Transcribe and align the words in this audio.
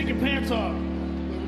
take 0.00 0.08
your 0.08 0.20
pants 0.20 0.50
off. 0.50 0.74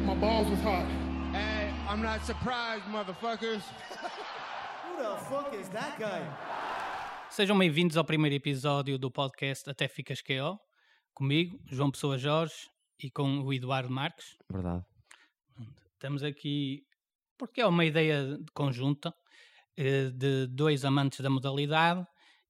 My 0.05 0.15
balls 0.15 0.47
was 0.51 0.61
hot. 0.61 0.87
Hey, 1.33 1.71
I'm 1.89 2.03
not 2.03 2.23
surprised, 2.27 2.85
motherfuckers. 2.85 3.63
Who 4.85 5.03
the 5.03 5.17
fuck 5.25 5.55
is 5.59 5.69
that 5.71 5.99
guy? 5.99 6.23
Sejam 7.31 7.59
bem-vindos 7.59 7.97
ao 7.97 8.05
primeiro 8.05 8.37
episódio 8.37 8.99
do 8.99 9.11
podcast 9.11 9.71
Até 9.71 9.89
Ficas 9.89 10.21
QO, 10.21 10.59
comigo, 11.15 11.59
João 11.67 11.91
Pessoa 11.91 12.19
Jorge, 12.19 12.69
e 13.03 13.11
com 13.11 13.41
o 13.41 13.55
Eduardo 13.55 13.91
Marques. 13.91 14.37
Verdade. 14.51 14.85
Estamos 15.95 16.23
aqui 16.23 16.85
porque 17.39 17.63
é 17.63 17.67
uma 17.67 17.87
ideia 17.87 18.39
conjunta 18.53 19.15
eh, 19.79 20.11
de 20.11 20.47
dois 20.49 20.85
amantes 20.85 21.21
da 21.21 21.31
modalidade 21.31 22.05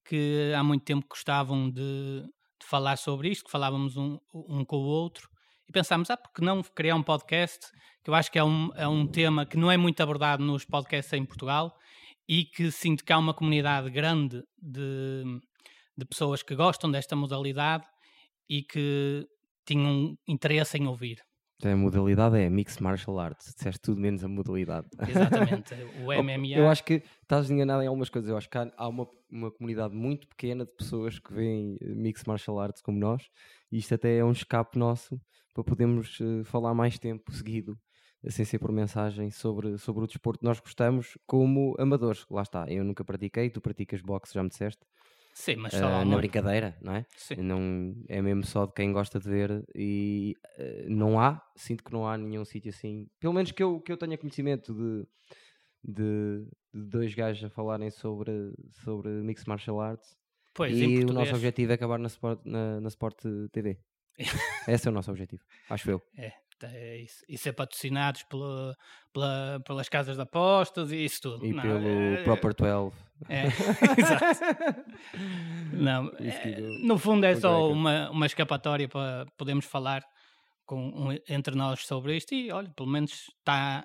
que 0.05 0.53
há 0.59 0.65
muito 0.65 0.85
tempo 0.85 1.07
gostavam 1.09 1.71
de, 1.71 2.23
de 2.23 2.67
falar 2.67 2.97
sobre 2.97 3.29
isto, 3.29 3.45
que 3.45 3.53
falávamos 3.53 3.97
um, 3.97 4.19
um 4.35 4.65
com 4.65 4.79
o 4.79 4.87
outro, 4.87 5.32
pensámos, 5.73 6.11
ah, 6.11 6.17
porque 6.17 6.45
não 6.45 6.63
criar 6.63 6.95
um 6.95 7.03
podcast, 7.03 7.67
que 8.05 8.11
eu 8.11 8.15
acho 8.15 8.31
que 8.31 8.39
é 8.39 8.45
um, 8.45 8.71
é 8.75 8.87
um 8.87 9.07
tema 9.07 9.47
que 9.47 9.57
não 9.57 9.71
é 9.71 9.77
muito 9.77 10.01
abordado 10.03 10.45
nos 10.45 10.65
podcasts 10.65 11.13
em 11.13 11.25
Portugal, 11.25 11.77
e 12.29 12.45
que 12.45 12.71
sinto 12.71 13.05
que 13.05 13.13
há 13.13 13.19
uma 13.19 13.35
comunidade 13.35 13.91
grande 13.91 14.43
de, 14.61 15.25
de 15.97 16.05
pessoas 16.05 16.43
que 16.43 16.55
gostam 16.55 16.91
desta 16.91 17.17
modalidade 17.17 17.85
e 18.49 18.63
que 18.63 19.27
tinham 19.67 20.17
interesse 20.27 20.79
em 20.79 20.87
ouvir. 20.87 21.19
A 21.65 21.77
modalidade 21.77 22.39
é 22.39 22.51
Mixed 22.51 22.83
Martial 22.83 23.19
Arts. 23.19 23.55
Disseste 23.55 23.81
tudo 23.81 24.01
menos 24.01 24.25
a 24.25 24.29
modalidade. 24.29 24.89
Exatamente. 25.09 25.75
O 26.03 26.23
MMA. 26.23 26.57
Eu 26.57 26.69
acho 26.69 26.83
que 26.83 27.03
estás 27.23 27.49
enganado 27.51 27.83
em 27.83 27.87
algumas 27.87 28.09
coisas. 28.09 28.29
Eu 28.29 28.37
acho 28.37 28.49
que 28.49 28.59
há, 28.59 28.89
uma, 28.89 29.09
uma 29.31 29.51
comunidade 29.51 29.95
muito 29.95 30.27
pequena 30.27 30.65
de 30.65 30.73
pessoas 30.73 31.19
que 31.19 31.33
veem 31.33 31.77
eh, 31.81 31.95
Mixed 31.95 32.27
Martial 32.27 32.59
Arts 32.59 32.83
como 32.83 32.99
nós. 32.99 33.23
E 33.71 33.79
isto 33.79 33.95
até 33.95 34.19
é 34.19 34.25
um 34.25 34.33
escape 34.33 34.77
nosso 34.77 35.21
para 35.55 35.63
podermos 35.63 36.19
uh, 36.21 36.45
falar 36.45 36.75
mais 36.75 36.99
tempo 36.99 37.31
seguido, 37.33 37.79
sem 38.29 38.45
ser 38.45 38.59
por 38.59 38.73
mensagem, 38.73 39.31
sobre, 39.31 39.79
sobre 39.79 40.05
o 40.05 40.07
desporto 40.07 40.41
que 40.41 40.45
nós 40.45 40.59
gostamos 40.59 41.17
como 41.27 41.77
amadores. 41.79 42.27
Lá 42.31 42.43
está. 42.43 42.67
Eu 42.69 42.83
nunca 42.83 43.05
pratiquei, 43.05 43.51
tu 43.51 43.61
praticas 43.61 44.01
boxe, 44.01 44.35
já 44.35 44.43
me 44.43 44.49
disseste. 44.49 44.85
Sim, 45.35 45.57
mas 45.57 45.73
Uh, 45.73 45.79
só 45.79 45.89
na 45.89 46.03
uma- 46.03 46.17
brincadeira, 46.19 46.77
não 46.81 46.95
é? 46.95 47.07
Sim. 47.17 47.37
Não, 47.37 47.95
é 48.09 48.21
mesmo 48.21 48.45
só 48.45 48.67
de 48.67 48.73
quem 48.75 48.93
gosta 48.93 49.19
de 49.19 49.29
ver 49.29 49.65
e 49.75 50.37
eh, 50.59 50.85
não 50.89 51.19
há, 51.19 51.43
sinto 51.57 51.83
que 51.83 51.93
não 51.93 52.07
há 52.07 52.19
nenhum 52.19 52.45
sítio 52.45 52.69
assim, 52.71 53.09
pelo 53.19 53.33
menos 53.33 53.51
que 53.51 53.63
eu, 53.63 53.81
que 53.81 53.91
eu 53.91 53.97
tenha 53.97 54.19
conhecimento 54.19 54.75
de, 54.75 55.07
de, 55.83 56.45
de 56.75 56.87
dois 56.91 57.15
gajos 57.15 57.45
a 57.45 57.51
falarem 57.51 57.91
sobre, 57.91 58.53
sobre 58.85 59.09
Mixed 59.09 59.49
Martial 59.49 59.81
Arts 59.81 60.17
Pois, 60.55 60.77
e 60.79 60.99
o 61.05 61.13
nosso 61.13 61.35
objetivo 61.35 61.73
é 61.73 61.75
acabar 61.77 61.99
na 61.99 62.09
Sport, 62.09 62.41
na, 62.45 62.79
na 62.81 62.89
Sport 62.89 63.23
TV. 63.53 63.79
Esse 64.69 64.87
é 64.87 64.91
o 64.91 64.95
nosso 64.95 65.11
objetivo, 65.11 65.43
acho 65.71 65.91
eu. 65.91 66.03
É 66.17 66.33
isso. 66.69 67.25
E 67.29 67.37
ser 67.39 67.53
patrocinados 67.53 68.23
pela, 68.25 68.77
pela- 69.13 69.61
pelas 69.67 69.89
casas 69.89 70.17
de 70.17 70.23
apostas 70.23 70.93
e 70.93 71.05
isso 71.05 71.23
tudo. 71.23 71.45
E 71.47 71.53
Não, 71.53 71.63
pelo 71.63 71.89
é- 71.89 72.23
Proper 72.25 72.55
12. 72.55 72.97
É, 73.29 73.45
exato. 73.99 74.85
Não, 75.73 76.09
é, 76.19 76.61
no 76.87 76.99
fundo 76.99 77.25
é 77.25 77.35
só 77.37 77.71
uma, 77.71 78.11
uma 78.11 78.27
escapatória 78.27 78.89
para 78.89 79.27
podermos 79.37 79.65
falar 79.65 80.03
com, 80.67 81.09
entre 81.29 81.55
nós 81.55 81.87
sobre 81.87 82.17
isto 82.17 82.35
e 82.35 82.51
olha, 82.51 82.71
pelo 82.71 82.89
menos 82.89 83.13
está 83.39 83.85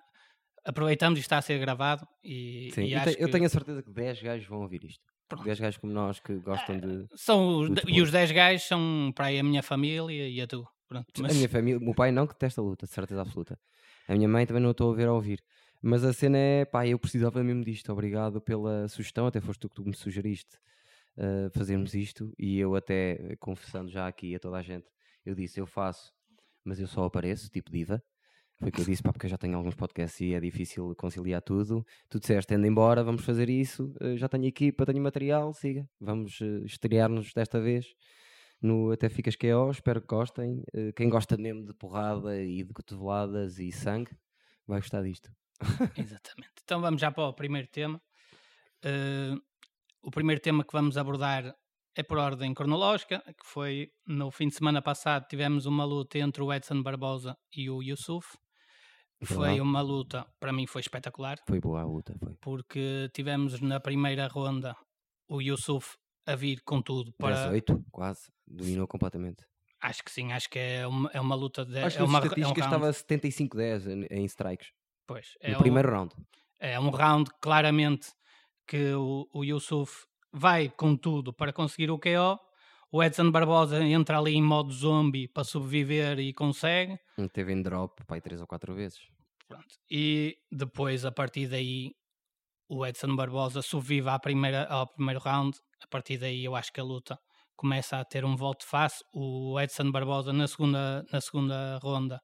aproveitamos 0.65 1.17
e 1.17 1.21
está 1.21 1.37
a 1.37 1.41
ser 1.41 1.59
gravado 1.59 2.05
e, 2.23 2.69
Sim, 2.73 2.83
e 2.83 2.93
eu, 2.93 2.99
acho 2.99 3.11
te- 3.15 3.21
eu 3.21 3.25
que 3.27 3.31
tenho 3.31 3.45
a 3.45 3.49
certeza 3.49 3.81
que 3.81 3.89
10 3.91 4.21
gajos 4.21 4.47
vão 4.47 4.61
ouvir 4.61 4.83
isto. 4.83 5.01
Pronto. 5.29 5.43
10 5.45 5.59
gajos 5.59 5.77
como 5.77 5.91
nós 5.93 6.19
que 6.19 6.35
gostam 6.39 6.79
de. 6.79 7.05
são 7.15 7.59
os, 7.59 7.69
de- 7.69 7.81
e 7.91 8.01
os 8.01 8.11
10 8.11 8.31
gajos 8.31 8.63
são 8.67 9.11
para 9.15 9.25
aí 9.27 9.39
a 9.39 9.43
minha 9.43 9.63
família 9.63 10.27
e 10.27 10.41
a 10.41 10.47
tu. 10.47 10.65
Pronto, 10.87 11.07
mas- 11.19 11.31
A 11.31 11.35
minha 11.35 11.49
família, 11.49 11.77
o 11.77 11.81
meu 11.83 11.93
pai 11.93 12.11
não 12.11 12.25
que 12.25 12.33
detesta 12.33 12.61
a 12.61 12.63
luta, 12.63 12.85
de 12.85 12.91
certeza 12.91 13.21
absoluta. 13.21 13.59
A 14.07 14.15
minha 14.15 14.27
mãe 14.27 14.45
também 14.45 14.63
não 14.63 14.71
estou 14.71 14.91
a 14.91 14.95
ver 14.95 15.07
a 15.07 15.13
ouvir. 15.13 15.43
Mas 15.81 16.03
a 16.03 16.11
cena 16.13 16.37
é, 16.37 16.65
pá, 16.65 16.87
eu 16.87 16.97
precisava 16.97 17.43
mesmo 17.43 17.63
disto. 17.63 17.91
Obrigado 17.91 18.41
pela 18.41 18.87
sugestão, 18.87 19.27
até 19.27 19.39
foste 19.39 19.59
tu 19.59 19.69
que 19.69 19.75
tu 19.75 19.85
me 19.85 19.93
sugeriste 19.95 20.57
uh, 21.17 21.49
fazermos 21.57 21.93
isto. 21.93 22.33
E 22.37 22.57
eu 22.57 22.75
até, 22.75 23.35
confessando 23.39 23.91
já 23.91 24.07
aqui 24.07 24.35
a 24.35 24.39
toda 24.39 24.57
a 24.57 24.61
gente, 24.61 24.87
eu 25.25 25.35
disse, 25.35 25.59
eu 25.59 25.67
faço, 25.67 26.11
mas 26.63 26.79
eu 26.79 26.87
só 26.87 27.03
apareço, 27.03 27.49
tipo 27.49 27.71
diva. 27.71 28.01
Foi 28.59 28.69
o 28.69 28.71
que 28.71 28.81
eu 28.81 28.85
disse, 28.85 29.03
pá, 29.03 29.11
porque 29.13 29.27
eu 29.27 29.29
já 29.29 29.37
tenho 29.37 29.55
alguns 29.55 29.75
podcasts 29.75 30.19
e 30.19 30.33
é 30.33 30.39
difícil 30.39 30.95
conciliar 30.95 31.43
tudo. 31.43 31.85
Tu 32.09 32.19
disseste, 32.19 32.55
anda 32.55 32.65
embora, 32.67 33.03
vamos 33.03 33.23
fazer 33.23 33.49
isso. 33.49 33.93
uh, 34.01 34.17
já 34.17 34.27
tenho 34.27 34.45
equipa, 34.45 34.85
tenho 34.85 35.01
material, 35.03 35.53
siga. 35.53 35.87
Vamos 35.99 36.39
uh, 36.41 36.65
estrear-nos 36.65 37.33
desta 37.33 37.59
vez 37.59 37.85
no 38.61 38.91
Até 38.91 39.09
Ficas 39.09 39.35
QO, 39.35 39.69
espero 39.71 40.01
que 40.01 40.07
gostem. 40.07 40.63
Eh, 40.73 40.91
Quem 40.93 41.09
gosta 41.09 41.37
mesmo 41.37 41.65
de 41.65 41.73
porrada 41.73 42.41
e 42.41 42.63
de 42.63 42.73
cotoveladas 42.73 43.59
e 43.59 43.71
sangue, 43.71 44.11
vai 44.65 44.79
gostar 44.79 45.03
disto. 45.03 45.29
Exatamente. 45.97 46.53
Então 46.63 46.81
vamos 46.81 46.99
já 47.01 47.11
para 47.11 47.27
o 47.27 47.33
primeiro 47.33 47.67
tema. 47.67 48.01
Eh, 48.83 49.33
o 50.01 50.11
primeiro 50.11 50.41
tema 50.41 50.63
que 50.63 50.73
vamos 50.73 50.97
abordar 50.97 51.55
é 51.95 52.03
por 52.03 52.17
ordem 52.19 52.53
cronológica, 52.53 53.19
que 53.25 53.45
foi 53.45 53.91
no 54.05 54.29
fim 54.31 54.47
de 54.49 54.55
semana 54.55 54.81
passado 54.81 55.25
tivemos 55.27 55.65
uma 55.65 55.83
luta 55.83 56.19
entre 56.19 56.43
o 56.43 56.53
Edson 56.53 56.81
Barbosa 56.83 57.35
e 57.55 57.69
o 57.69 57.81
Yusuf. 57.81 58.37
Foi 59.23 59.59
uma 59.59 59.81
luta, 59.81 60.27
para 60.39 60.53
mim 60.53 60.67
foi 60.67 60.79
espetacular, 60.81 61.39
Foi 61.47 61.59
boa 61.59 61.81
a 61.81 61.85
luta, 61.85 62.15
foi. 62.19 62.35
porque 62.39 63.09
tivemos 63.15 63.59
na 63.59 63.79
primeira 63.79 64.27
ronda 64.27 64.75
o 65.27 65.41
Yusuf 65.41 65.97
a 66.27 66.35
vir 66.35 66.61
com 66.63 66.83
tudo 66.83 67.11
para... 67.17 67.33
18, 67.47 67.83
quase, 67.91 68.27
dominou 68.47 68.87
completamente. 68.87 69.43
Acho 69.81 70.03
que 70.03 70.11
sim, 70.11 70.31
acho 70.33 70.49
que 70.49 70.57
é 70.57 70.87
uma, 70.87 71.09
é 71.13 71.21
uma 71.21 71.35
luta 71.35 71.63
de... 71.63 71.77
Acho 71.79 71.97
que 71.97 72.01
é 72.01 72.05
uma, 72.05 72.17
é 72.17 72.21
um 72.21 72.23
estatísticas 72.25 72.65
round. 72.65 72.87
estava 72.87 72.89
75-10 72.93 74.07
em- 74.09 74.25
strikes, 74.25 74.71
Pois, 75.05 75.33
é 75.39 75.51
no 75.51 75.57
um- 75.57 75.61
primeiro 75.61 75.89
round. 75.91 76.15
É 76.59 76.79
um 76.79 76.89
round 76.89 77.29
claramente 77.39 78.07
que 78.67 78.93
o, 78.93 79.27
o 79.33 79.43
Yusuf 79.45 80.05
vai 80.33 80.69
com 80.69 80.95
tudo 80.95 81.31
para 81.31 81.53
conseguir 81.53 81.91
o 81.91 81.99
KO. 81.99 82.39
O 82.91 83.03
Edson 83.03 83.29
Barbosa 83.29 83.83
entra 83.83 84.17
ali 84.17 84.33
em 84.35 84.41
modo 84.41 84.71
zombie 84.73 85.27
para 85.27 85.43
sobreviver 85.43 86.17
e 86.19 86.33
consegue. 86.33 86.97
Teve 87.33 87.53
em 87.53 87.61
drop, 87.61 88.03
pai, 88.05 88.19
3 88.19 88.41
ou 88.41 88.47
4 88.47 88.73
vezes. 88.73 88.99
Pronto. 89.47 89.67
E 89.91 90.37
depois, 90.51 91.05
a 91.05 91.11
partir 91.11 91.47
daí, 91.47 91.91
o 92.69 92.85
Edson 92.85 93.15
Barbosa 93.15 93.61
sobrevive 93.61 94.09
à 94.09 94.17
primeira, 94.19 94.65
ao 94.65 94.87
primeiro 94.87 95.19
round. 95.19 95.57
A 95.83 95.87
partir 95.87 96.17
daí, 96.17 96.43
eu 96.43 96.55
acho 96.55 96.71
que 96.73 96.79
a 96.79 96.83
luta 96.83 97.19
começa 97.57 97.99
a 97.99 98.05
ter 98.05 98.23
um 98.23 98.35
voto 98.35 98.65
face. 98.65 99.03
O 99.13 99.59
Edson 99.59 99.91
Barbosa, 99.91 100.31
na 100.31 100.47
segunda, 100.47 101.05
na 101.11 101.19
segunda 101.19 101.79
ronda, 101.81 102.21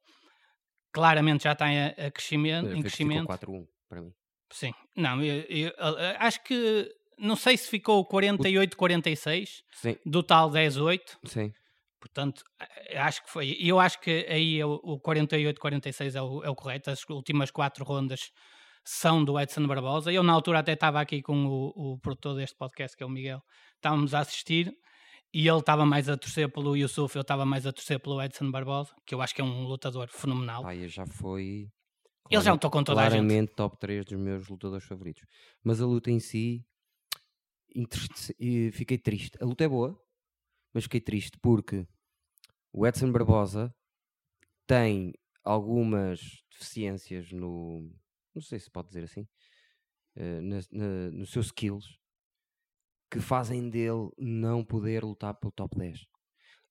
claramente 0.93 1.43
já 1.43 1.51
está 1.51 1.67
em, 1.69 1.93
crescimento. 2.11 2.67
Foi 2.69 2.77
Em 2.77 2.81
crescimento. 2.81 3.27
4-1 3.27 3.67
para 3.89 4.01
mim. 4.01 4.13
Sim, 4.51 4.71
não, 4.95 5.21
eu, 5.23 5.41
eu, 5.49 5.71
eh, 5.97 6.15
acho 6.19 6.43
que 6.43 6.87
não 7.17 7.35
sei 7.35 7.57
se 7.57 7.67
ficou 7.67 8.07
48-46, 8.07 9.63
Sim, 9.71 9.95
do 10.05 10.21
tal 10.21 10.51
10-8, 10.51 10.99
sim. 11.25 11.51
portanto, 11.99 12.43
eh, 12.89 12.99
acho 12.99 13.23
que 13.23 13.31
foi. 13.31 13.57
Eu 13.59 13.79
acho 13.79 13.99
que 13.99 14.27
aí 14.29 14.59
é 14.59 14.65
o, 14.65 14.79
o 14.83 14.99
48-46 14.99 16.15
é 16.15 16.21
o, 16.21 16.43
é 16.43 16.49
o 16.51 16.55
correto. 16.55 16.91
As 16.91 17.03
últimas 17.09 17.49
quatro 17.49 17.83
rondas 17.83 18.31
são 18.83 19.23
do 19.23 19.39
Edson 19.39 19.65
Barbosa. 19.65 20.11
Eu, 20.11 20.21
na 20.21 20.33
altura, 20.33 20.59
até 20.59 20.73
estava 20.73 21.01
aqui 21.01 21.21
com 21.21 21.45
o, 21.45 21.93
o 21.93 21.99
produtor 21.99 22.35
deste 22.35 22.55
podcast, 22.55 22.95
que 22.95 23.01
é 23.01 23.05
o 23.05 23.09
Miguel, 23.09 23.41
estávamos 23.75 24.13
a 24.13 24.19
assistir. 24.19 24.71
E 25.33 25.47
ele 25.47 25.59
estava 25.59 25.85
mais 25.85 26.07
a 26.07 26.15
torcer 26.15 26.47
pelo 26.51 26.75
Yusuf, 26.77 27.15
eu 27.15 27.21
estava 27.23 27.43
mais 27.45 27.65
a 27.65 27.73
torcer 27.73 27.99
pelo 27.99 28.21
Edson 28.21 28.51
Barbosa, 28.51 28.93
que 29.05 29.15
eu 29.15 29.21
acho 29.21 29.33
que 29.33 29.41
é 29.41 29.43
um 29.43 29.63
lutador 29.63 30.07
fenomenal. 30.07 30.61
Pai, 30.61 30.87
já 30.87 31.05
foi. 31.07 31.71
Ele 32.29 32.41
já 32.41 32.53
lutou 32.53 32.69
com 32.71 32.83
toda 32.83 33.01
a 33.01 33.09
gente. 33.09 33.13
claramente 33.19 33.53
top 33.55 33.77
3 33.79 34.05
dos 34.05 34.17
meus 34.19 34.47
lutadores 34.47 34.85
favoritos. 34.85 35.23
Mas 35.63 35.81
a 35.81 35.85
luta 35.85 36.09
em 36.11 36.19
si, 36.19 36.63
e 38.39 38.71
fiquei 38.71 38.97
triste. 38.97 39.37
A 39.41 39.45
luta 39.45 39.63
é 39.63 39.67
boa, 39.67 39.99
mas 40.73 40.83
fiquei 40.83 41.01
triste 41.01 41.37
porque 41.39 41.87
o 42.71 42.85
Edson 42.85 43.11
Barbosa 43.11 43.73
tem 44.67 45.13
algumas 45.43 46.43
deficiências 46.51 47.31
no. 47.31 47.91
Não 48.33 48.41
sei 48.41 48.59
se 48.59 48.69
pode 48.69 48.87
dizer 48.89 49.03
assim. 49.03 49.27
eh, 50.15 50.41
na, 50.41 50.57
na- 50.71 51.11
nos 51.11 51.31
seus 51.31 51.47
skills 51.47 51.97
que 53.13 53.19
fazem 53.19 53.69
dele 53.69 54.09
não 54.17 54.63
poder 54.63 55.03
lutar 55.03 55.33
pelo 55.35 55.51
top 55.51 55.77
10. 55.77 56.05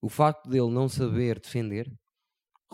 O 0.01 0.09
facto 0.09 0.49
dele 0.49 0.71
não 0.71 0.89
saber 0.89 1.39
defender 1.41 1.91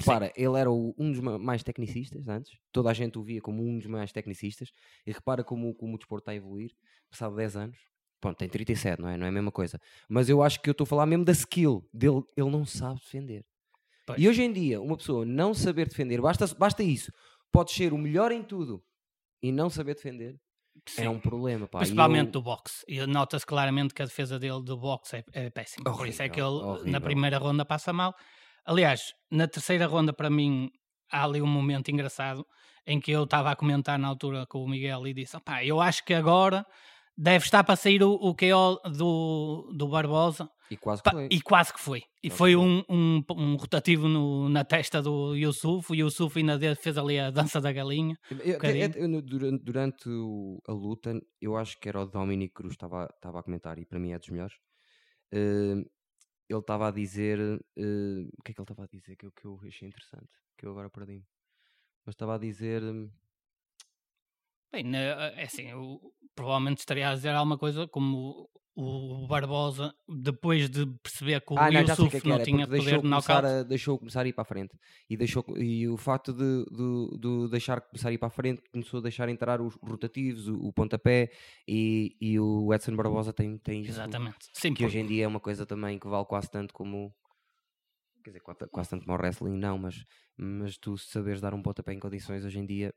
Repara, 0.01 0.33
ele 0.37 0.57
era 0.57 0.71
o- 0.71 0.95
um 0.97 1.11
dos 1.11 1.19
ma- 1.21 1.41
mais 1.41 1.65
tecnicistas 1.65 2.29
antes, 2.29 2.57
toda 2.71 2.89
a 2.89 2.95
gente 2.95 3.19
o 3.19 3.23
via 3.25 3.41
como 3.41 3.65
um 3.67 3.79
dos 3.79 3.89
mais 3.89 4.13
tecnicistas, 4.13 4.71
e 5.05 5.11
repara 5.11 5.43
como, 5.43 5.75
como 5.75 5.97
o 5.97 5.99
desporto 5.99 6.23
está 6.23 6.31
a 6.31 6.37
evoluir, 6.37 6.71
passado 7.11 7.35
10 7.35 7.57
anos. 7.57 7.77
Pronto, 8.21 8.37
tem 8.39 8.49
37, 8.49 9.03
não 9.03 9.09
é? 9.09 9.17
Não 9.17 9.27
é 9.27 9.29
a 9.29 9.33
mesma 9.33 9.51
coisa. 9.51 9.77
Mas 10.09 10.29
eu 10.29 10.41
acho 10.41 10.63
que 10.63 10.69
eu 10.69 10.73
estou 10.73 10.85
a 10.85 10.87
falar 10.87 11.05
mesmo 11.05 11.25
da 11.25 11.33
skill 11.33 11.85
dele, 11.93 12.23
ele 12.37 12.49
não 12.49 12.65
sabe 12.65 13.01
defender. 13.01 13.45
Pois. 14.07 14.21
E 14.23 14.29
hoje 14.29 14.43
em 14.45 14.53
dia, 14.53 14.81
uma 14.81 14.97
pessoa 14.97 15.25
não 15.27 15.53
saber 15.53 15.89
defender, 15.89 16.21
basta, 16.21 16.47
basta 16.55 16.81
isso, 16.85 17.11
pode 17.51 17.73
ser 17.73 17.93
o 17.93 17.99
melhor 17.99 18.31
em 18.31 18.45
tudo 18.45 18.81
e 19.43 19.51
não 19.51 19.69
saber 19.69 19.95
defender, 19.97 20.39
Sim. 20.87 21.05
é 21.05 21.11
um 21.11 21.19
problema. 21.19 21.67
Pá. 21.69 21.79
Principalmente 21.79 22.27
eu- 22.27 22.33
do 22.33 22.43
boxe. 22.43 22.85
E 22.89 23.05
nota-se 23.07 23.45
claramente 23.47 23.95
que 23.95 24.03
a 24.03 24.05
defesa 24.07 24.39
dele 24.39 24.63
do 24.63 24.77
boxe 24.77 25.17
é, 25.17 25.25
é 25.47 25.51
péssima. 25.51 25.85
Por 25.93 26.07
isso 26.09 26.23
é 26.23 26.29
que 26.29 26.41
ele 26.41 26.47
Horrível, 26.49 26.73
na 26.75 26.79
horrível. 26.81 27.01
primeira 27.01 27.39
ronda 27.39 27.65
passa 27.65 27.93
mal. 27.93 28.15
Aliás, 28.65 29.13
na 29.31 29.47
terceira 29.49 29.87
ronda, 29.87 30.13
para 30.13 30.29
mim, 30.29 30.71
há 31.11 31.25
ali 31.25 31.41
um 31.41 31.47
momento 31.47 31.91
engraçado 31.91 32.45
em 32.87 33.01
que 33.01 33.11
eu 33.11 33.25
estava 33.25 33.51
a 33.51 33.57
comentar 33.57 33.99
na 33.99 34.09
altura 34.09 34.47
com 34.47 34.63
o 34.63 34.69
Miguel 34.69 35.07
e 35.07 35.15
disse: 35.15 35.39
pá, 35.41 35.65
eu 35.65 35.81
acho 35.81 36.05
que 36.05 36.13
agora 36.15 36.65
deve 37.17 37.45
estar 37.45 37.65
para 37.65 37.77
sair 37.77 38.03
o, 38.03 38.13
o 38.13 38.35
KO 38.35 38.81
do, 38.91 39.73
do 39.77 39.89
Barbosa. 39.89 40.49
E 40.71 40.77
quase 40.77 41.03
que 41.03 41.11
foi. 41.11 41.29
E 41.31 41.41
quase 41.41 41.73
que 41.73 41.81
foi. 41.81 42.03
E 42.23 42.31
foi 42.31 42.55
um, 42.57 42.83
um, 42.89 43.23
um 43.31 43.57
rotativo 43.57 44.07
no- 44.09 44.49
na 44.49 44.65
testa 44.65 45.01
do 45.01 45.35
Yusuf. 45.35 45.91
O 45.93 45.95
Yusuf 45.95 46.39
ainda 46.39 46.59
fez 46.77 46.99
ali 46.99 47.19
a 47.19 47.31
dança 47.31 47.61
da 47.61 47.73
galinha. 47.73 48.17
Eu- 48.31 48.57
até- 48.57 48.91
eu 49.03 49.23
durante, 49.23 49.65
durante 49.65 50.09
a 50.69 50.73
luta, 50.73 51.19
eu 51.41 51.57
acho 51.57 51.79
que 51.81 51.89
era 51.89 52.01
o 52.03 52.07
Dominic 52.07 52.53
Cruz 52.53 52.73
que 52.73 52.77
estava 52.77 53.09
estava 53.15 53.41
a 53.41 53.43
comentar, 53.43 53.79
e 53.79 53.87
para 53.87 53.99
mim 53.99 54.13
é 54.13 54.19
dos 54.19 54.29
melhores. 54.29 54.55
Eh, 55.33 55.75
ele 56.51 56.59
estava 56.61 56.89
a 56.89 56.91
dizer. 56.91 57.39
eh, 57.77 58.27
o 58.39 58.43
que 58.43 58.51
é 58.53 58.55
que 58.55 58.61
ele 58.61 58.65
estava 58.65 58.85
a 58.85 58.89
dizer 58.89 59.17
que 59.17 59.27
eu, 59.27 59.33
que 59.33 59.45
eu 59.47 59.59
achei 59.67 59.89
interessante? 59.89 60.31
Que 60.59 60.67
eu 60.67 60.71
agora 60.73 60.91
perdi-me. 60.91 61.25
Mas 62.05 62.15
estava 62.15 62.35
a 62.35 62.39
dizer. 62.39 62.83
hum, 62.83 63.11
Bem, 64.71 64.85
é 64.95 65.45
assim, 65.45 65.63
eu 65.71 65.99
provavelmente 66.35 66.79
estaria 66.81 67.09
a 67.09 67.15
dizer 67.15 67.31
alguma 67.31 67.57
coisa 67.57 67.89
como 67.89 68.51
o 68.81 69.27
Barbosa, 69.27 69.93
depois 70.09 70.71
de 70.71 70.87
perceber 71.03 71.41
que 71.41 71.53
o 71.53 71.59
Ah, 71.59 71.71
não, 71.71 71.81
Yusuf 71.81 72.11
que 72.11 72.17
é 72.17 72.21
que 72.21 72.29
não 72.29 72.35
era. 72.37 72.45
tinha 72.45 72.59
porque 72.67 72.71
deixou 72.81 72.85
poder 73.01 73.03
de 73.03 73.11
começar, 73.11 73.45
a, 73.45 73.63
deixou 73.65 73.99
começar 73.99 74.21
a 74.23 74.29
ir 74.29 74.33
para 74.33 74.43
a 74.43 74.45
frente. 74.45 74.79
E, 75.11 75.17
deixou, 75.17 75.45
e 75.57 75.89
o 75.89 75.97
facto 75.97 76.33
de, 76.33 76.65
de, 76.71 77.19
de 77.19 77.49
deixar 77.51 77.81
começar 77.81 78.09
a 78.09 78.13
ir 78.13 78.19
para 78.19 78.29
a 78.29 78.31
frente 78.31 78.63
começou 78.71 78.99
a 78.99 79.03
deixar 79.03 79.29
entrar 79.29 79.61
os 79.61 79.75
rotativos, 79.83 80.47
o, 80.47 80.57
o 80.59 80.73
pontapé. 80.73 81.31
E, 81.67 82.17
e 82.21 82.39
o 82.39 82.73
Edson 82.73 82.95
Barbosa 82.95 83.33
tem, 83.33 83.59
tem 83.59 83.83
isso. 83.83 83.91
Exatamente. 83.91 84.37
Sim, 84.53 84.69
que 84.69 84.69
porque- 84.75 84.85
hoje 84.87 84.99
em 85.01 85.07
dia 85.07 85.25
é 85.25 85.29
uma 85.29 85.41
coisa 85.41 85.67
também 85.67 85.99
que 85.99 86.07
vale 86.07 86.25
quase 86.27 86.49
tanto 86.51 86.73
como 86.73 87.13
quer 88.23 88.31
dizer, 88.31 88.41
quase, 88.41 88.61
quase 88.71 88.91
tanto 88.91 89.05
como 89.07 89.17
o 89.17 89.21
wrestling 89.21 89.57
não, 89.59 89.79
mas, 89.79 90.05
mas 90.37 90.77
tu 90.77 90.97
saberes 90.99 91.41
dar 91.41 91.55
um 91.55 91.63
pontapé 91.63 91.95
em 91.95 91.99
condições 91.99 92.45
hoje 92.45 92.59
em 92.59 92.67
dia 92.67 92.95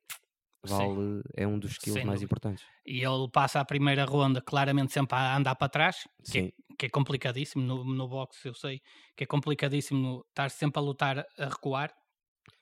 Sim. 0.65 0.95
vale, 0.95 1.21
é 1.35 1.47
um 1.47 1.59
dos 1.59 1.71
skills 1.73 2.01
Sem 2.01 2.05
mais 2.05 2.21
dúvida. 2.21 2.25
importantes. 2.25 2.65
E 2.85 3.03
ele 3.03 3.29
passa 3.31 3.59
a 3.59 3.65
primeira 3.65 4.05
ronda 4.05 4.41
claramente 4.41 4.93
sempre 4.93 5.17
a 5.17 5.35
andar 5.37 5.55
para 5.55 5.69
trás, 5.69 6.07
que, 6.29 6.39
é, 6.39 6.51
que 6.77 6.85
é 6.87 6.89
complicadíssimo 6.89 7.63
no, 7.63 7.83
no 7.83 8.07
boxe, 8.07 8.47
eu 8.47 8.53
sei, 8.53 8.81
que 9.15 9.23
é 9.23 9.27
complicadíssimo 9.27 10.25
estar 10.29 10.49
sempre 10.51 10.79
a 10.79 10.83
lutar 10.83 11.25
a 11.37 11.45
recuar. 11.45 11.91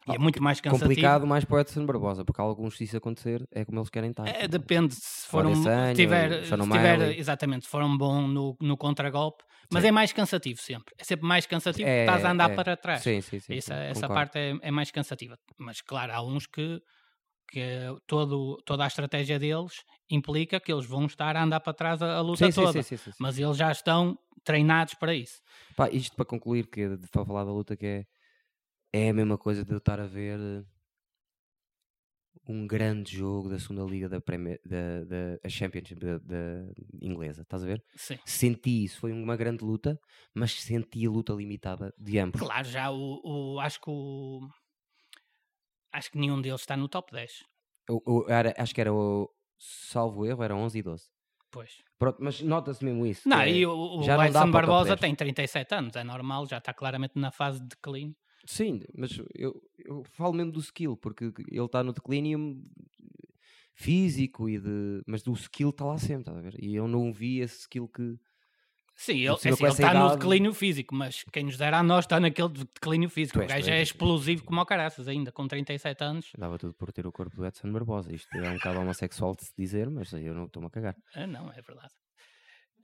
E 0.08 0.12
Ah, 0.12 0.16
é 0.16 0.18
muito 0.18 0.42
mais 0.42 0.60
cansativo. 0.62 0.90
complicado 0.90 1.28
mais 1.28 1.46
para 1.46 1.58
o 1.58 1.60
Edson 1.60 1.86
Barbosa, 1.86 2.26
porque 2.26 2.42
alguns 2.42 2.78
se 2.78 2.84
isso 2.84 2.98
acontecer 2.98 3.48
é 3.52 3.66
como 3.66 3.80
eles 3.80 3.90
querem 3.90 4.12
estar. 4.12 4.28
É, 4.28 4.48
depende 4.48 4.96
se 4.96 5.28
for 5.28 5.46
um, 5.46 5.54
tiver, 5.94 6.44
se 6.46 6.68
tiver 6.70 7.18
exatamente, 7.18 7.66
se 7.66 7.72
for 7.72 7.84
um 7.84 7.98
bom 7.98 8.28
no, 8.28 8.58
no 8.62 8.78
contragolpe, 8.78 9.44
mas 9.72 9.84
Sim. 9.84 9.90
é 9.90 9.92
mais 9.92 10.12
cansativo 10.14 10.60
sempre. 10.62 10.94
É 10.98 11.04
sempre 11.04 11.28
mais 11.28 11.46
cansativo 11.46 11.88
É, 11.88 12.06
porque 12.06 12.12
estás 12.12 12.26
a 12.26 12.32
andar 12.32 12.52
é. 12.52 12.56
para 12.56 12.76
trás. 12.78 13.02
Sim, 13.02 13.22
sim, 13.22 13.40
sim. 13.40 13.54
essa 13.58 13.74
sim, 13.76 13.82
essa 13.92 14.08
parte 14.08 14.38
é, 14.38 14.58
é 14.62 14.72
mais 14.72 14.92
cansativa. 14.92 15.38
Mas 15.58 15.82
claro, 15.82 16.14
há 16.14 16.22
uns 16.24 16.48
que, 16.48 16.82
que 17.52 17.62
todo, 18.08 18.58
toda 18.66 18.84
a 18.84 18.88
estratégia 18.88 19.40
deles 19.40 19.84
implica 20.10 20.60
que 20.60 20.72
eles 20.72 20.86
vão 20.86 21.06
estar 21.06 21.36
a 21.36 21.44
andar 21.44 21.60
para 21.60 21.74
trás 21.74 22.02
a, 22.02 22.16
a 22.18 22.22
luta 22.22 22.46
Sim, 22.46 22.52
toda. 22.52 22.84
sim, 22.84 22.98
sim. 22.98 23.12
Mas 23.20 23.38
eles 23.40 23.58
já 23.58 23.72
estão 23.72 24.18
treinados 24.44 24.94
para 24.96 25.14
isso. 25.14 25.42
Pá, 25.76 25.90
isto 25.90 26.16
para 26.16 26.26
concluir, 26.26 26.68
que 26.68 26.82
é 26.82 26.96
de- 26.98 27.08
para 27.10 27.26
falar 27.26 27.44
da 27.46 27.52
luta, 27.52 27.76
que 27.76 27.86
é, 27.86 28.06
é 28.94 29.10
a 29.10 29.14
mesma 29.14 29.38
coisa 29.38 29.64
de 29.66 29.72
eu 29.72 29.78
estar 29.80 30.00
a 30.00 30.08
ver 30.08 30.40
eh, 30.40 30.64
um 32.48 32.66
grande 32.66 33.16
jogo 33.16 33.50
da 33.50 33.60
segunda 33.60 33.84
liga 33.84 34.10
da, 34.10 34.20
Premier, 34.20 34.60
da, 34.66 35.04
da 35.06 35.38
a 35.44 35.50
Championship 35.50 36.00
da, 36.00 36.18
da 36.20 36.66
inglesa, 37.02 37.42
estás 37.44 37.64
a 37.64 37.66
ver? 37.66 37.84
Sim. 37.96 38.18
Senti 38.26 38.84
isso, 38.86 39.00
foi 39.00 39.12
uma 39.12 39.36
grande 39.36 39.64
luta, 39.64 40.00
mas 40.34 40.54
senti 40.54 41.06
a 41.06 41.10
luta 41.10 41.34
limitada 41.34 41.94
de 41.98 42.18
ambos. 42.18 42.40
Claro, 42.42 42.68
já 42.68 42.90
o, 42.92 43.20
o- 43.56 43.60
acho 43.60 43.80
que 43.80 43.90
o 43.90 44.48
acho 45.92 46.12
que 46.12 46.18
nenhum 46.18 46.42
deles 46.42 46.62
está 46.62 46.76
no 46.78 46.88
top 46.88 47.12
10. 47.12 47.44
O- 47.90 48.02
o- 48.06 48.30
era- 48.30 48.54
acho 48.58 48.74
que 48.74 48.82
era 48.82 48.94
o 48.94 49.30
salvo 49.58 50.26
erro, 50.26 50.44
era 50.44 50.56
11 50.56 50.80
e 50.80 50.84
12. 50.84 51.10
Pois. 51.52 51.82
Pronto, 51.98 52.18
mas 52.22 52.42
nota-se 52.42 52.86
mesmo 52.86 53.06
isso. 53.06 53.28
Não, 53.28 53.40
é- 53.42 53.52
e 53.52 53.66
o, 53.66 53.72
o 54.00 54.04
já 54.04 54.16
Barbosa 54.16 54.90
10. 54.90 55.00
tem 55.00 55.16
37 55.16 55.74
anos, 55.74 55.96
é 55.96 56.04
normal, 56.04 56.46
já 56.46 56.60
está 56.60 56.74
claramente 56.74 57.18
na 57.18 57.32
fase 57.32 57.60
de 57.60 57.68
declínio. 57.70 58.16
Sim, 58.46 58.82
mas 58.96 59.20
eu, 59.36 59.62
eu 59.78 60.04
falo 60.12 60.34
mesmo 60.34 60.52
do 60.52 60.60
skill, 60.60 60.96
porque 60.96 61.26
ele 61.52 61.66
está 61.66 61.84
no 61.84 61.92
declínio 61.92 62.62
físico 63.74 64.50
e 64.50 64.58
de. 64.60 65.02
Mas 65.06 65.22
do 65.24 65.34
skill 65.34 65.70
está 65.70 65.86
lá 65.86 65.98
sempre, 65.98 66.22
estás 66.22 66.38
a 66.38 66.42
ver? 66.42 66.56
E 66.64 66.76
eu 66.76 66.88
não 66.88 67.12
vi 67.12 67.40
esse 67.40 67.62
skill 67.62 67.88
que. 67.88 68.18
Sim, 69.02 69.14
ele, 69.14 69.28
é 69.28 69.32
assim, 69.32 69.48
ele 69.50 69.56
está 69.72 69.94
no 69.94 70.06
idade- 70.08 70.20
declínio 70.20 70.54
físico, 70.54 70.94
mas 70.94 71.24
quem 71.32 71.46
nos 71.46 71.56
dera 71.56 71.80
a 71.80 71.84
nós 71.84 72.04
está 72.04 72.20
naquele 72.20 72.50
de- 72.50 72.66
declínio 72.66 73.10
físico. 73.10 73.40
O 73.40 73.48
gajo 73.48 73.70
é 73.70 73.82
explosivo 73.82 74.44
como 74.44 74.60
o 74.60 74.66
caraças 74.66 75.08
ainda, 75.08 75.32
com 75.32 75.48
37 75.48 76.04
anos. 76.04 76.32
Dava 76.38 76.58
tudo 76.58 76.74
por 76.74 76.92
ter 76.92 77.08
o 77.08 77.12
corpo 77.12 77.34
do 77.38 77.46
Edson 77.46 77.72
Barbosa. 77.72 78.14
Isto 78.14 78.38
é 78.38 78.50
um 78.50 78.56
bocado 78.56 78.80
homossexual 78.80 79.34
de 79.38 79.46
se 79.46 79.54
dizer, 79.58 79.90
mas 79.90 80.12
eu 80.12 80.34
não 80.34 80.46
estou-me 80.48 80.68
a 80.68 80.70
cagar. 80.70 80.96
Ah, 81.16 81.26
não, 81.26 81.50
é 81.50 81.62
verdade. 81.62 81.94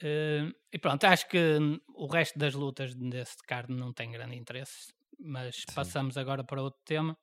Eh, 0.02 0.50
e 0.74 0.80
pronto, 0.80 1.04
acho 1.04 1.28
que 1.28 1.58
o 1.94 2.08
resto 2.08 2.40
das 2.40 2.54
lutas 2.54 2.96
desse 2.96 3.36
card 3.46 3.74
não 3.74 3.92
tem 3.92 4.10
grande 4.10 4.38
interesse, 4.38 4.94
mas 5.20 5.66
passamos 5.76 6.18
agora 6.18 6.46
para 6.46 6.62
outro 6.62 6.80
tema, 6.86 7.18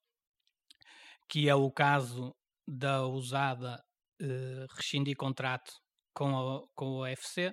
que 1.30 1.48
é 1.48 1.54
o 1.54 1.70
caso 1.70 2.34
da 2.68 3.06
usada 3.06 3.82
eh, 4.20 4.66
rescindir 4.76 5.16
contrato 5.16 5.72
com, 6.14 6.28
a, 6.36 6.62
com 6.74 6.86
o 6.86 7.00
UFC. 7.02 7.52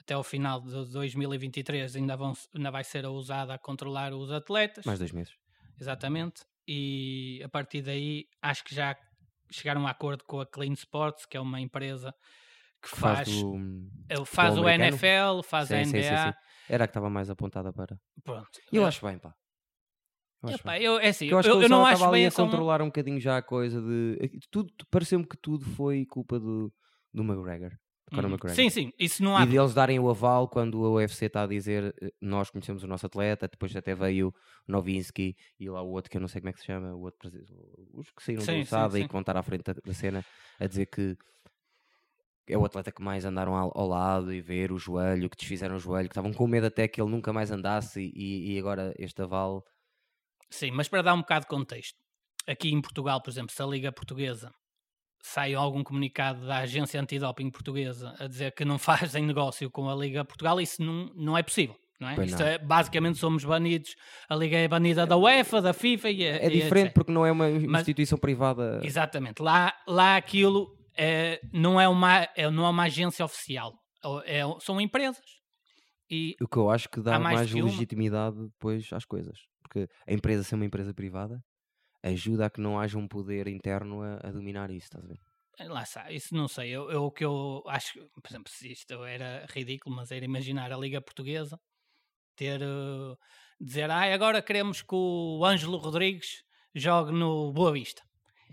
Até 0.00 0.14
ao 0.14 0.22
final 0.22 0.60
de 0.60 0.70
2023 0.92 1.94
ainda, 1.96 2.16
vão, 2.16 2.32
ainda 2.54 2.70
vai 2.70 2.82
ser 2.84 3.04
a 3.04 3.10
usada 3.10 3.54
a 3.54 3.58
controlar 3.58 4.12
os 4.14 4.30
atletas. 4.32 4.84
Mais 4.84 4.98
dois 4.98 5.12
meses. 5.12 5.34
Exatamente. 5.80 6.42
E 6.66 7.40
a 7.44 7.48
partir 7.48 7.82
daí 7.82 8.26
acho 8.42 8.64
que 8.64 8.74
já 8.74 8.96
chegaram 9.50 9.86
a 9.86 9.90
acordo 9.90 10.24
com 10.24 10.40
a 10.40 10.46
Clean 10.46 10.72
Sports, 10.74 11.26
que 11.26 11.36
é 11.36 11.40
uma 11.40 11.60
empresa 11.60 12.14
que 12.82 12.88
faz, 12.88 13.28
faz, 13.28 13.42
do. 13.42 14.24
faz 14.24 14.56
o 14.56 14.60
americano? 14.60 14.86
NFL, 14.96 15.42
faz 15.42 15.70
a 15.72 15.84
Sim, 15.84 15.90
NBA. 15.90 16.02
sim, 16.02 16.16
sim. 16.32 16.36
Era 16.68 16.84
a 16.84 16.86
que 16.86 16.90
estava 16.90 17.10
mais 17.10 17.28
apontada 17.28 17.72
para. 17.72 17.98
Pronto. 18.24 18.48
E 18.72 18.76
eu 18.76 18.84
Eh, 18.84 18.86
acho 18.88 19.04
bem, 19.04 19.18
pá. 19.18 19.34
Eu 20.42 20.48
acho 20.48 20.58
epá, 20.58 20.72
bem. 20.72 20.82
eu, 20.82 20.98
é 20.98 21.08
assim, 21.08 21.26
Eu 21.26 21.32
eu, 21.32 21.38
acho 21.40 21.48
que 21.58 21.64
eu 21.64 21.68
não 21.68 21.84
acho 21.84 22.10
bem 22.10 22.26
a 22.26 22.30
como- 22.32 22.48
controlar 22.50 22.80
um 22.80 22.86
bocadinho 22.86 23.20
já 23.20 23.36
a 23.36 23.42
coisa 23.42 23.80
de. 23.82 24.18
eh, 24.22 24.30
Tudo, 24.50 24.72
Pareceu-me 24.90 25.26
que 25.26 25.36
tudo 25.36 25.64
foi 25.74 26.06
culpa 26.06 26.38
do, 26.40 26.72
do 27.12 27.22
McGregor. 27.22 27.72
Do 28.10 28.16
Conor 28.16 28.28
Hum, 28.28 28.32
McGregor. 28.32 28.56
Sim, 28.56 28.70
sim, 28.70 28.92
isso 28.98 29.22
não 29.22 29.36
há. 29.36 29.44
E 29.44 29.46
deles 29.46 29.72
darem 29.72 29.98
o 29.98 30.10
aval 30.10 30.48
quando 30.48 30.84
a 30.84 30.90
UFC 30.90 31.26
está 31.26 31.44
a 31.44 31.46
dizer 31.46 31.94
eh, 32.02 32.10
nós 32.20 32.50
conhecemos 32.50 32.82
o 32.82 32.86
nosso 32.86 33.06
atleta, 33.06 33.46
depois 33.48 33.74
até 33.76 33.94
veio 33.94 34.34
Novinsky 34.66 35.36
e 35.58 35.70
lá 35.70 35.80
o 35.82 35.90
outro 35.90 36.10
que 36.10 36.16
eu 36.16 36.20
não 36.20 36.28
sei 36.28 36.40
como 36.40 36.50
é 36.50 36.52
que 36.52 36.60
se 36.60 36.66
chama, 36.66 36.94
o 36.94 37.00
outro 37.02 37.30
os 37.94 38.10
que 38.10 38.22
saíram 38.22 38.42
Sim, 38.42 38.46
da 38.46 38.52
sim, 38.54 38.60
USADA 38.62 38.98
e 39.00 39.06
que 39.06 39.12
vão 39.12 39.20
estar 39.20 39.36
à 39.36 39.42
frente 39.42 39.62
da, 39.62 39.74
da 39.84 39.94
cena 39.94 40.24
a 40.58 40.66
dizer 40.66 40.86
que 40.86 41.16
é 42.48 42.58
o 42.58 42.64
atleta 42.64 42.90
que 42.90 43.02
mais 43.02 43.24
andaram 43.24 43.54
ao, 43.54 43.70
ao 43.78 43.86
lado 43.86 44.32
e 44.32 44.40
ver 44.40 44.72
o 44.72 44.78
joelho, 44.78 45.30
que 45.30 45.36
desfizeram 45.36 45.76
o 45.76 45.78
joelho, 45.78 46.08
que 46.08 46.12
estavam 46.12 46.32
com 46.32 46.46
medo 46.46 46.66
até 46.66 46.88
que 46.88 47.00
ele 47.00 47.10
nunca 47.10 47.32
mais 47.32 47.50
andasse 47.50 48.10
e, 48.14 48.54
e 48.54 48.58
agora 48.58 48.92
este 48.98 49.22
aval. 49.22 49.64
Sim, 50.50 50.72
mas 50.72 50.88
para 50.88 51.02
dar 51.02 51.14
um 51.14 51.20
bocado 51.20 51.44
de 51.44 51.48
contexto, 51.48 51.98
aqui 52.46 52.70
em 52.70 52.80
Portugal, 52.80 53.22
por 53.22 53.30
exemplo, 53.30 53.54
se 53.54 53.62
a 53.62 53.66
Liga 53.66 53.92
Portuguesa 53.92 54.50
sai 55.22 55.54
algum 55.54 55.82
comunicado 55.84 56.46
da 56.46 56.58
agência 56.58 57.00
antidoping 57.00 57.50
portuguesa 57.50 58.14
a 58.18 58.26
dizer 58.26 58.52
que 58.54 58.64
não 58.64 58.78
fazem 59.16 59.24
negócio 59.26 59.70
com 59.70 59.88
a 59.88 59.94
Liga 59.94 60.24
Portugal, 60.24 60.60
isso 60.60 60.82
não, 60.82 61.10
não 61.14 61.36
é 61.38 61.42
possível. 61.42 61.76
Não 62.00 62.08
é? 62.08 62.24
Isto 62.24 62.42
é- 62.42 62.56
basicamente 62.58 63.18
somos 63.18 63.44
banidos, 63.44 63.94
a 64.28 64.34
Liga 64.34 64.56
é 64.56 64.66
banida 64.66 65.04
da 65.06 65.18
UEFA, 65.18 65.60
da 65.60 65.74
FIFA 65.74 66.10
e 66.10 66.22
É 66.24 66.46
e 66.46 66.50
diferente 66.50 66.86
etc. 66.86 66.94
porque 66.94 67.12
não 67.12 67.26
é 67.26 67.30
uma 67.30 67.50
Mas- 67.50 67.82
instituição 67.82 68.16
privada. 68.16 68.80
Exatamente. 68.82 69.42
Lá, 69.42 69.74
lá 69.86 70.16
aquilo 70.16 70.74
é, 70.96 71.38
não, 71.52 71.78
é 71.80 71.86
uma, 71.86 72.26
é, 72.34 72.50
não 72.50 72.64
é 72.64 72.70
uma 72.70 72.84
agência 72.84 73.22
oficial. 73.24 73.74
É- 74.24 74.38
é- 74.40 74.44
são 74.60 74.80
empresas. 74.80 75.20
E 76.10 76.34
O 76.40 76.48
que 76.48 76.56
eu 76.56 76.70
acho 76.70 76.88
que 76.88 77.00
dá 77.02 77.18
mais 77.18 77.52
mais, 77.52 77.52
legitimidade 77.52 78.36
depois 78.48 78.90
às 78.92 79.04
coisas. 79.04 79.38
Porque 79.62 79.86
a 80.06 80.12
empresa 80.12 80.42
ser 80.42 80.54
uma 80.56 80.64
empresa 80.64 80.92
privada 80.94 81.38
ajuda 82.02 82.46
a 82.46 82.50
que 82.50 82.60
não 82.60 82.78
haja 82.80 82.98
um 82.98 83.06
poder 83.08 83.46
interno 83.48 84.02
a, 84.02 84.14
a 84.28 84.30
dominar 84.30 84.70
isso, 84.70 84.86
estás 84.86 85.04
a 85.04 85.08
ver? 85.08 85.18
lá 85.68 85.82
está, 85.82 86.10
isso 86.10 86.34
não 86.34 86.48
sei. 86.48 86.70
Eu, 86.70 86.90
eu- 86.90 87.04
o 87.04 87.10
que 87.12 87.22
eu 87.24 87.62
acho, 87.66 87.98
por 88.22 88.30
exemplo, 88.30 88.50
se 88.50 88.72
isto 88.72 89.04
era 89.04 89.44
ridículo, 89.50 89.94
mas 89.94 90.10
era 90.10 90.24
imaginar 90.24 90.72
a 90.72 90.76
Liga 90.76 91.02
Portuguesa 91.02 91.60
ter 92.36 92.62
eh, 92.62 93.16
dizer, 93.60 93.90
ah, 93.90 94.12
agora 94.14 94.40
queremos 94.42 94.80
que 94.82 94.94
o 94.94 95.44
Ângelo 95.44 95.76
Rodrigues 95.76 96.42
jogue 96.74 97.12
no 97.12 97.52
Boa 97.52 97.72
Vista. 97.72 98.02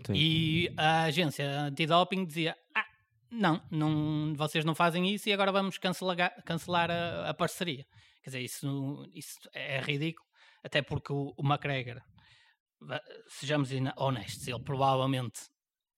Sim. 0.06 0.12
E 0.14 0.74
a 0.76 1.04
agência 1.04 1.48
antidoping 1.62 2.26
dizia: 2.26 2.54
Ah, 2.74 2.84
não, 3.30 3.62
não, 3.70 4.34
vocês 4.36 4.64
não 4.64 4.74
fazem 4.74 5.08
isso 5.12 5.28
e 5.28 5.32
agora 5.32 5.50
vamos 5.50 5.78
cancelar, 5.78 6.16
cancelar 6.44 6.90
a, 6.90 7.30
a 7.30 7.34
parceria. 7.34 7.86
Quer 8.22 8.30
dizer, 8.30 8.40
isso, 8.42 9.06
isso 9.14 9.38
é 9.54 9.80
ridículo, 9.80 10.26
até 10.62 10.82
porque 10.82 11.10
o, 11.12 11.32
o 11.36 11.42
McGregor, 11.46 12.02
sejamos 13.28 13.70
honestos, 13.96 14.46
ele 14.46 14.62
provavelmente 14.62 15.40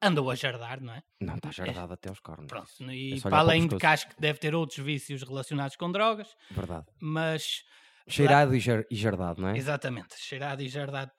andou 0.02 0.30
a 0.30 0.34
jardar, 0.34 0.80
não 0.80 0.94
é? 0.94 1.02
Não, 1.20 1.34
está 1.34 1.50
jardado 1.50 1.92
até 1.92 2.08
aos 2.08 2.20
cornos. 2.20 2.46
Pronto, 2.46 2.70
e 2.90 3.14
É 3.18 3.20
para 3.20 3.38
além 3.38 3.62
de 3.62 3.68
que 3.68 3.74
pescoço. 3.76 3.92
acho 3.92 4.08
que 4.14 4.20
deve 4.20 4.38
ter 4.38 4.54
outros 4.54 4.78
vícios 4.84 5.22
relacionados 5.22 5.76
com 5.76 5.90
drogas, 5.92 6.34
Verdade. 6.50 6.86
mas 7.00 7.62
Cheirado 8.08 8.54
e 8.56 8.60
jar- 8.60 8.84
e 8.90 8.96
jardado, 8.96 9.40
não 9.42 9.50
é? 9.50 9.56
Exatamente, 9.58 10.14
cheirado 10.18 10.62
e 10.62 10.68
jardado, 10.68 11.12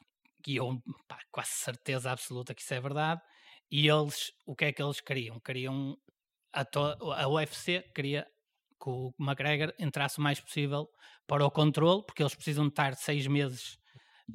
que 0.44 0.56
eu 0.56 0.82
pá, 1.08 1.20
quase 1.32 1.52
certeza 1.52 2.12
absoluta 2.12 2.54
que 2.56 2.62
isso 2.62 2.74
é 2.74 2.82
verdade. 2.82 3.22
E 3.70 3.88
eles, 3.88 4.32
o 4.46 4.56
que 4.56 4.66
é 4.66 4.74
que 4.74 4.82
eles 4.84 5.00
queriam? 5.00 5.40
Queriam 5.40 5.96
a, 6.54 6.66
a 7.24 7.28
UFC 7.30 7.82
queria 7.96 8.26
que 8.84 8.90
o 8.90 9.14
McGregor 9.20 9.72
entrasse 9.80 10.18
o 10.18 10.22
mais 10.22 10.40
possível 10.42 10.90
para 11.28 11.46
o 11.46 11.52
controle, 11.52 12.04
porque 12.06 12.22
eles 12.24 12.34
precisam 12.36 12.66
de 12.66 12.72
estar 12.72 12.94
seis 12.96 13.26
meses 13.28 13.78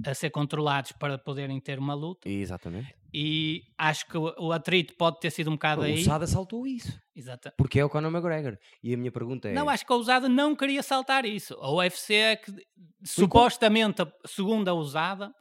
a 0.05 0.14
ser 0.14 0.31
controlados 0.31 0.93
para 0.93 1.19
poderem 1.19 1.59
ter 1.61 1.78
uma 1.78 1.95
luta. 1.95 2.28
Exatamente. 2.28 2.95
E 3.12 3.62
acho 3.78 4.07
que 4.07 4.19
o, 4.19 4.35
o 4.38 4.52
atrito 4.52 4.95
pode 4.97 5.19
ter 5.21 5.31
sido 5.31 5.49
um 5.49 5.55
bocado 5.55 5.81
O 5.81 5.85
aí. 5.85 6.05
Sada 6.05 6.26
saltou 6.26 6.66
isso. 6.66 7.00
Exata. 7.14 7.55
Porque 7.57 7.81
é 7.81 7.85
o 7.85 7.88
Conor 7.88 8.11
McGregor. 8.12 8.59
E 8.83 8.93
a 8.93 8.97
minha 8.97 9.11
pergunta 9.11 9.49
é... 9.49 9.52
Não, 9.55 9.69
acho 9.71 9.87
que 9.87 9.93
a 9.93 9.97
usada 9.97 10.28
não 10.28 10.55
queria 10.55 10.83
saltar 10.83 11.25
isso. 11.25 11.55
A 11.55 11.71
UFC 11.73 12.14
é 12.14 12.37
que, 12.37 12.52
supostamente, 13.05 14.02
a- 14.02 14.12
segundo 14.26 14.69
a 14.69 14.75
usada, 14.75 15.33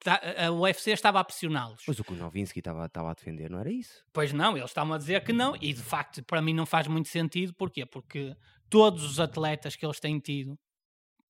ta- 0.00 0.20
a 0.46 0.50
UFC 0.52 0.90
estava 0.90 1.20
a 1.20 1.24
pressioná-los. 1.24 1.82
Mas 1.86 1.98
o 1.98 2.04
que 2.04 2.12
o 2.12 2.16
Novinsky 2.16 2.58
estava 2.58 2.84
estava 2.86 3.10
a 3.10 3.14
defender 3.14 3.50
não 3.50 3.60
era 3.60 3.70
isso. 3.70 4.04
Pois 4.12 4.32
não, 4.32 4.56
eles 4.56 4.70
estavam 4.70 4.92
a 4.94 4.98
dizer 4.98 5.22
que 5.24 5.32
não, 5.32 5.54
e 5.56 5.72
de 5.72 5.82
facto, 5.82 6.22
para 6.22 6.42
mim 6.42 6.52
não 6.52 6.66
faz 6.66 6.86
muito 6.86 7.08
sentido. 7.08 7.54
Porquê? 7.54 7.86
Porque 7.86 8.36
todos 8.68 9.02
os 9.04 9.18
atletas 9.18 9.76
que 9.76 9.86
eles 9.86 9.98
têm 10.00 10.18
tido 10.18 10.58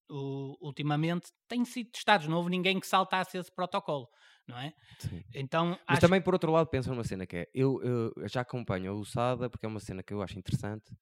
o- 0.08 0.56
ultimamente 0.60 1.30
têm 1.48 1.64
sido 1.64 1.90
testados. 1.90 2.26
Não 2.26 2.36
houve 2.38 2.50
ninguém 2.50 2.78
que 2.80 2.86
saltasse 2.86 3.36
esse 3.38 3.50
protocolo, 3.52 4.08
não 4.46 4.58
é? 4.58 4.72
Sim. 4.98 5.22
Então, 5.34 5.70
Mas 5.70 5.78
acho 5.88 6.00
também, 6.00 6.20
por 6.20 6.34
outro 6.34 6.50
lado, 6.52 6.68
penso 6.68 6.90
numa 6.90 7.04
cena 7.04 7.26
que 7.26 7.36
é... 7.36 7.50
Eu, 7.54 7.80
eu 7.82 8.28
já 8.28 8.40
acompanho 8.42 8.90
a 8.90 8.94
USADA 8.94 9.48
porque 9.50 9.66
é 9.66 9.68
uma 9.68 9.80
cena 9.80 10.02
que 10.02 10.12
eu 10.12 10.22
acho 10.22 10.38
interessante 10.38 10.92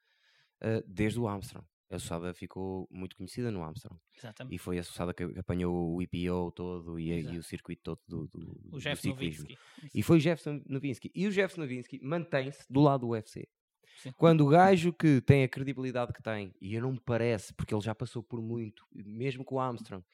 eh, 0.61 0.83
desde 0.87 1.19
o 1.21 1.27
Armstrong. 1.29 1.67
A 1.89 1.95
USADA 1.97 2.35
ficou 2.35 2.89
muito 2.91 3.15
conhecida 3.15 3.49
no 3.53 3.63
Armstrong. 3.63 3.97
exatamente, 4.19 4.53
E 4.55 4.59
foi 4.59 4.77
a 4.79 4.81
USADA 4.81 5.15
que 5.15 5.23
apanhou 5.39 5.95
o 5.95 6.03
EPO 6.03 6.51
todo 6.51 6.99
e, 6.99 7.13
e 7.21 7.39
o 7.39 7.43
circuito 7.45 7.83
todo 7.85 8.01
do, 8.09 8.27
do, 8.27 8.61
o 8.65 8.71
do 8.73 8.81
Jeff 8.81 9.01
ciclismo. 9.01 9.45
Nowitzki. 9.45 9.59
E 9.95 10.03
foi 10.03 10.17
o 10.17 10.21
Jefferson 10.21 10.61
Novinsky. 10.67 11.13
E 11.15 11.29
o 11.29 11.31
Jefferson 11.31 11.61
Novinsky 11.61 12.01
mantém-se 12.03 12.67
do 12.69 12.81
lado 12.81 13.03
do 13.03 13.09
UFC. 13.11 13.49
Quando 14.17 14.43
o 14.43 14.49
gajo 14.49 14.93
que 14.93 15.21
tem 15.21 15.45
a 15.45 15.49
credibilidade 15.49 16.13
que 16.13 16.23
tem, 16.23 16.55
e 16.61 16.75
eu 16.75 16.83
não 16.83 16.93
me 16.93 17.01
parece, 17.01 17.53
porque 17.55 17.75
ele 17.75 17.83
já 17.83 17.95
passou 17.95 18.23
por 18.23 18.41
muito, 18.41 18.85
mesmo 18.93 19.45
com 19.45 19.57
o 19.57 19.61
Armstrong, 19.61 20.05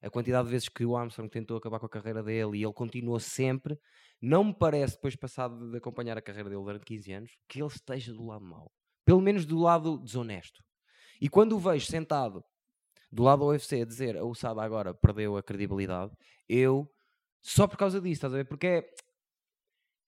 a 0.00 0.10
quantidade 0.10 0.44
de 0.44 0.52
vezes 0.52 0.68
que 0.68 0.84
o 0.84 0.96
Armstrong 0.96 1.30
tentou 1.30 1.56
acabar 1.56 1.78
com 1.78 1.86
a 1.86 1.88
carreira 1.88 2.22
dele 2.22 2.58
e 2.58 2.62
ele 2.62 2.72
continuou 2.72 3.18
sempre, 3.18 3.78
não 4.20 4.44
me 4.44 4.54
parece, 4.54 4.96
depois 4.96 5.16
passado 5.16 5.70
de 5.70 5.78
acompanhar 5.78 6.16
a 6.18 6.22
carreira 6.22 6.50
dele 6.50 6.62
durante 6.62 6.84
15 6.84 7.12
anos, 7.12 7.30
que 7.48 7.60
ele 7.60 7.68
esteja 7.68 8.12
do 8.12 8.26
lado 8.26 8.44
mau. 8.44 8.70
Pelo 9.04 9.20
menos 9.20 9.46
do 9.46 9.58
lado 9.58 9.98
desonesto. 9.98 10.62
E 11.20 11.28
quando 11.28 11.56
o 11.56 11.58
vejo 11.58 11.86
sentado 11.86 12.44
do 13.10 13.22
lado 13.22 13.40
do 13.40 13.46
UFC 13.46 13.82
a 13.82 13.84
dizer 13.84 14.16
a 14.16 14.24
USADA 14.24 14.62
agora 14.62 14.92
perdeu 14.92 15.36
a 15.36 15.42
credibilidade, 15.42 16.12
eu, 16.48 16.90
só 17.40 17.66
por 17.66 17.76
causa 17.76 18.00
disso, 18.00 18.14
estás 18.14 18.34
a 18.34 18.36
ver? 18.36 18.44
Porque 18.44 18.66
é, 18.66 18.90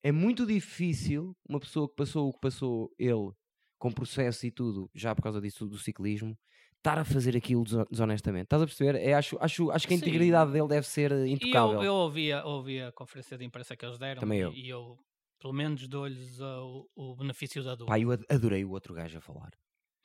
é 0.03 0.13
muito 0.13 0.47
difícil 0.47 1.37
uma 1.49 1.61
pessoa 1.61 1.89
que 1.89 1.97
passou 1.97 2.29
o 2.29 2.33
que 2.33 2.41
passou 2.41 2.91
ele, 2.99 3.33
com 3.79 3.93
processo 3.93 4.47
e 4.47 4.51
tudo, 4.51 4.91
já 4.95 5.15
por 5.15 5.23
causa 5.23 5.41
disso 5.41 5.67
do 5.67 5.79
ciclismo, 5.79 6.37
estar 6.79 6.99
a 6.99 7.05
fazer 7.05 7.37
aquilo 7.37 7.65
deso- 7.65 7.87
desonestamente. 7.91 8.45
Estás 8.45 8.63
a 8.63 8.67
perceber? 8.67 8.97
É, 8.97 9.15
acho, 9.15 9.37
acho, 9.41 9.71
acho 9.71 9.87
que 9.87 9.95
a 9.95 9.97
Sim. 9.97 9.97
integridade 9.97 10.53
dele 10.53 10.69
deve 10.69 10.87
ser 10.87 11.13
eh, 11.13 11.27
E 11.27 11.35
intocável. 11.35 11.81
eu, 11.81 11.83
eu 11.85 11.95
ouvi, 11.95 12.33
a, 12.33 12.45
ouvi 12.45 12.81
a 12.81 12.93
conferência 12.93 13.37
de 13.39 13.45
imprensa 13.45 13.77
que 13.77 13.85
eles 13.85 13.99
deram 13.99 14.23
Também 14.23 14.39
e 14.39 14.41
eu. 14.43 14.51
e 14.53 14.69
eu, 14.69 14.99
pelo 15.41 15.53
menos, 15.53 15.87
dou-lhes 15.89 16.41
uh, 16.41 16.87
o, 16.97 17.13
o 17.13 17.17
benefício 17.17 17.63
da 17.63 17.75
dúvida. 17.75 17.87
Pá, 17.87 17.99
eu 18.01 18.11
ad- 18.11 18.25
adorei 18.29 18.65
o 18.65 18.71
outro 18.71 18.95
gajo 18.95 19.19
a 19.19 19.21
falar. 19.21 19.51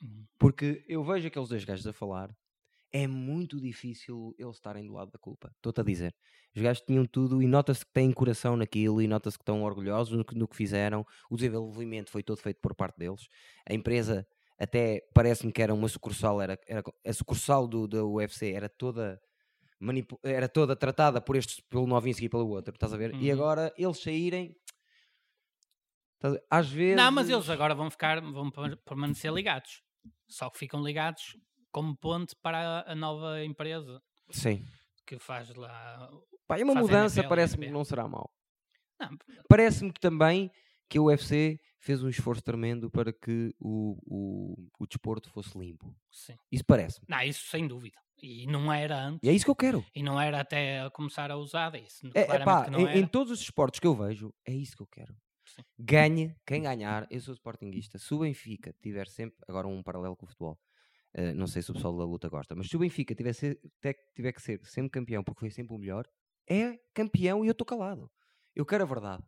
Uhum. 0.02 0.26
Porque 0.38 0.84
eu 0.88 1.04
vejo 1.04 1.28
aqueles 1.28 1.48
dois 1.48 1.64
gajos 1.64 1.86
a 1.86 1.92
falar, 1.92 2.36
é 2.92 3.06
muito 3.06 3.60
difícil 3.60 4.34
eles 4.38 4.56
estarem 4.56 4.86
do 4.86 4.92
lado 4.92 5.10
da 5.10 5.18
culpa. 5.18 5.50
Estou-te 5.56 5.80
a 5.80 5.84
dizer. 5.84 6.14
Os 6.54 6.60
gajos 6.60 6.82
tinham 6.86 7.06
tudo 7.06 7.42
e 7.42 7.46
nota-se 7.46 7.84
que 7.86 7.92
têm 7.92 8.12
coração 8.12 8.56
naquilo 8.56 9.00
e 9.00 9.06
nota-se 9.08 9.38
que 9.38 9.42
estão 9.42 9.62
orgulhosos 9.62 10.16
no 10.16 10.24
que, 10.24 10.34
no 10.34 10.46
que 10.46 10.56
fizeram. 10.56 11.04
O 11.30 11.36
desenvolvimento 11.36 12.10
foi 12.10 12.22
todo 12.22 12.38
feito 12.38 12.60
por 12.60 12.74
parte 12.74 12.98
deles. 12.98 13.26
A 13.68 13.72
empresa, 13.72 14.26
até 14.58 15.00
parece-me 15.14 15.52
que 15.52 15.62
era 15.62 15.72
uma 15.72 15.88
sucursal, 15.88 16.40
era, 16.42 16.58
era 16.68 16.82
a 17.06 17.12
sucursal 17.12 17.66
do, 17.66 17.88
da 17.88 18.04
UFC, 18.04 18.52
era 18.52 18.68
toda. 18.68 19.20
Era 20.22 20.48
toda 20.48 20.76
tratada 20.76 21.20
por 21.20 21.34
estes, 21.34 21.58
pelo 21.60 21.86
Novinsky 21.88 22.26
e 22.26 22.28
pelo 22.28 22.48
outro, 22.48 22.72
estás 22.74 22.92
a 22.94 22.96
ver? 22.96 23.14
E 23.20 23.26
Uhum. 23.28 23.32
agora 23.32 23.72
eles 23.76 23.98
saírem, 24.00 24.54
estás 26.14 26.34
a 26.34 26.36
ver? 26.36 26.44
às 26.50 26.68
vezes. 26.70 26.96
Não, 26.96 27.10
mas 27.12 27.28
eles 27.28 27.48
agora 27.50 27.74
vão 27.74 27.90
ficar, 27.90 28.20
vão 28.20 28.50
per- 28.50 28.76
permanecer 28.78 29.32
ligados. 29.32 29.82
Só 30.28 30.50
que 30.50 30.58
ficam 30.58 30.82
ligados 30.82 31.36
como 31.72 31.96
ponte 31.96 32.36
para 32.36 32.84
a, 32.86 32.94
nova 32.94 33.42
empresa 33.44 34.00
Sim. 34.30 34.64
que 35.06 35.18
faz 35.18 35.52
lá. 35.54 36.08
Pá, 36.46 36.58
é 36.58 36.64
uma 36.64 36.74
mudança, 36.74 37.24
parece-me 37.24 37.66
que 37.66 37.72
não 37.72 37.84
será 37.84 38.06
mal. 38.06 38.30
Não, 39.00 39.16
Parece-me 39.48 39.92
que 39.92 40.00
também 40.00 40.50
que 40.88 40.98
a 40.98 41.02
UFC 41.02 41.58
fez 41.78 42.02
um 42.02 42.08
esforço 42.08 42.42
tremendo 42.42 42.90
para 42.90 43.12
que 43.12 43.52
o, 43.58 43.98
o, 44.06 44.68
o 44.78 44.86
desporto 44.86 45.30
fosse 45.30 45.58
limpo. 45.58 45.92
sim. 46.10 46.36
Isso 46.50 46.64
parece-me. 46.64 47.06
Não, 47.08 47.20
isso 47.22 47.48
sem 47.48 47.66
dúvida. 47.66 47.96
E 48.22 48.46
não 48.46 48.72
era 48.72 49.06
antes. 49.06 49.20
E 49.24 49.28
é 49.28 49.32
isso 49.32 49.44
que 49.44 49.50
eu 49.50 49.56
quero. 49.56 49.84
E 49.94 50.02
não 50.02 50.20
era 50.20 50.40
até 50.40 50.82
a 50.82 50.90
começar 50.90 51.30
a 51.30 51.36
usar 51.36 51.74
isso. 51.74 52.06
É, 52.14 52.20
é 52.20 52.24
Claramente 52.24 52.44
pá, 52.44 52.64
que 52.66 52.70
não 52.70 52.80
em, 52.88 53.00
em 53.00 53.06
todos 53.06 53.32
os 53.32 53.40
esportes 53.40 53.80
que 53.80 53.86
eu 53.86 53.96
vejo, 53.96 54.32
é 54.46 54.52
isso 54.52 54.76
que 54.76 54.82
eu 54.82 54.86
quero. 54.86 55.16
Sim. 55.44 55.62
Ganhe 55.76 56.36
quem 56.46 56.62
ganhar. 56.62 57.06
Eu 57.10 57.20
sou 57.20 57.34
sportinguista. 57.34 57.98
Se 57.98 58.14
o 58.14 58.20
Benfica 58.20 58.72
tiver 58.80 59.08
sempre, 59.08 59.36
agora 59.48 59.66
um 59.66 59.82
paralelo 59.82 60.16
com 60.16 60.24
o 60.24 60.28
futebol, 60.28 60.58
eh, 61.14 61.32
não 61.34 61.46
sei 61.46 61.62
se 61.62 61.70
o 61.70 61.74
pessoal 61.74 61.96
da 61.96 62.04
luta 62.04 62.28
gosta, 62.28 62.54
mas 62.54 62.68
se 62.68 62.76
o 62.76 62.78
Benfica 62.80 63.14
tiver, 63.14 63.32
ser- 63.32 63.60
te- 63.80 63.96
tiver 64.14 64.32
que 64.32 64.40
ser 64.42 64.60
sempre 64.64 64.90
campeão 64.90 65.22
porque 65.22 65.40
foi 65.40 65.50
sempre 65.50 65.74
o 65.74 65.78
melhor, 65.78 66.06
é 66.48 66.78
campeão 66.94 67.44
e 67.44 67.48
eu 67.48 67.52
estou 67.52 67.66
calado. 67.66 68.10
Eu 68.54 68.64
quero 68.66 68.84
a 68.84 68.86
verdade. 68.86 69.22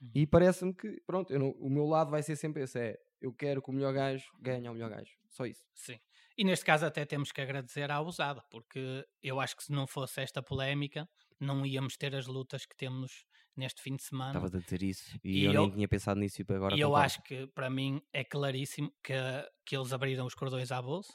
Uhum. 0.00 0.10
E 0.14 0.26
parece-me 0.26 0.74
que, 0.74 1.00
pronto, 1.06 1.36
não- 1.38 1.50
o 1.52 1.68
meu 1.70 1.86
lado 1.86 2.10
vai 2.10 2.22
ser 2.22 2.36
sempre 2.36 2.62
esse: 2.62 2.78
é 2.78 2.98
eu 3.20 3.32
quero 3.34 3.60
que 3.60 3.68
o 3.70 3.72
melhor 3.72 3.92
gajo 3.92 4.30
ganhe 4.40 4.66
ao 4.66 4.72
melhor 4.74 4.88
gajo. 4.90 5.12
Só 5.28 5.44
isso. 5.44 5.62
Sim. 5.74 5.98
E 6.38 6.44
neste 6.44 6.64
caso 6.64 6.86
até 6.86 7.04
temos 7.04 7.30
que 7.32 7.40
agradecer 7.40 7.90
à 7.90 8.00
usada, 8.00 8.42
porque 8.50 9.04
eu 9.22 9.38
acho 9.38 9.54
que 9.56 9.64
se 9.64 9.72
não 9.72 9.86
fosse 9.86 10.22
esta 10.22 10.42
polémica, 10.42 11.06
não 11.38 11.66
íamos 11.66 11.96
ter 11.98 12.14
as 12.16 12.26
lutas 12.26 12.64
que 12.64 12.74
temos 12.74 13.26
neste 13.54 13.82
fim 13.82 13.94
de 13.96 14.02
semana. 14.02 14.30
Estavas 14.30 14.54
a 14.54 14.58
dizer 14.58 14.82
isso 14.82 15.18
e, 15.22 15.40
E 15.40 15.44
eu, 15.44 15.52
eu- 15.52 15.60
nem 15.62 15.70
tinha 15.72 15.88
pensado 15.88 16.18
nisso 16.18 16.40
e 16.40 16.46
agora 16.54 16.74
e 16.74 16.80
eu 16.80 16.96
acho 16.96 17.22
que 17.22 17.46
para 17.48 17.68
mim 17.68 18.00
é 18.10 18.24
claríssimo 18.24 18.90
que, 19.04 19.12
que 19.66 19.76
eles 19.76 19.92
abriram 19.92 20.24
os 20.24 20.34
cordões 20.34 20.72
à 20.72 20.80
bolsa 20.80 21.12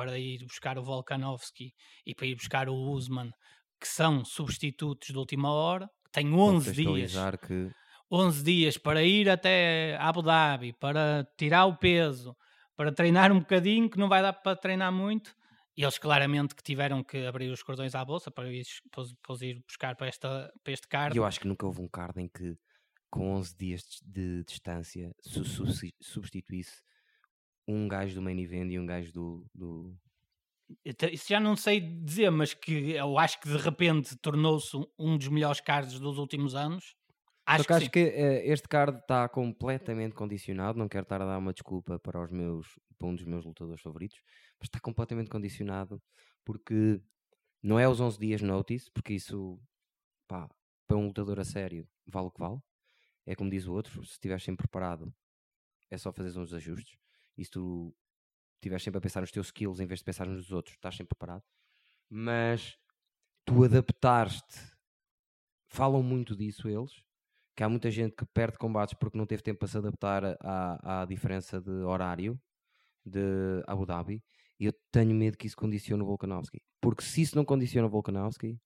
para 0.00 0.18
ir 0.18 0.44
buscar 0.46 0.78
o 0.78 0.82
Volkanovski 0.82 1.74
e 2.06 2.14
para 2.14 2.26
ir 2.26 2.34
buscar 2.34 2.70
o 2.70 2.74
Usman, 2.74 3.30
que 3.78 3.86
são 3.86 4.24
substitutos 4.24 5.08
de 5.08 5.18
última 5.18 5.52
hora, 5.52 5.90
que 6.06 6.10
têm 6.10 6.32
11 6.32 6.70
dias, 6.96 7.12
que 7.12 7.70
11 8.10 8.42
dias 8.42 8.78
para 8.78 9.02
ir 9.04 9.28
até 9.28 9.98
Abu 10.00 10.22
Dhabi, 10.22 10.72
para 10.72 11.28
tirar 11.36 11.66
o 11.66 11.76
peso, 11.76 12.34
para 12.74 12.90
treinar 12.90 13.30
um 13.30 13.40
bocadinho, 13.40 13.90
que 13.90 13.98
não 13.98 14.08
vai 14.08 14.22
dar 14.22 14.32
para 14.32 14.56
treinar 14.56 14.90
muito. 14.90 15.34
E 15.76 15.82
eles 15.82 15.98
claramente 15.98 16.54
que 16.54 16.62
tiveram 16.62 17.04
que 17.04 17.26
abrir 17.26 17.50
os 17.50 17.62
cordões 17.62 17.94
à 17.94 18.02
bolsa 18.02 18.30
para 18.30 18.50
ir, 18.50 18.64
para 18.90 19.46
ir 19.46 19.62
buscar 19.68 19.94
para, 19.96 20.06
esta, 20.08 20.50
para 20.64 20.72
este 20.72 20.88
card. 20.88 21.14
Eu 21.16 21.26
acho 21.26 21.38
que 21.40 21.46
nunca 21.46 21.66
houve 21.66 21.82
um 21.82 21.88
card 21.88 22.18
em 22.22 22.26
que, 22.28 22.56
com 23.10 23.32
11 23.34 23.54
dias 23.54 23.82
de 24.02 24.44
distância, 24.44 25.10
su- 25.20 25.44
substituísse 26.00 26.82
um 27.74 27.88
gajo 27.88 28.14
do 28.16 28.22
main 28.22 28.38
event 28.40 28.70
e 28.72 28.78
um 28.78 28.86
gajo 28.86 29.12
do. 29.12 29.46
do... 29.54 29.96
Isso 31.12 31.28
já 31.28 31.40
não 31.40 31.56
sei 31.56 31.80
dizer, 31.80 32.30
mas 32.30 32.54
que 32.54 32.92
eu 32.92 33.18
acho 33.18 33.40
que 33.40 33.48
de 33.48 33.56
repente 33.56 34.16
tornou-se 34.16 34.76
um- 34.98 35.16
dos 35.18 35.28
melhores 35.28 35.60
cards 35.60 35.98
dos 35.98 36.16
últimos 36.18 36.54
anos. 36.54 36.94
Só 37.48 37.64
Acho 37.64 37.66
que 37.66 37.72
que, 37.72 37.72
acho 37.72 37.90
sim. 37.90 37.90
que 37.90 37.98
eh, 38.00 38.46
este 38.52 38.68
card 38.68 38.98
está 39.00 39.28
completamente 39.28 40.14
condicionado. 40.14 40.78
Não 40.78 40.88
quero 40.88 41.02
estar 41.02 41.20
a 41.20 41.26
dar 41.26 41.38
uma 41.38 41.52
desculpa 41.52 41.98
para, 41.98 42.22
os 42.22 42.30
meus, 42.30 42.78
para 42.96 43.08
um 43.08 43.14
dos 43.14 43.24
meus 43.24 43.44
lutadores 43.44 43.82
favoritos, 43.82 44.20
mas 44.58 44.66
está 44.68 44.78
completamente 44.80 45.30
condicionado 45.30 46.00
porque 46.44 47.02
não 47.62 47.78
é 47.78 47.88
os 47.88 48.00
11 48.00 48.18
dias 48.18 48.42
notice, 48.42 48.90
porque 48.92 49.14
isso, 49.14 49.60
pá, 50.28 50.48
para 50.88 50.96
um 50.98 51.06
lutador 51.08 51.40
a 51.40 51.44
sério, 51.44 51.88
vale 52.06 52.28
o 52.28 52.30
que 52.32 52.40
vale. 52.40 52.60
É 53.26 53.34
como 53.36 53.50
diz 53.50 53.66
o 53.66 53.74
outro, 53.74 54.04
se 54.04 54.12
estiveres 54.14 54.44
sempre 54.44 54.64
preparado, 54.68 55.14
é 55.90 55.98
só 55.98 56.12
fazer 56.12 56.38
uns 56.38 56.54
ajustes. 56.54 56.98
E 57.40 57.44
se 57.46 57.50
tu 57.50 57.96
estiveres 58.56 58.82
sempre 58.82 58.98
a 58.98 59.00
pensar 59.00 59.22
nos 59.22 59.30
teus 59.30 59.46
skills 59.46 59.80
em 59.80 59.86
vez 59.86 60.00
de 60.00 60.04
pensar 60.04 60.26
nos 60.26 60.52
outros, 60.52 60.74
estás 60.74 60.94
sempre 60.94 61.16
preparado. 61.16 61.42
Mas 62.10 62.76
tu 63.46 63.64
adaptares-te, 63.64 64.58
falam 65.70 66.02
muito 66.02 66.36
disso 66.36 66.68
eles, 66.68 67.02
que 67.56 67.62
há 67.62 67.68
muita 67.68 67.90
gente 67.90 68.14
que 68.14 68.26
perde 68.26 68.58
combates 68.58 68.92
porque 68.92 69.16
não 69.16 69.24
teve 69.24 69.42
tempo 69.42 69.58
para 69.58 69.68
se 69.68 69.78
adaptar 69.78 70.36
à, 70.38 71.02
à 71.02 71.04
diferença 71.06 71.58
de 71.58 71.70
horário 71.70 72.38
de 73.06 73.64
Abu 73.66 73.86
Dhabi. 73.86 74.22
E 74.58 74.66
eu 74.66 74.74
tenho 74.92 75.14
medo 75.14 75.38
que 75.38 75.46
isso 75.46 75.56
condicione 75.56 76.02
o 76.02 76.06
Volkanovski. 76.06 76.62
Porque 76.78 77.02
se 77.02 77.22
isso 77.22 77.36
não 77.36 77.44
condiciona 77.46 77.88
o 77.88 77.90
Volkanovski, 77.90 78.60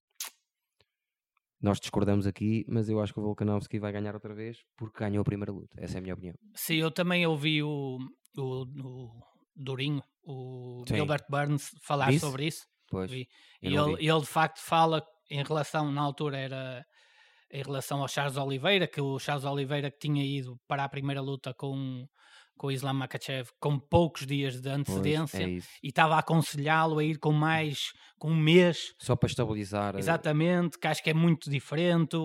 nós 1.60 1.80
discordamos 1.80 2.26
aqui, 2.26 2.64
mas 2.68 2.88
eu 2.88 3.00
acho 3.00 3.12
que 3.12 3.20
o 3.20 3.22
Volkanovski 3.22 3.78
vai 3.78 3.92
ganhar 3.92 4.14
outra 4.14 4.34
vez 4.34 4.58
porque 4.76 4.98
ganhou 4.98 5.22
a 5.22 5.24
primeira 5.24 5.52
luta. 5.52 5.74
Essa 5.78 5.96
é 5.96 5.98
a 5.98 6.02
minha 6.02 6.14
opinião. 6.14 6.34
Sim, 6.54 6.76
eu 6.76 6.90
também 6.90 7.26
ouvi 7.26 7.62
o, 7.62 7.98
o, 8.36 8.62
o 8.62 9.10
Durinho, 9.56 10.02
o 10.22 10.84
Sim. 10.86 10.96
Gilbert 10.96 11.24
Burns, 11.28 11.70
falar 11.82 12.10
Disse? 12.10 12.20
sobre 12.20 12.46
isso. 12.46 12.66
Pois. 12.88 13.10
E 13.10 13.26
ele, 13.62 13.96
ele 13.98 14.20
de 14.20 14.26
facto 14.26 14.60
fala 14.60 15.02
em 15.30 15.42
relação, 15.42 15.90
na 15.90 16.02
altura 16.02 16.38
era 16.38 16.84
em 17.50 17.62
relação 17.62 18.00
ao 18.00 18.08
Charles 18.08 18.36
Oliveira, 18.36 18.86
que 18.86 19.00
o 19.00 19.18
Charles 19.18 19.44
Oliveira 19.44 19.90
que 19.90 19.98
tinha 19.98 20.24
ido 20.24 20.58
para 20.66 20.84
a 20.84 20.88
primeira 20.88 21.20
luta 21.20 21.54
com, 21.54 22.04
com 22.56 22.68
o 22.68 22.72
Islam 22.72 22.94
Makachev 22.94 23.50
com 23.60 23.78
poucos 23.78 24.26
dias 24.26 24.54
de 24.60 24.62
Pois, 24.62 24.74
antecedência 24.80 25.42
é 25.42 25.48
isso. 25.50 25.68
e 25.82 25.88
estava 25.88 26.14
a 26.16 26.18
aconselhá-lo 26.20 26.98
a 26.98 27.04
ir 27.04 27.18
com 27.18 27.32
mais, 27.32 27.92
com 28.18 28.30
um 28.30 28.36
mês, 28.36 28.94
Só 28.98 29.16
para 29.16 29.28
estabilizar. 29.28 29.94
eh, 29.96 29.98
exatamente, 29.98 30.78
que 30.78 30.86
acho 30.86 31.02
que 31.02 31.10
é 31.10 31.14
muito 31.14 31.50
diferente, 31.50 32.16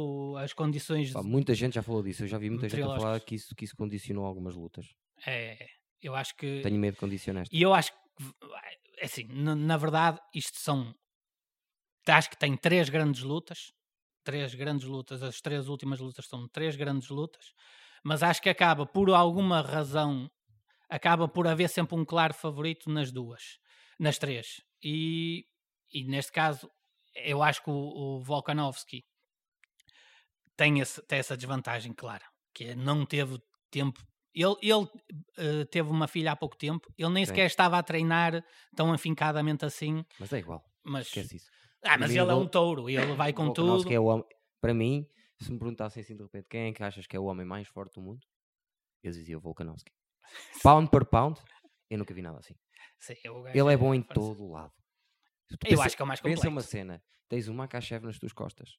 as 0.42 0.54
condições 0.54 1.12
pá, 1.12 1.22
muita 1.24 1.54
gente 1.56 1.74
já 1.76 1.82
falou 1.84 2.04
disso. 2.04 2.24
Eu 2.24 2.28
já 2.28 2.38
vi 2.38 2.50
muita 2.50 2.70
gente 2.70 2.82
a 2.84 2.86
falar 3.00 3.20
que 3.22 3.36
isso, 3.36 3.56
que 3.56 3.66
isso 3.66 3.76
condicionou 3.76 4.26
algumas 4.26 4.56
lutas. 4.56 4.86
é, 5.26 5.58
eu 6.02 6.16
acho 6.16 6.36
que 6.38 6.62
Tenho 6.62 6.80
medo 6.80 6.94
de 6.94 7.00
condicionar. 7.00 7.46
E 7.52 7.62
eu 7.62 7.74
acho 7.74 7.92
que, 7.92 7.98
é 9.02 9.06
assim, 9.06 9.26
na, 9.30 9.56
na 9.56 9.78
verdade, 9.78 10.20
isto 10.34 10.58
são. 10.60 10.94
Acho 12.08 12.30
que 12.30 12.38
tem 12.38 12.56
três 12.58 12.90
grandes 12.90 13.22
lutas. 13.22 13.72
Três 14.24 14.54
grandes 14.56 14.86
lutas. 14.88 15.22
As 15.24 15.42
três 15.42 15.68
últimas 15.68 16.00
lutas 16.00 16.26
são 16.28 16.48
três 16.48 16.76
grandes 16.76 17.10
lutas. 17.10 17.54
Mas 18.04 18.24
acho 18.24 18.42
que 18.42 18.50
acaba, 18.50 18.86
por 18.86 19.10
alguma 19.12 19.62
razão, 19.62 20.30
acaba 20.90 21.28
por 21.28 21.48
haver 21.48 21.70
sempre 21.70 21.96
um 21.96 22.06
claro 22.06 22.34
favorito 22.34 22.90
nas 22.90 23.12
duas. 23.12 23.58
Nas 24.00 24.18
três. 24.18 24.62
E, 24.84 25.46
e 25.94 26.04
neste 26.06 26.32
caso, 26.32 26.70
eu 27.16 27.44
acho 27.44 27.64
que 27.64 27.70
o, 27.70 27.74
o 27.74 28.20
Volkanovski 28.22 29.04
tem, 30.56 30.80
esse- 30.80 31.02
tem 31.04 31.20
essa 31.20 31.36
desvantagem 31.38 31.94
clara. 31.94 32.26
Que 32.54 32.66
é 32.70 32.76
não 32.76 33.06
teve 33.06 33.40
tempo. 33.72 34.02
Ele, 34.34 34.56
ele 34.62 34.88
eh, 35.38 35.66
teve 35.66 35.90
uma 35.90 36.08
filha 36.08 36.32
há 36.32 36.36
pouco 36.36 36.56
tempo. 36.58 36.88
Ele 36.98 37.10
nem 37.10 37.26
Sim. 37.26 37.30
sequer 37.30 37.46
estava 37.48 37.78
a 37.78 37.84
treinar 37.84 38.44
tão 38.76 38.92
afincadamente 38.94 39.66
assim. 39.66 40.04
Mas 40.20 40.32
é 40.34 40.40
igual. 40.40 40.64
Mas, 40.84 41.08
Esquece 41.08 41.38
isso. 41.38 41.50
ah, 41.84 41.98
mas 41.98 42.12
Mim, 42.12 42.18
ele 42.20 42.32
é 42.32 42.36
um 42.36 42.48
touro. 42.48 42.90
Ele 42.90 43.14
vai 43.16 43.34
com 43.34 43.52
tudo. 43.52 43.92
é 43.92 44.00
o 44.00 44.06
homem- 44.06 44.26
Para 44.62 44.74
mim, 44.74 45.06
se 45.42 45.52
me 45.52 45.58
perguntassem 45.60 46.02
assim 46.02 46.16
de 46.16 46.24
repente 46.24 46.48
quem 46.50 46.70
é 46.70 46.74
que 46.74 46.84
achas 46.84 47.08
que 47.08 47.16
é 47.16 47.20
o 47.20 47.26
homem 47.26 47.46
mais 47.46 47.68
forte 47.68 47.94
do 47.96 48.02
mundo, 48.02 48.26
eu 49.04 49.12
dizia 49.12 49.38
o 49.38 49.42
Volkanovski. 49.42 49.92
Pound 50.64 50.90
per 50.92 51.06
pound, 51.06 51.40
eu 51.90 51.98
nunca 51.98 52.14
vi 52.14 52.22
nada 52.22 52.38
assim. 52.40 52.56
Sim, 53.00 53.14
Ele 53.54 53.74
é 53.74 53.78
bom 53.78 53.94
em 53.94 54.02
todo 54.02 54.44
o 54.44 54.52
lado. 54.52 54.74
Tu 55.48 55.56
Eu 55.56 55.58
pensa- 55.70 55.84
acho 55.86 55.96
que 55.96 56.02
é 56.02 56.06
o 56.06 56.08
mais 56.08 56.20
Pensa 56.22 56.36
completo. 56.36 56.52
uma 56.54 56.62
cena, 56.62 57.04
tens 57.28 57.48
o 57.48 57.54
Makachev 57.54 58.06
nas 58.06 58.20
tuas 58.20 58.34
costas. 58.34 58.70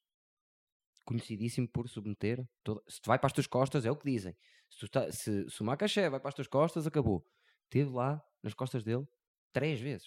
Conhecidíssimo 1.04 1.66
por 1.68 1.88
submeter. 1.88 2.46
toda- 2.62 2.82
Se 2.88 3.00
tu 3.00 3.08
vai 3.08 3.18
para 3.18 3.26
as 3.26 3.32
tuas 3.32 3.46
costas, 3.46 3.84
é 3.84 3.90
o 3.90 3.96
que 3.96 4.08
dizem. 4.10 4.36
Se, 4.70 4.78
tu 4.80 4.88
tá- 4.88 5.10
se, 5.10 5.48
se 5.48 5.60
o 5.60 5.64
Makachev 5.64 6.10
vai 6.10 6.20
para 6.20 6.28
as 6.28 6.34
tuas 6.34 6.46
costas, 6.46 6.86
acabou. 6.86 7.26
Teve 7.68 7.90
lá, 7.90 8.22
nas 8.42 8.54
costas 8.54 8.84
dele, 8.84 9.04
três 9.52 9.80
vezes. 9.80 10.06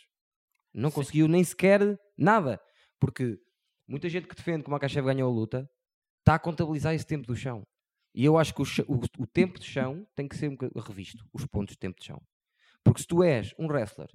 Não 0.74 0.89
Sim. 0.89 0.95
conseguiu 0.95 1.27
nem 1.27 1.43
sequer 1.43 1.81
nada. 2.17 2.62
Porque 3.00 3.38
muita 3.88 4.07
gente 4.07 4.27
que 4.27 4.36
defende 4.36 4.63
que 4.63 4.69
o 4.69 4.72
Makachev 4.72 5.05
ganhou 5.05 5.29
a 5.29 5.33
luta 5.33 5.69
está 6.24 6.36
a 6.36 6.39
contabilizar 6.39 6.94
esse 6.94 7.06
tempo 7.06 7.27
do 7.27 7.36
chão. 7.36 7.63
E 8.15 8.24
eu 8.24 8.38
acho 8.38 8.53
que 8.53 8.62
o, 8.62 8.65
o- 8.88 9.24
o 9.24 9.27
tempo 9.27 9.60
de 9.60 9.65
chão 9.65 10.08
tem 10.15 10.27
que 10.27 10.36
ser 10.38 10.50
um 10.50 10.80
revisto. 10.80 11.25
Os 11.34 11.46
pontos 11.46 11.74
de 11.74 11.80
tempo 11.80 12.00
de 12.00 12.06
chão. 12.06 12.22
Porque 12.84 13.01
se 13.01 13.08
tu 13.08 13.24
és 13.24 13.53
um 13.60 13.68
wrestler, 13.68 14.08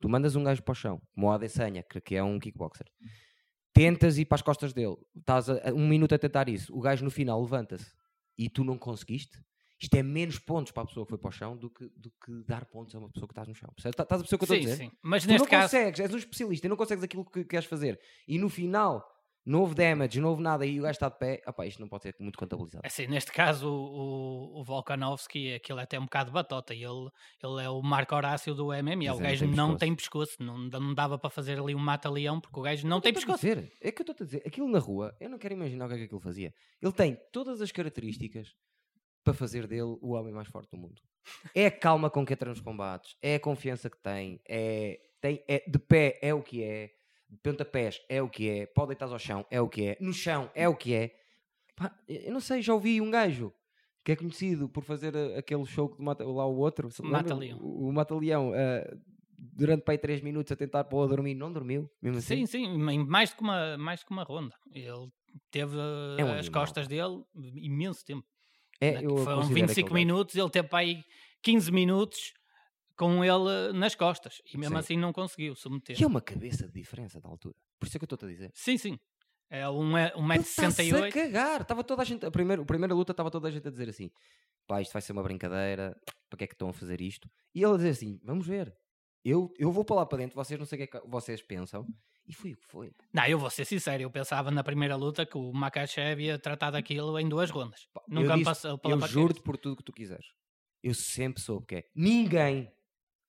tu 0.00 0.08
mandas 0.08 0.34
um 0.36 0.42
gajo 0.44 0.62
para 0.62 0.72
o 0.72 0.74
chão, 0.74 1.00
como 1.14 1.26
o 1.26 1.30
Adesanya, 1.30 1.82
que, 1.82 2.16
é 2.16 2.22
um 2.22 2.38
kickboxer, 2.38 2.86
tentas 3.72 4.18
ir 4.18 4.24
para 4.24 4.36
as 4.36 4.42
costas 4.42 4.72
dele, 4.72 4.96
estás 5.16 5.48
a, 5.48 5.70
a- 5.70 5.72
um 5.74 5.86
minuto 5.86 6.14
a 6.14 6.18
tentar 6.18 6.48
isso, 6.48 6.74
o 6.76 6.80
gajo 6.80 7.04
no 7.04 7.10
final 7.10 7.40
levanta-se 7.40 7.92
e 8.36 8.48
tu 8.48 8.64
não 8.64 8.78
conseguiste, 8.78 9.38
isto 9.80 9.94
é 9.94 10.02
menos 10.02 10.38
pontos 10.38 10.72
para 10.72 10.82
a 10.82 10.86
pessoa 10.86 11.04
que 11.06 11.10
foi 11.10 11.18
para 11.18 11.28
o 11.28 11.32
chão 11.32 11.56
do 11.56 11.70
que, 11.70 11.88
do 11.96 12.10
que 12.24 12.42
dar 12.46 12.64
pontos 12.64 12.94
a 12.94 12.98
uma 12.98 13.08
pessoa 13.10 13.28
que 13.28 13.32
estás 13.32 13.46
no 13.46 13.54
chão. 13.54 13.68
Tá- 13.94 14.02
Estás 14.02 14.20
a 14.22 14.24
o 14.24 14.26
que 14.26 14.34
eu 14.34 14.36
estou 14.36 14.54
a 14.54 14.58
Sim, 14.58 14.60
dizer? 14.64 14.76
sim. 14.76 14.90
Mas 15.02 15.22
Tu 15.24 15.28
neste 15.28 15.44
não 15.44 15.50
caso, 15.50 15.64
consegues, 15.76 16.00
és 16.00 16.14
um 16.14 16.18
especialista 16.18 16.66
e 16.66 16.70
não 16.70 16.76
consegues 16.76 17.04
aquilo 17.04 17.24
que 17.24 17.44
queres 17.44 17.66
fazer. 17.66 18.00
E 18.26 18.38
no 18.38 18.48
final, 18.48 19.04
não 19.48 19.60
houve 19.60 19.74
damage, 19.74 20.20
não 20.20 20.28
houve 20.30 20.42
nada 20.42 20.66
e 20.66 20.78
o 20.78 20.82
gajo 20.82 20.92
está 20.92 21.08
de 21.08 21.18
pé, 21.18 21.42
opá, 21.46 21.66
isto 21.66 21.80
não 21.80 21.88
pode 21.88 22.02
ser 22.04 22.14
muito 22.20 22.38
contabilizado. 22.38 22.86
assim, 22.86 23.06
neste 23.06 23.32
caso, 23.32 23.68
o, 23.68 24.54
o, 24.56 24.60
o 24.60 24.64
Volkanovski, 24.64 25.54
aquilo 25.54 25.80
é 25.80 25.84
até 25.84 25.98
um 25.98 26.04
bocado 26.04 26.30
batota. 26.30 26.74
Ele, 26.74 27.10
ele 27.42 27.64
é 27.64 27.68
o 27.70 27.80
Marco 27.82 28.14
Horácio 28.14 28.54
do 28.54 28.66
MMA. 28.66 29.16
Pois 29.16 29.18
o 29.18 29.18
é, 29.18 29.18
não 29.18 29.18
gajo 29.22 29.38
tem 29.46 29.48
não 29.48 29.66
pescoço. 29.66 29.78
tem 29.78 29.94
pescoço. 29.96 30.36
Não, 30.42 30.58
não 30.58 30.94
dava 30.94 31.18
para 31.18 31.30
fazer 31.30 31.58
ali 31.58 31.74
um 31.74 31.78
mata-leão, 31.78 32.40
porque 32.40 32.58
o 32.60 32.62
gajo 32.62 32.86
não 32.86 33.00
tem 33.00 33.10
É 33.10 33.12
o 33.12 33.14
que 33.14 33.18
eu 33.20 33.34
pescoço. 33.34 33.46
dizer. 33.56 33.72
É 33.80 33.90
que 33.90 34.02
eu 34.02 34.04
estou 34.10 34.14
a 34.20 34.24
dizer. 34.26 34.42
Aquilo 34.46 34.68
na 34.68 34.78
rua, 34.78 35.16
eu 35.18 35.28
não 35.30 35.38
quero 35.38 35.54
imaginar 35.54 35.86
o 35.86 35.88
que 35.88 35.94
é 35.94 35.98
que 35.98 36.04
aquilo 36.04 36.20
fazia. 36.20 36.52
Ele 36.80 36.92
tem 36.92 37.18
todas 37.32 37.60
as 37.62 37.72
características 37.72 38.54
para 39.24 39.34
fazer 39.34 39.66
dele 39.66 39.96
o 40.00 40.12
homem 40.12 40.32
mais 40.32 40.48
forte 40.48 40.70
do 40.70 40.76
mundo. 40.76 41.00
É 41.54 41.66
a 41.66 41.70
calma 41.70 42.08
com 42.08 42.24
que 42.24 42.32
entra 42.32 42.48
nos 42.48 42.60
combates, 42.60 43.16
é 43.20 43.34
a 43.34 43.40
confiança 43.40 43.90
que 43.90 43.98
tem, 43.98 44.40
é, 44.48 44.98
tem 45.20 45.42
é, 45.46 45.62
de 45.68 45.78
pé 45.78 46.18
é 46.22 46.32
o 46.32 46.42
que 46.42 46.62
é, 46.62 46.90
de 47.28 47.36
pontapés 47.38 48.00
é 48.08 48.22
o 48.22 48.28
que 48.28 48.48
é, 48.48 48.66
pode 48.66 48.88
deitar 48.88 49.08
ao 49.08 49.18
chão 49.18 49.44
é 49.50 49.60
o 49.60 49.68
que 49.68 49.86
é, 49.88 49.96
no 50.00 50.12
chão 50.12 50.50
é 50.54 50.68
o 50.68 50.74
que 50.74 50.94
é. 50.94 51.14
Pá, 51.76 51.94
eu 52.08 52.32
não 52.32 52.40
sei, 52.40 52.60
já 52.62 52.72
ouvi 52.74 53.00
um 53.00 53.10
gajo 53.10 53.52
que 54.04 54.12
é 54.12 54.16
conhecido 54.16 54.68
por 54.68 54.82
fazer 54.82 55.14
uh, 55.14 55.36
aquele 55.38 55.64
show 55.66 55.88
que 55.88 56.02
mata 56.02 56.24
lá 56.24 56.46
o 56.46 56.56
outro? 56.56 56.88
Mata-leão. 57.02 57.58
o, 57.60 57.88
o 57.88 57.92
Mata-Leão, 57.92 58.50
uh, 58.50 59.00
durante 59.36 59.82
para 59.82 59.92
aí 59.94 59.98
3 59.98 60.22
minutos 60.22 60.50
a 60.50 60.56
tentar 60.56 60.84
pôr 60.84 61.04
a 61.04 61.06
dormir, 61.06 61.34
não 61.34 61.52
dormiu, 61.52 61.90
mesmo 62.00 62.18
assim. 62.18 62.46
Sim, 62.46 62.66
sim, 62.66 62.78
mais 62.78 63.30
do 63.30 63.36
que 63.36 63.42
uma, 63.42 63.76
mais 63.76 64.02
que 64.02 64.10
uma 64.10 64.22
ronda. 64.22 64.54
Ele 64.72 65.10
teve 65.50 65.76
É 66.18 66.24
um 66.24 66.32
as 66.32 66.46
animal. 66.46 66.62
costas 66.62 66.88
dele 66.88 67.22
imenso 67.56 68.04
tempo. 68.04 68.26
É, 68.80 68.94
foram 69.02 69.08
considero 69.42 69.48
25 69.48 69.70
aquele 69.70 69.82
gajo. 69.82 69.94
minutos, 69.94 70.34
ele 70.36 70.50
teve 70.50 70.68
para 70.68 70.78
aí 70.78 71.04
15 71.42 71.70
minutos 71.70 72.32
com 72.98 73.24
ele 73.24 73.72
nas 73.72 73.94
costas 73.94 74.42
e 74.52 74.58
mesmo 74.58 74.74
Sim. 74.74 74.80
assim 74.80 74.96
não 74.98 75.12
conseguiu 75.12 75.54
submeter. 75.54 75.98
E 75.98 76.04
é 76.04 76.06
uma 76.06 76.20
cabeça 76.20 76.66
de 76.66 76.72
diferença 76.72 77.20
da 77.20 77.28
altura. 77.28 77.54
Por 77.78 77.86
isso 77.86 77.96
é 77.96 77.98
que 77.98 78.04
eu 78.04 78.14
estou 78.14 78.26
a 78.26 78.30
dizer. 78.30 78.50
Sim, 78.52 78.76
sim. 78.76 78.98
É 79.48 79.66
um, 79.70 79.96
é- 79.96 80.12
um 80.14 80.26
1,68m. 80.26 81.10
cagar. 81.12 81.62
Estava 81.62 81.82
toda 81.82 82.02
a 82.02 82.04
gente. 82.04 82.26
A 82.26 82.30
primeira, 82.30 82.60
a 82.60 82.66
primeira 82.66 82.92
luta 82.94 83.12
estava 83.12 83.30
toda 83.30 83.48
a 83.48 83.50
gente 83.50 83.66
a 83.66 83.70
dizer 83.70 83.88
assim: 83.88 84.10
pá, 84.66 84.82
isto 84.82 84.92
vai 84.92 85.00
ser 85.00 85.12
uma 85.12 85.22
brincadeira. 85.22 85.96
Para 86.28 86.36
que 86.36 86.44
é 86.44 86.46
que 86.46 86.54
estão 86.54 86.68
a 86.68 86.72
fazer 86.74 87.00
isto? 87.00 87.30
E 87.54 87.62
ele 87.62 87.72
a 87.72 87.76
dizer 87.76 87.90
assim: 87.90 88.20
vamos 88.22 88.46
ver. 88.46 88.76
Eu, 89.24 89.52
eu 89.58 89.70
vou 89.72 89.84
para 89.84 89.96
lá 89.96 90.06
para 90.06 90.18
dentro, 90.18 90.36
vocês 90.36 90.58
não 90.58 90.66
sei 90.66 90.76
o 90.76 90.86
que 90.88 90.96
é 90.96 91.00
que 91.00 91.08
vocês 91.08 91.40
pensam. 91.42 91.86
E 92.26 92.34
foi 92.34 92.52
o 92.52 92.56
que 92.56 92.66
foi. 92.66 92.92
Não, 93.12 93.24
eu 93.26 93.38
vou 93.38 93.48
ser 93.48 93.64
sincero, 93.64 94.02
eu 94.02 94.10
pensava 94.10 94.50
na 94.50 94.62
primeira 94.62 94.96
luta 94.96 95.24
que 95.24 95.38
o 95.38 95.50
Makachev 95.52 96.20
ia 96.20 96.38
tratar 96.38 96.70
daquilo 96.70 97.18
em 97.18 97.26
duas 97.26 97.48
rondas. 97.50 97.86
Pá, 97.92 98.02
Nunca 98.06 98.32
eu 98.32 98.34
disse, 98.34 98.44
passou 98.44 98.76
pela 98.78 98.94
Eu 98.94 99.06
juro-te 99.08 99.40
por 99.40 99.56
tudo 99.56 99.76
que 99.76 99.82
tu 99.82 99.92
quiseres. 99.92 100.26
Eu 100.82 100.94
sempre 100.94 101.42
soube 101.42 101.66
que 101.66 101.74
é. 101.76 101.84
Ninguém, 101.94 102.70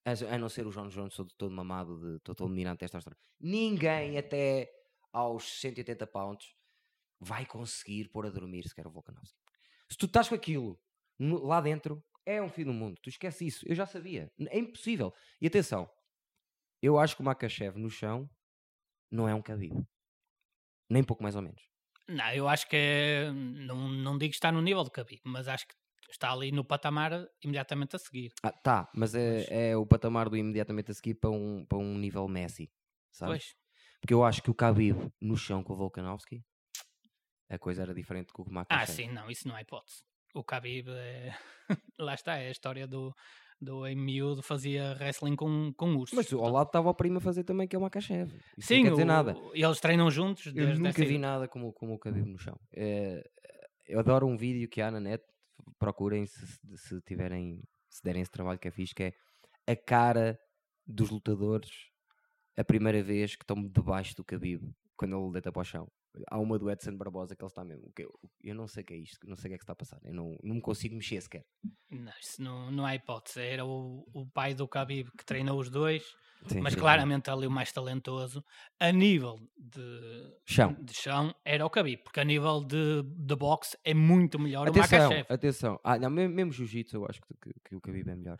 a 0.05 0.37
não 0.37 0.49
ser 0.49 0.65
o 0.65 0.71
João 0.71 0.87
Jones, 0.87 1.15
todo, 1.15 1.33
todo 1.37 1.51
mamado, 1.53 1.99
de, 1.99 2.19
todo, 2.21 2.35
todo 2.37 2.49
menino 2.49 2.75
testosterona, 2.77 3.19
ninguém 3.39 4.17
até 4.17 4.71
aos 5.11 5.59
180 5.61 6.07
pounds 6.07 6.55
vai 7.19 7.45
conseguir 7.45 8.07
pôr 8.09 8.25
a 8.25 8.29
dormir 8.29 8.67
sequer 8.67 8.87
o 8.87 8.91
Volkanovski. 8.91 9.37
Se 9.89 9.97
tu 9.97 10.05
estás 10.05 10.29
com 10.29 10.35
aquilo 10.35 10.79
no- 11.17 11.43
lá 11.45 11.59
dentro, 11.59 12.03
é 12.25 12.41
um 12.41 12.49
fim 12.49 12.63
do 12.63 12.71
mundo. 12.73 12.97
Tu 13.01 13.09
esquece 13.09 13.45
isso. 13.45 13.65
Eu 13.67 13.75
já 13.75 13.85
sabia. 13.85 14.31
É 14.49 14.57
impossível. 14.59 15.13
E 15.41 15.47
atenção, 15.47 15.89
eu 16.81 16.97
acho 16.97 17.15
que 17.15 17.21
o 17.21 17.25
Makachev 17.25 17.77
no 17.77 17.89
chão 17.89 18.29
não 19.11 19.27
é 19.27 19.33
um 19.35 19.41
Khabib. 19.41 19.83
Nem 20.89 21.03
pouco 21.03 21.21
mais 21.23 21.35
ou 21.35 21.41
menos. 21.41 21.61
Não, 22.07 22.31
eu 22.33 22.47
acho 22.47 22.67
que 22.67 22.75
é, 22.75 23.31
não, 23.31 23.87
não 23.89 24.17
digo 24.17 24.31
que 24.31 24.35
está 24.37 24.51
no 24.51 24.61
nível 24.61 24.83
de 24.83 24.89
Khabib, 24.91 25.19
mas 25.25 25.47
acho 25.47 25.67
que 25.67 25.75
está 26.11 26.31
ali 26.31 26.51
no 26.51 26.63
patamar 26.63 27.27
imediatamente 27.43 27.95
a 27.95 27.99
seguir. 27.99 28.31
Ah, 28.43 28.51
tá, 28.51 28.89
mas 28.93 29.13
é, 29.15 29.69
é 29.71 29.77
o 29.77 29.85
patamar 29.85 30.29
do 30.29 30.37
imediatamente 30.37 30.91
a 30.91 30.93
seguir 30.93 31.15
para 31.15 31.29
um, 31.29 31.65
para 31.65 31.77
um 31.77 31.97
nível 31.97 32.27
Messi, 32.27 32.71
sabes? 33.11 33.43
Pois, 33.43 33.55
Porque 34.01 34.13
eu 34.13 34.23
acho 34.23 34.41
que 34.41 34.49
o 34.51 34.53
Khabib 34.55 35.11
no 35.21 35.35
chão 35.37 35.63
com 35.63 35.73
o 35.73 35.75
Volkanovski, 35.75 36.43
a 37.49 37.57
coisa 37.57 37.81
era 37.81 37.93
diferente 37.93 38.31
com 38.31 38.43
o 38.43 38.45
ah, 38.47 38.51
Makachev. 38.51 38.95
sim, 38.95 39.07
não, 39.11 39.29
isso 39.29 39.47
não 39.47 39.55
há 39.55 39.61
hipótese. 39.61 40.03
O 40.33 40.41
Khabib, 40.43 40.89
é... 40.89 41.35
lá 41.99 42.13
está, 42.13 42.37
é 42.37 42.47
a 42.47 42.51
história 42.51 42.85
do, 42.87 43.13
do 43.59 43.87
em 43.87 43.95
miúdo 43.95 44.43
fazia 44.43 44.95
wrestling 44.99 45.35
com, 45.35 45.73
com 45.73 45.95
ursos. 45.95 46.15
Mas 46.15 46.31
ao 46.31 46.49
lado 46.49 46.67
estava 46.67 46.89
o 46.89 46.93
primo 46.93 47.17
a 47.17 47.21
fazer 47.21 47.43
também, 47.43 47.67
que 47.67 47.75
é 47.75 47.79
o 47.79 47.81
Makachev. 47.81 48.31
Sim, 48.59 48.75
não 48.77 48.83
quer 48.83 48.89
dizer 48.91 49.03
o- 49.03 49.07
nada. 49.07 49.35
eles 49.53 49.79
treinam 49.79 50.11
juntos 50.11 50.53
Eu 50.55 50.77
nunca 50.79 51.03
vi 51.03 51.17
nada 51.17 51.47
como, 51.47 51.73
como 51.73 51.95
o 51.95 51.97
Khabib 51.97 52.27
no 52.27 52.37
chão. 52.37 52.59
É, 52.71 53.27
eu 53.87 53.99
adoro 53.99 54.27
um 54.27 54.37
vídeo 54.37 54.69
que 54.69 54.81
há 54.81 54.91
na 54.91 54.99
net, 54.99 55.23
procurem 55.77 56.25
se, 56.25 56.45
se- 56.77 57.01
tiverem, 57.01 57.61
se 57.89 58.01
derem 58.03 58.21
esse 58.21 58.31
trabalho 58.31 58.59
que 58.59 58.67
é 58.67 58.71
fixe, 58.71 58.95
que 58.95 59.03
é 59.03 59.13
a 59.67 59.75
cara 59.75 60.39
dos 60.85 61.09
lutadores 61.09 61.89
a 62.57 62.63
primeira 62.63 63.01
vez 63.03 63.35
que 63.35 63.43
estão 63.43 63.63
debaixo 63.67 64.15
do 64.15 64.23
Khabib, 64.23 64.73
quando 64.97 65.17
ele 65.17 65.33
deita 65.33 65.51
para 65.51 65.61
o 65.61 65.65
chão. 65.65 65.91
Há 66.29 66.37
uma 66.39 66.57
do 66.59 66.69
Edson 66.69 66.95
Barbosa 66.95 67.35
que 67.35 67.43
ele 67.43 67.47
está 67.49 67.63
mesmo. 67.63 67.87
o 67.87 67.91
que 67.91 68.03
eu- 68.03 68.19
Eu 68.43 68.55
não 68.55 68.67
sei 68.67 68.83
o 68.83 68.85
que 68.85 68.93
é 68.93 68.97
isto, 68.97 69.27
não 69.27 69.35
sei 69.35 69.47
o 69.47 69.49
que 69.51 69.55
é 69.55 69.57
que 69.57 69.63
está 69.63 69.73
a 69.73 69.75
passar. 69.75 69.99
Eu 70.03 70.13
não, 70.13 70.37
não 70.43 70.55
me 70.55 70.61
consigo 70.61 70.95
mexer 70.95 71.21
sequer. 71.21 71.45
Não, 71.89 72.11
isso 72.21 72.41
não, 72.41 72.71
não 72.71 72.85
há 72.85 72.95
hipótese. 72.95 73.39
Era 73.41 73.65
o, 73.65 74.07
o 74.13 74.25
pai 74.27 74.53
do 74.53 74.65
Khabib 74.65 75.09
que 75.17 75.25
treinou 75.25 75.59
os 75.59 75.69
dois, 75.69 76.03
Sim, 76.47 76.61
mas 76.61 76.73
sim, 76.73 76.79
claramente 76.79 77.29
ali 77.29 77.45
o 77.47 77.51
mais 77.51 77.71
talentoso. 77.71 78.43
A 78.79 78.91
nível 78.91 79.37
de 79.57 80.33
Chão. 80.45 80.73
de 80.81 80.93
chão 80.93 81.33
era 81.43 81.65
o 81.65 81.69
Khabib, 81.69 82.03
porque 82.03 82.19
a 82.19 82.23
nível 82.23 82.63
de, 82.63 83.03
de 83.03 83.35
boxe 83.35 83.77
é 83.83 83.93
muito 83.93 84.39
melhor 84.39 84.67
o 84.67 84.69
Atenção, 84.71 84.99
Makachev. 85.09 85.25
atenção. 85.33 85.79
Ah, 85.83 85.97
não, 85.99 86.09
mesmo, 86.09 86.33
mesmo 86.35 86.51
jiu-jitsu 86.53 86.95
eu 86.97 87.05
acho 87.09 87.19
que, 87.21 87.33
que, 87.41 87.59
que 87.65 87.75
o 87.75 87.79
Khabib 87.81 88.09
é 88.09 88.15
melhor. 88.15 88.39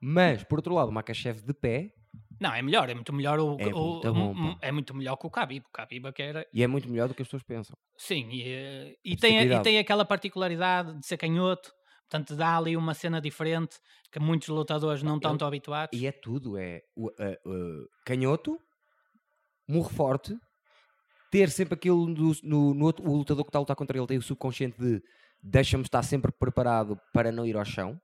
Mas, 0.00 0.44
por 0.44 0.58
outro 0.58 0.74
lado, 0.74 0.88
o 0.88 0.92
Makachev 0.92 1.40
de 1.42 1.52
pé 1.52 1.92
Não, 2.40 2.52
é 2.54 2.62
melhor, 2.62 2.88
é 2.88 2.94
muito 2.94 3.12
melhor 3.12 3.38
o, 3.40 3.56
É 3.58 3.66
o- 3.74 4.14
muito 4.14 4.34
bom, 4.34 4.56
é 4.62 4.70
muito 4.72 4.94
melhor 4.94 5.16
que 5.16 5.26
o 5.26 5.30
Khabib. 5.30 5.64
O 5.66 5.70
Khabib 5.76 6.06
é 6.06 6.12
que 6.12 6.22
era 6.22 6.46
E 6.52 6.62
é 6.62 6.66
muito 6.66 6.88
melhor 6.88 7.08
do 7.08 7.14
que 7.14 7.22
as 7.22 7.28
pessoas 7.28 7.42
pensam. 7.42 7.76
Sim, 7.96 8.28
e, 8.30 8.42
eh, 8.48 8.94
e, 9.04 9.16
tem, 9.16 9.40
e 9.40 9.60
tem 9.62 9.78
aquela 9.78 10.04
particularidade 10.04 10.98
de 11.00 11.06
ser 11.06 11.16
canhoto, 11.16 11.72
portanto 12.08 12.36
dá 12.36 12.56
ali 12.56 12.76
uma 12.76 12.94
cena 12.94 13.20
diferente 13.20 13.76
que 14.12 14.20
muitos 14.20 14.48
lutadores 14.48 15.02
não 15.02 15.16
estão 15.16 15.36
tão 15.36 15.48
habituados. 15.48 15.98
E 15.98 16.06
é 16.06 16.12
tudo, 16.12 16.56
é 16.56 16.80
a- 17.18 17.38
canhoto, 18.06 18.56
murro 19.68 19.90
forte, 19.90 20.36
ter 21.30 21.50
sempre 21.50 21.74
aquilo 21.74 22.06
no, 22.08 22.32
no- 22.42 22.74
no 22.74 22.84
outro- 22.86 23.04
o 23.08 23.16
lutador 23.16 23.44
que 23.44 23.50
está 23.50 23.58
a 23.58 23.62
lutar 23.62 23.76
contra 23.76 23.98
ele 23.98 24.06
tem 24.06 24.18
o 24.18 24.22
subconsciente 24.22 24.78
de 24.78 25.02
deixa-me 25.42 25.84
estar 25.84 26.02
sempre 26.02 26.32
preparado 26.32 26.98
para 27.12 27.30
não 27.32 27.46
ir 27.46 27.56
ao 27.56 27.64
chão. 27.64 27.98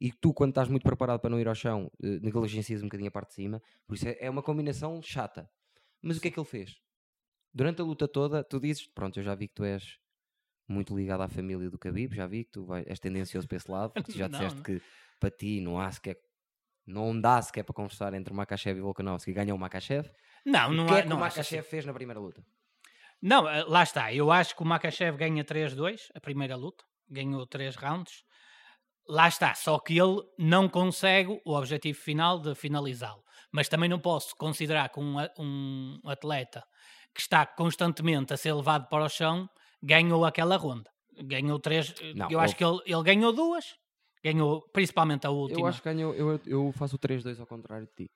E 0.00 0.12
tu, 0.12 0.32
quando 0.32 0.50
estás 0.50 0.68
muito 0.68 0.82
preparado 0.84 1.20
para 1.20 1.30
não 1.30 1.40
ir 1.40 1.48
ao 1.48 1.54
chão, 1.54 1.90
eh, 2.02 2.20
negligencias 2.20 2.80
um 2.82 2.86
bocadinho 2.86 3.08
a 3.08 3.12
parte 3.12 3.30
de 3.30 3.34
cima. 3.34 3.60
Por 3.86 3.94
isso 3.94 4.06
é, 4.08 4.16
é 4.20 4.30
uma 4.30 4.42
combinação 4.42 5.00
chata. 5.02 5.50
Mas 6.00 6.16
o 6.18 6.20
que 6.20 6.28
é 6.28 6.30
que 6.30 6.38
ele 6.38 6.46
fez? 6.46 6.76
Durante 7.52 7.80
a 7.80 7.84
luta 7.84 8.06
toda, 8.06 8.44
tu 8.44 8.60
dizes: 8.60 8.86
Pronto, 8.86 9.18
eu 9.18 9.24
já 9.24 9.34
vi 9.34 9.48
que 9.48 9.54
tu 9.54 9.64
és 9.64 9.98
muito 10.68 10.96
ligado 10.96 11.22
à 11.22 11.28
família 11.28 11.68
do 11.70 11.78
Khabib, 11.78 12.14
já 12.14 12.26
vi 12.26 12.44
que 12.44 12.52
tu 12.52 12.64
vai, 12.66 12.84
és 12.86 13.00
tendencioso 13.00 13.48
para 13.48 13.56
esse 13.56 13.70
lado. 13.70 13.92
Tu 14.04 14.12
já 14.16 14.28
Não, 14.28 14.38
disseste 14.38 14.56
não. 14.58 14.62
que 14.62 14.80
para 15.18 15.30
ti 15.30 15.60
não 15.60 15.80
há 15.80 15.90
sequer 15.90 16.16
não 16.86 17.20
dá 17.20 17.42
sequer 17.42 17.64
para 17.64 17.74
conversar 17.74 18.14
entre 18.14 18.32
o 18.32 18.36
Makachev 18.36 18.78
e 18.78 18.80
o 18.80 18.84
Volkanovski. 18.84 19.32
Ganhou 19.32 19.56
o 19.58 19.60
Makachev. 19.60 20.08
Não, 20.46 20.70
o 20.70 20.74
não 20.74 20.86
que 20.86 20.92
há- 20.94 20.98
é 20.98 21.02
que 21.02 21.12
o 21.12 21.18
Makachev 21.18 21.60
assim. 21.60 21.68
fez 21.70 21.84
na 21.84 21.92
primeira 21.92 22.18
luta? 22.20 22.42
Não, 23.20 23.46
eh, 23.48 23.64
lá 23.64 23.82
está. 23.82 24.12
Eu 24.14 24.30
acho 24.30 24.54
que 24.56 24.62
o 24.62 24.64
Makachev 24.66 25.18
ganha 25.18 25.44
3-2, 25.44 26.08
a 26.14 26.20
primeira 26.20 26.56
luta. 26.56 26.84
Ganhou 27.10 27.46
3 27.46 27.74
rounds. 27.76 28.22
Lá 29.08 29.28
está. 29.28 29.54
Só 29.54 29.78
que 29.78 29.98
ele 29.98 30.20
não 30.38 30.68
consegue 30.68 31.40
o 31.44 31.54
objetivo 31.54 31.98
final 31.98 32.38
de 32.38 32.54
finalizá-lo. 32.54 33.22
Mas 33.52 33.68
também 33.68 33.88
não 33.88 33.98
posso 33.98 34.36
considerar 34.36 34.88
que 34.90 35.00
um, 35.00 35.16
um 35.38 36.00
atleta 36.04 36.62
que 37.14 37.20
está 37.20 37.46
constantemente 37.46 38.32
a 38.32 38.36
ser 38.36 38.52
levado 38.52 38.88
para 38.88 39.04
o 39.04 39.08
chão 39.08 39.48
ganhou 39.82 40.24
aquela 40.24 40.56
ronda. 40.56 40.90
Ganhou 41.24 41.58
três. 41.58 41.94
Não, 42.14 42.30
eu 42.30 42.38
acho 42.38 42.54
que 42.54 42.64
ele, 42.64 42.78
ele 42.86 43.02
ganhou 43.02 43.32
duas. 43.32 43.74
Ganhou 44.22 44.62
principalmente 44.72 45.26
a 45.26 45.30
última. 45.30 45.60
Eu 45.60 45.66
acho 45.66 45.80
que 45.80 45.88
ganhou, 45.88 46.14
eu, 46.14 46.40
eu 46.44 46.72
faço 46.72 46.96
o 46.96 46.98
3-2 46.98 47.40
ao 47.40 47.46
contrário 47.46 47.86
de 47.86 48.04
ti. 48.04 48.10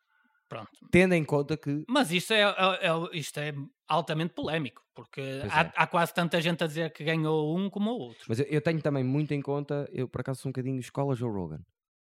Pronto. 0.52 0.88
Tendo 0.90 1.14
em 1.14 1.24
conta 1.24 1.56
que 1.56 1.84
Mas 1.88 2.10
isto 2.12 2.32
é, 2.32 2.42
é- 2.42 2.88
é- 2.88 3.16
isto 3.18 3.38
é 3.38 3.54
altamente 3.88 4.34
polémico, 4.34 4.82
porque 4.94 5.20
há, 5.50 5.62
é. 5.64 5.72
há 5.74 5.86
quase 5.86 6.12
tanta 6.12 6.40
gente 6.42 6.62
a 6.62 6.66
dizer 6.66 6.92
que 6.92 7.02
ganhou 7.04 7.56
um 7.56 7.70
como 7.70 7.90
o 7.90 7.98
outro. 7.98 8.24
Mas 8.28 8.38
eu, 8.40 8.46
eu 8.46 8.60
tenho 8.60 8.80
também 8.82 9.02
muito 9.02 9.32
em 9.32 9.40
conta, 9.40 9.88
eu 9.92 10.06
por 10.08 10.20
acaso 10.20 10.40
sou 10.42 10.50
um 10.50 10.52
bocadinho 10.52 10.78
escola 10.78 11.14
Joe 11.14 11.30
Rogan, 11.30 11.60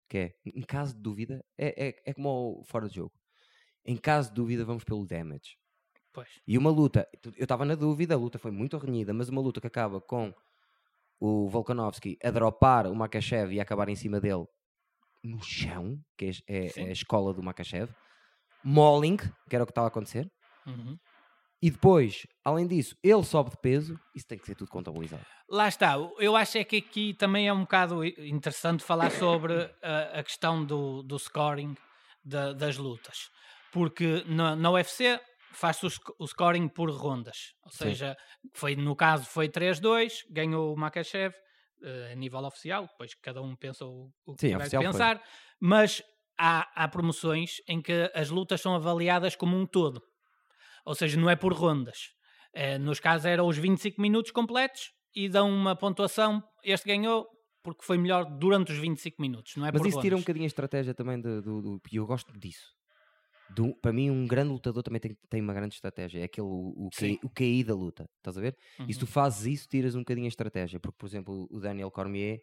que 0.09 0.19
é, 0.19 0.35
em 0.47 0.63
caso 0.63 0.95
de 0.95 1.01
dúvida, 1.01 1.45
é, 1.57 1.89
é, 1.89 2.03
é 2.07 2.13
como 2.15 2.61
o 2.61 2.65
fora 2.65 2.89
de 2.89 2.97
jogo. 2.97 3.13
Em 3.85 3.97
caso 3.97 4.31
de 4.31 4.35
dúvida, 4.35 4.65
vamos 4.65 4.83
pelo 4.85 5.07
damage. 5.07 5.57
Pois. 6.13 6.29
E 6.47 6.59
uma 6.59 6.71
luta, 6.71 7.09
eu 7.37 7.45
estava 7.45 7.65
na 7.65 7.77
dúvida, 7.77 8.15
a 8.15 8.19
luta 8.19 8.37
foi 8.39 8.51
muito 8.51 8.77
renhida, 8.79 9.15
mas 9.15 9.29
uma 9.29 9.41
luta 9.41 9.61
que 9.61 9.67
acaba 9.69 10.01
com 10.01 10.35
o 11.21 11.49
Volkanovski 11.49 12.19
a 12.23 12.31
dropar 12.31 12.87
o 12.89 12.95
Makachev 12.97 13.53
e 13.53 13.61
a 13.61 13.63
acabar 13.63 13.89
em 13.89 13.95
cima 13.95 14.21
dele 14.21 14.45
no 15.23 15.41
chão, 15.43 16.01
que 16.17 16.27
é, 16.27 16.31
é- 16.67 16.83
é 16.83 16.85
a 16.89 16.93
escola 16.93 17.33
do 17.33 17.43
Makachev, 17.43 17.91
mauling, 18.65 19.17
que 19.19 19.55
era 19.57 19.65
o 19.65 19.67
que 19.67 19.73
estava 19.73 19.87
a 19.87 19.91
acontecer, 19.91 20.31
Uhum. 20.67 21.01
e 21.63 21.71
depois, 21.71 22.27
além 22.45 22.67
disso, 22.67 22.97
ele 23.03 23.23
sobe 23.25 23.51
de 23.51 23.57
peso, 23.59 23.99
isso 24.15 24.27
tem 24.27 24.39
que 24.39 24.47
ser 24.47 24.55
tudo 24.55 24.71
contabilizado. 24.71 25.27
Lá 25.49 25.67
está, 25.69 25.95
eu 26.19 26.37
acho 26.37 26.59
é 26.59 26.65
que 26.65 26.77
aqui 26.77 27.15
também 27.15 27.49
é 27.49 27.53
um 27.53 27.63
bocado 27.63 28.05
interessante 28.05 28.85
falar 28.85 29.11
sobre 29.11 29.53
a, 29.83 30.21
a 30.21 30.23
questão 30.23 30.65
do, 30.65 31.03
do 31.03 31.19
scoring 31.19 31.75
da- 32.25 32.53
das 32.53 32.77
lutas, 32.77 33.31
porque 33.73 34.23
na, 34.27 34.55
na 34.55 34.71
UFC 34.71 35.21
faz-se 35.53 35.87
o, 35.87 35.91
o 36.21 36.27
scoring 36.29 36.69
por 36.69 36.89
rondas, 36.91 37.55
ou 37.65 37.73
Sim. 37.81 37.97
seja, 37.97 38.17
foi, 38.55 38.77
no 38.77 38.95
caso 38.95 39.25
foi 39.25 39.49
3-2, 39.49 40.23
ganhou 40.31 40.73
o 40.73 40.79
Makachev 40.79 41.35
eh, 41.83 42.13
a 42.13 42.15
nível 42.15 42.45
oficial, 42.45 42.87
depois 42.87 43.15
cada 43.17 43.43
um 43.43 43.57
pensa 43.57 43.85
o, 43.85 44.13
que 44.25 44.33
Sim, 44.39 44.57
que 44.57 44.57
oficial 44.57 44.85
foi. 44.85 45.09
pensar, 45.09 45.21
mas 45.61 46.01
há, 46.41 46.85
há 46.85 46.89
promoções 46.89 47.57
em 47.69 47.83
que 47.83 48.11
as 48.15 48.31
lutas 48.31 48.61
são 48.63 48.75
avaliadas 48.75 49.37
como 49.37 49.57
um 49.59 49.67
todo, 49.67 50.01
ou 50.87 50.95
seja, 50.95 51.21
não 51.21 51.29
é 51.31 51.37
por 51.37 51.53
rondas. 51.53 51.99
Eh, 52.55 52.79
nos 52.79 52.99
casos 53.01 53.27
eram 53.27 53.47
os 53.47 53.59
25 53.59 54.01
minutos 54.01 54.31
completos 54.33 54.91
e 55.15 55.29
dão 55.29 55.51
uma 55.51 55.77
pontuação. 55.77 56.43
Este 56.65 56.89
ganhou 56.89 57.27
porque 57.63 57.85
foi 57.85 57.99
melhor 57.99 58.25
durante 58.39 58.73
os 58.73 58.79
25 58.79 59.21
minutos, 59.23 59.55
não 59.57 59.67
é 59.67 59.71
Mas 59.73 59.81
por 59.83 59.87
isso 59.87 60.01
tira 60.01 60.17
um 60.17 60.19
rondas. 60.19 60.25
bocadinho 60.25 60.45
a 60.45 60.49
estratégia 60.49 60.95
também 60.95 61.21
do. 61.21 61.43
do, 61.43 61.63
do- 61.63 61.81
e 61.93 61.97
eu 61.97 62.07
gosto 62.07 62.33
disso. 62.39 62.73
Do- 63.49 63.75
para 63.83 63.93
mim, 63.93 64.11
um 64.11 64.27
grande 64.29 64.51
lutador 64.53 64.83
também 64.83 65.01
tem, 65.01 65.17
tem 65.29 65.41
uma 65.43 65.53
grande 65.53 65.75
estratégia. 65.75 66.21
É 66.21 66.25
aquele 66.25 66.47
o, 66.47 66.87
o. 66.87 66.91
QI, 66.91 67.19
o 67.25 67.29
QI 67.31 67.65
da 67.65 67.75
luta. 67.75 68.07
Estás 68.19 68.39
a 68.39 68.41
ver? 68.41 68.57
E 68.89 68.93
se 68.95 68.99
tu 69.01 69.03
Uhum. 69.07 69.09
fazes 69.13 69.47
isso, 69.47 69.69
tiras 69.69 69.95
um 69.95 70.01
bocadinho 70.01 70.27
a 70.27 70.29
estratégia. 70.29 70.79
Porque, 70.81 70.97
por 70.99 71.07
exemplo, 71.07 71.47
o 71.51 71.61
Daniel 71.61 71.91
Cormier 71.91 72.39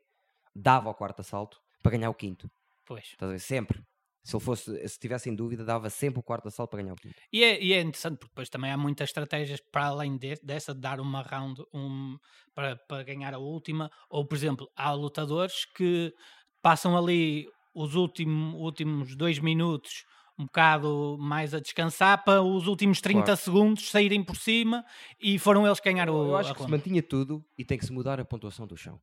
dava 0.56 0.90
ao 0.90 0.96
quarto 0.96 1.22
assalto 1.22 1.60
para 1.82 1.94
ganhar 1.94 2.10
o 2.10 2.14
quinto. 2.14 2.50
Pois. 2.88 3.04
Estás 3.06 3.30
a 3.30 3.34
ver? 3.34 3.40
Sempre. 3.40 3.84
Se 4.24 4.36
ele 4.36 4.44
fosse, 4.44 4.88
se 4.90 5.00
tivesse 5.00 5.30
em 5.30 5.36
dúvida, 5.36 5.64
dava 5.64 5.90
sempre 5.90 6.20
o 6.20 6.24
quarto 6.24 6.48
assalto 6.50 6.72
para 6.72 6.82
ganhar 6.82 6.94
o 6.94 6.98
quinto. 6.98 7.16
E 7.32 7.44
é, 7.46 7.64
e 7.64 7.72
é 7.74 7.80
interessante 7.82 8.18
porque 8.18 8.32
depois 8.32 8.50
também 8.50 8.72
há 8.72 8.78
muitas 8.78 9.08
estratégias 9.10 9.62
para 9.72 9.86
além 9.86 10.18
de- 10.18 10.36
dessa 10.44 10.74
de 10.76 10.82
dar 10.82 11.00
uma 11.00 11.22
round 11.22 11.64
um, 11.74 12.18
para, 12.54 12.76
para 12.76 13.04
ganhar 13.04 13.34
a 13.34 13.38
última. 13.38 13.90
Ou, 14.10 14.26
por 14.28 14.36
exemplo, 14.36 14.70
há 14.76 14.92
lutadores 14.92 15.64
que 15.64 16.14
passam 16.62 16.98
ali 16.98 17.48
os 17.74 17.96
último, 17.96 18.58
últimos 18.58 19.16
dois 19.16 19.40
minutos 19.40 20.04
um 20.40 20.44
bocado 20.46 21.18
mais 21.20 21.54
a 21.54 21.60
descansar 21.60 22.24
para 22.24 22.42
os 22.44 22.68
últimos 22.68 23.00
30 23.02 23.24
Claro. 23.26 23.40
segundos 23.42 23.90
saírem 23.90 24.24
por 24.24 24.36
cima 24.36 24.86
e 25.20 25.40
foram 25.40 25.66
eles 25.66 25.80
que 25.80 25.90
ganharam 25.92 26.14
Eu 26.16 26.36
acho 26.36 26.52
que 26.54 26.60
se 26.60 26.64
ronda. 26.66 26.78
mantinha 26.78 27.02
tudo 27.02 27.44
e 27.58 27.64
tem 27.66 27.78
que 27.78 27.86
se 27.86 27.92
mudar 27.94 28.20
a 28.20 28.26
pontuação 28.26 28.68
do 28.68 28.76
chão. 28.78 29.00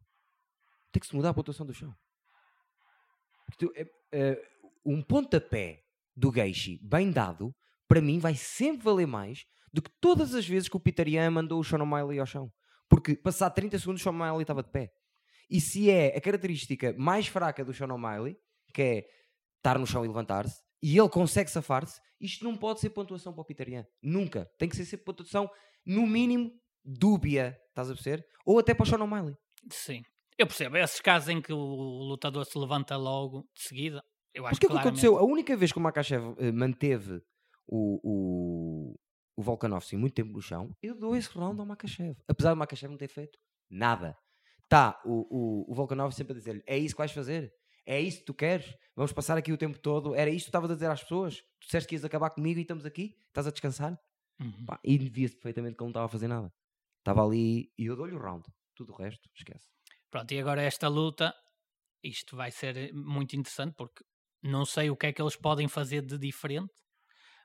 Tem 0.92 1.00
que 1.00 1.06
se 1.06 1.16
mudar 1.16 1.30
a 1.30 1.34
pontuação 1.34 1.64
do 1.66 1.72
chão. 1.74 1.92
Tu, 3.58 3.72
é- 3.76 3.86
é, 4.12 4.42
um 4.84 5.02
pontapé 5.02 5.82
do 6.16 6.32
Geishi 6.32 6.78
bem 6.82 7.10
dado, 7.10 7.54
para 7.88 8.00
mim, 8.00 8.18
vai 8.18 8.34
sempre 8.34 8.82
valer 8.84 9.06
mais 9.06 9.44
do 9.72 9.82
que 9.82 9.90
todas 10.00 10.34
as 10.34 10.46
vezes 10.46 10.68
que 10.68 10.76
o 10.76 10.80
Peter 10.80 11.08
Yan 11.08 11.30
mandou 11.30 11.60
o 11.60 11.64
Sean 11.64 11.82
O'Malley 11.82 12.18
ao 12.18 12.26
chão. 12.26 12.52
Porque 12.88 13.16
passar 13.16 13.50
30 13.50 13.78
segundos 13.78 14.00
o 14.00 14.04
Sean 14.04 14.12
O'Malley 14.12 14.42
estava 14.42 14.62
de 14.62 14.70
pé. 14.70 14.92
E 15.50 15.60
se 15.60 15.90
é 15.90 16.16
a 16.16 16.20
característica 16.20 16.94
mais 16.96 17.26
fraca 17.26 17.64
do 17.64 17.72
Sean 17.74 17.92
O'Malley, 17.92 18.36
que 18.72 18.82
é 18.82 19.06
estar 19.56 19.78
no 19.78 19.86
chão 19.86 20.04
e 20.04 20.08
levantar-se, 20.08 20.62
e 20.82 20.98
ele 20.98 21.08
consegue 21.08 21.50
safar-se, 21.50 22.00
isto 22.20 22.44
não 22.44 22.56
pode 22.56 22.80
ser 22.80 22.90
pontuação 22.90 23.32
para 23.32 23.42
o 23.42 23.44
Peter 23.44 23.68
Yan. 23.68 23.86
Nunca. 24.02 24.48
Tem 24.58 24.68
que 24.68 24.76
ser 24.76 24.84
sempre 24.84 25.04
pontuação, 25.04 25.50
no 25.84 26.06
mínimo, 26.06 26.52
dúbia. 26.84 27.58
Estás 27.68 27.90
a 27.90 27.94
perceber? 27.94 28.26
Ou 28.46 28.58
até 28.58 28.74
para 28.74 28.84
o 28.84 28.86
Sean 28.86 29.02
O'Malley. 29.02 29.36
Sim. 29.70 30.02
Eu 30.38 30.46
percebo. 30.46 30.76
Esses 30.76 31.00
casos 31.00 31.28
em 31.28 31.40
que 31.40 31.52
o 31.52 31.56
lutador 31.56 32.44
se 32.44 32.58
levanta 32.58 32.96
logo 32.96 33.48
de 33.54 33.62
seguida, 33.62 34.04
eu 34.32 34.46
acho 34.46 34.54
Porque 34.54 34.66
o 34.66 34.68
que 34.68 34.74
claramente... 34.74 35.06
aconteceu? 35.06 35.18
A 35.18 35.22
única 35.24 35.56
vez 35.56 35.72
que 35.72 35.78
o 35.78 35.80
Makachev 35.80 36.34
eh, 36.38 36.50
manteve 36.50 37.22
o, 37.66 38.00
o, 38.02 39.00
o 39.36 39.42
Volkanovski 39.42 39.96
muito 39.96 40.14
tempo 40.14 40.32
no 40.32 40.42
chão, 40.42 40.76
eu 40.82 40.94
dou 40.98 41.16
esse 41.16 41.28
round 41.30 41.60
ao 41.60 41.66
Makachev. 41.66 42.16
Apesar 42.26 42.50
do 42.50 42.56
Makachev 42.56 42.90
não 42.90 42.98
ter 42.98 43.08
feito 43.08 43.38
nada. 43.70 44.16
Tá, 44.68 45.00
o, 45.04 45.26
o, 45.30 45.72
o 45.72 45.74
Volkanovski 45.74 46.18
sempre 46.18 46.32
a 46.32 46.36
dizer-lhe: 46.36 46.62
é 46.66 46.76
isso 46.76 46.94
que 46.94 46.98
vais 46.98 47.12
fazer? 47.12 47.54
É 47.86 48.00
isso 48.00 48.20
que 48.20 48.24
tu 48.24 48.34
queres? 48.34 48.74
Vamos 48.96 49.12
passar 49.12 49.36
aqui 49.36 49.52
o 49.52 49.58
tempo 49.58 49.78
todo? 49.78 50.14
Era 50.14 50.30
isto 50.30 50.46
que 50.46 50.46
tu 50.46 50.48
estavas 50.48 50.70
a 50.70 50.74
dizer 50.74 50.90
às 50.90 51.02
pessoas? 51.02 51.36
Tu 51.60 51.66
disseste 51.66 51.88
que 51.88 51.94
ias 51.94 52.04
acabar 52.04 52.30
comigo 52.30 52.58
e 52.58 52.62
estamos 52.62 52.86
aqui? 52.86 53.14
Estás 53.28 53.46
a 53.46 53.50
descansar? 53.50 54.00
Uhum. 54.40 54.64
Pá, 54.66 54.80
e 54.82 54.96
via-se 54.96 55.34
perfeitamente 55.34 55.76
que 55.76 55.82
ele 55.82 55.86
não 55.86 55.90
estava 55.90 56.06
a 56.06 56.08
fazer 56.08 56.28
nada. 56.28 56.52
Estava 57.00 57.24
ali 57.24 57.70
e 57.78 57.86
eu 57.86 57.94
dou-lhe 57.94 58.14
o 58.14 58.18
round. 58.18 58.48
Tudo 58.74 58.94
o 58.94 58.96
resto, 58.96 59.28
esquece. 59.34 59.68
Pronto, 60.14 60.30
e 60.30 60.38
agora 60.38 60.62
esta 60.62 60.86
luta, 60.86 61.34
isto 62.00 62.36
vai 62.36 62.52
ser 62.52 62.76
eh, 62.76 62.92
muito 62.92 63.34
interessante 63.34 63.74
porque 63.76 64.04
não 64.40 64.64
sei 64.64 64.88
o 64.88 64.96
que 64.96 65.08
é 65.08 65.12
que 65.12 65.20
eles 65.20 65.34
podem 65.34 65.66
fazer 65.66 66.02
de 66.02 66.16
diferente, 66.16 66.72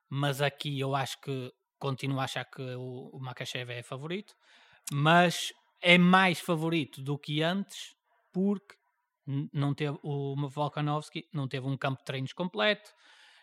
mas 0.07 0.39
aqui 0.39 0.79
eu 0.79 0.95
acho 0.95 1.19
que 1.19 1.51
continuo 1.79 2.19
a 2.19 2.25
achar 2.25 2.45
que 2.45 2.61
o, 2.61 3.09
o 3.11 3.19
Makachev 3.19 3.71
é 3.71 3.81
favorito, 3.81 4.35
mas 4.93 5.51
é 5.81 5.97
mais 5.97 6.39
favorito 6.39 7.01
do 7.01 7.17
que 7.17 7.41
antes 7.41 7.95
porque 8.31 8.75
não 9.51 9.73
teve 9.73 9.97
o 10.03 10.35
Volkanovski 10.47 11.27
não 11.33 11.47
teve 11.47 11.65
um 11.65 11.75
campo 11.75 11.97
de 11.97 12.05
treinos 12.05 12.33
completo. 12.33 12.91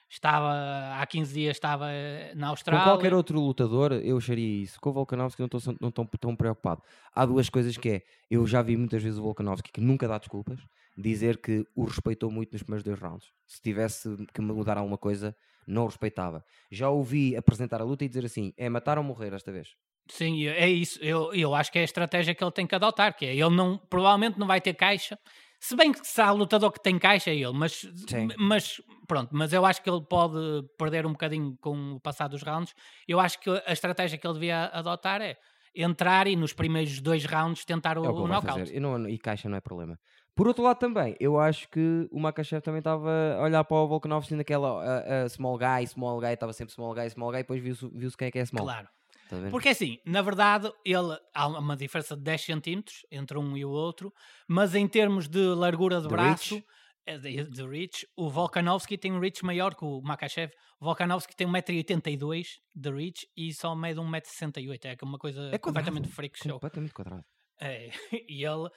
Estava 0.08 1.00
há 1.00 1.06
15 1.06 1.34
dias 1.34 1.56
estava 1.56 1.90
eh, 1.90 2.32
na 2.34 2.46
Com 2.46 2.50
Austrália. 2.50 2.84
qualquer 2.84 3.12
outro 3.12 3.40
lutador, 3.40 3.92
eu 3.92 4.16
acharia 4.16 4.62
isso. 4.62 4.80
Com 4.80 4.90
o 4.90 4.92
Volkanovski 4.92 5.40
não 5.40 5.46
estou 5.46 5.74
não 5.80 5.88
estou 5.88 6.06
tão 6.18 6.36
preocupado. 6.36 6.80
Há 7.12 7.26
duas 7.26 7.48
coisas 7.50 7.76
que 7.76 7.88
é, 7.88 8.02
eu 8.30 8.46
já 8.46 8.62
vi 8.62 8.76
muitas 8.76 9.02
vezes 9.02 9.18
o 9.18 9.22
Volkanovski, 9.22 9.72
que 9.72 9.80
nunca 9.80 10.06
dá 10.06 10.16
desculpas, 10.18 10.60
dizer 10.96 11.38
que 11.38 11.66
o 11.74 11.84
respeitou 11.84 12.30
muito 12.30 12.52
nos 12.52 12.62
primeiros 12.62 12.84
dois 12.84 12.98
rounds. 12.98 13.32
Se 13.46 13.60
tivesse 13.60 14.16
que 14.32 14.40
mudar 14.40 14.78
alguma 14.78 14.96
coisa, 14.96 15.36
não 15.66 15.82
o 15.82 15.86
respeitava. 15.86 16.44
Já 16.70 16.88
ouvi 16.88 17.36
apresentar 17.36 17.80
a 17.80 17.84
luta 17.84 18.04
e 18.04 18.08
dizer 18.08 18.24
assim, 18.24 18.52
é 18.56 18.68
matar 18.68 18.98
ou 18.98 19.04
morrer 19.04 19.32
esta 19.32 19.50
vez. 19.50 19.74
Sim, 20.08 20.46
é 20.46 20.68
isso. 20.68 21.00
Eu, 21.02 21.34
eu 21.34 21.52
acho 21.52 21.72
que 21.72 21.78
é 21.78 21.82
a 21.82 21.84
estratégia 21.84 22.32
que 22.34 22.42
ele 22.42 22.52
tem 22.52 22.64
que 22.66 22.74
adotar, 22.76 23.16
que 23.16 23.26
é 23.26 23.34
ele 23.34 23.50
não, 23.50 23.76
provavelmente 23.76 24.38
não 24.38 24.46
vai 24.46 24.60
ter 24.60 24.74
caixa. 24.74 25.18
Se 25.66 25.74
bem 25.74 25.92
que 25.92 26.06
se 26.06 26.20
há 26.20 26.30
lutador 26.30 26.70
que 26.70 26.80
tem 26.80 26.98
caixa 26.98 27.30
é 27.30 27.34
ele, 27.34 27.52
mas, 27.52 27.80
Sim. 28.08 28.28
mas 28.38 28.80
Pronto, 29.06 29.30
mas 29.32 29.52
eu 29.52 29.64
acho 29.64 29.82
que 29.82 29.88
ele 29.88 30.00
pode 30.00 30.36
perder 30.76 31.06
um 31.06 31.12
bocadinho 31.12 31.56
com 31.60 31.92
o 31.94 32.00
passar 32.00 32.28
dos 32.28 32.42
rounds. 32.42 32.74
Eu 33.06 33.20
acho 33.20 33.38
que 33.40 33.48
a 33.64 33.72
estratégia 33.72 34.18
que 34.18 34.26
ele 34.26 34.34
devia 34.34 34.66
adotar 34.66 35.20
é 35.22 35.36
entrar 35.74 36.26
e 36.26 36.34
nos 36.34 36.52
primeiros 36.52 37.00
dois 37.00 37.24
rounds 37.24 37.64
tentar 37.64 37.98
o, 37.98 38.04
É 38.04 38.08
o 38.08 38.14
o 38.14 38.26
knockout. 38.28 38.72
E, 38.74 38.80
não- 38.80 39.08
e 39.08 39.18
caixa 39.18 39.48
não 39.48 39.56
é 39.56 39.60
problema. 39.60 39.98
Por 40.34 40.48
outro 40.48 40.64
lado 40.64 40.78
também, 40.78 41.16
eu 41.20 41.38
acho 41.38 41.68
que 41.68 42.08
o 42.10 42.18
Makachev 42.18 42.60
também 42.62 42.78
estava 42.80 43.10
a 43.38 43.42
olhar 43.42 43.64
para 43.64 43.76
o 43.76 43.86
Volkanovski 43.88 44.34
naquela 44.34 44.82
a- 44.82 45.24
a 45.24 45.28
small 45.28 45.56
guy, 45.56 45.86
small 45.86 46.20
guy, 46.20 46.32
estava 46.32 46.52
sempre 46.52 46.74
small 46.74 46.94
guy, 46.94 47.08
small 47.08 47.30
guy, 47.30 47.38
e 47.38 47.42
depois 47.42 47.62
viu-se 47.62 47.88
viu 47.92 48.10
quem 48.18 48.28
é 48.28 48.30
que 48.30 48.38
é 48.38 48.44
small. 48.44 48.64
Claro. 48.64 48.88
Ver? 49.30 49.50
Porque 49.50 49.68
assim, 49.70 49.98
na 50.04 50.22
verdade, 50.22 50.72
ele, 50.84 51.18
há 51.34 51.46
uma 51.48 51.76
diferença 51.76 52.16
de 52.16 52.22
10 52.22 52.42
centímetros 52.42 53.02
entre 53.10 53.38
um 53.38 53.56
e 53.56 53.64
o 53.64 53.70
outro, 53.70 54.12
mas 54.48 54.74
em 54.74 54.86
termos 54.88 55.28
de 55.28 55.38
largura 55.54 56.00
de 56.00 56.08
De 56.08 56.08
braço, 56.08 56.56
reach. 56.56 56.64
é 57.06 57.18
de, 57.18 57.44
de 57.44 57.66
reach, 57.66 58.06
o 58.16 58.28
Volkanovski 58.30 58.98
tem 58.98 59.12
um 59.12 59.20
reach 59.20 59.44
maior 59.44 59.74
que 59.74 59.84
o 59.84 60.00
Makachev. 60.02 60.52
O 60.80 60.84
Volkanovski 60.84 61.34
tem 61.36 61.46
1,82m 61.46 62.60
de 62.74 62.90
reach 62.90 63.26
e 63.36 63.52
só 63.52 63.74
mede 63.74 64.00
1,68m. 64.00 64.88
É 64.90 64.96
que 64.96 65.04
uma 65.04 65.18
coisa 65.18 65.40
É 65.52 65.58
quadrado, 65.58 65.60
completamente 65.60 66.08
freak 66.08 66.38
show. 66.38 66.52
Completamente 66.54 66.92
quadrado. 66.94 67.24
É, 67.60 67.90
e 68.28 68.44
ele, 68.44 68.68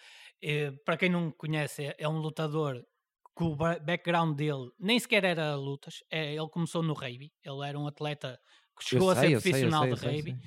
eh, 0.41 0.71
para 0.85 0.97
quem 0.97 1.09
não 1.09 1.31
conhece, 1.31 1.85
é, 1.85 1.95
é 1.99 2.07
um 2.09 2.19
lutador 2.19 2.81
que 3.37 3.43
o 3.43 3.55
ba- 3.55 3.79
background 3.79 4.35
dele 4.37 4.69
nem 4.79 4.99
sequer 4.99 5.23
era 5.23 5.55
lutas. 5.55 5.95
É, 6.11 6.33
ele 6.33 6.49
começou 6.49 6.83
no 6.83 6.93
rugby. 6.93 7.31
Ele 7.43 7.65
era 7.67 7.77
um 7.79 7.87
atleta 7.87 8.39
que 8.79 8.85
chegou 8.85 9.09
Eu 9.09 9.11
a 9.11 9.15
sei, 9.15 9.29
ser 9.29 9.41
profissional 9.41 9.83
sei, 9.83 9.93
de 9.93 10.05
rugby. 10.05 10.39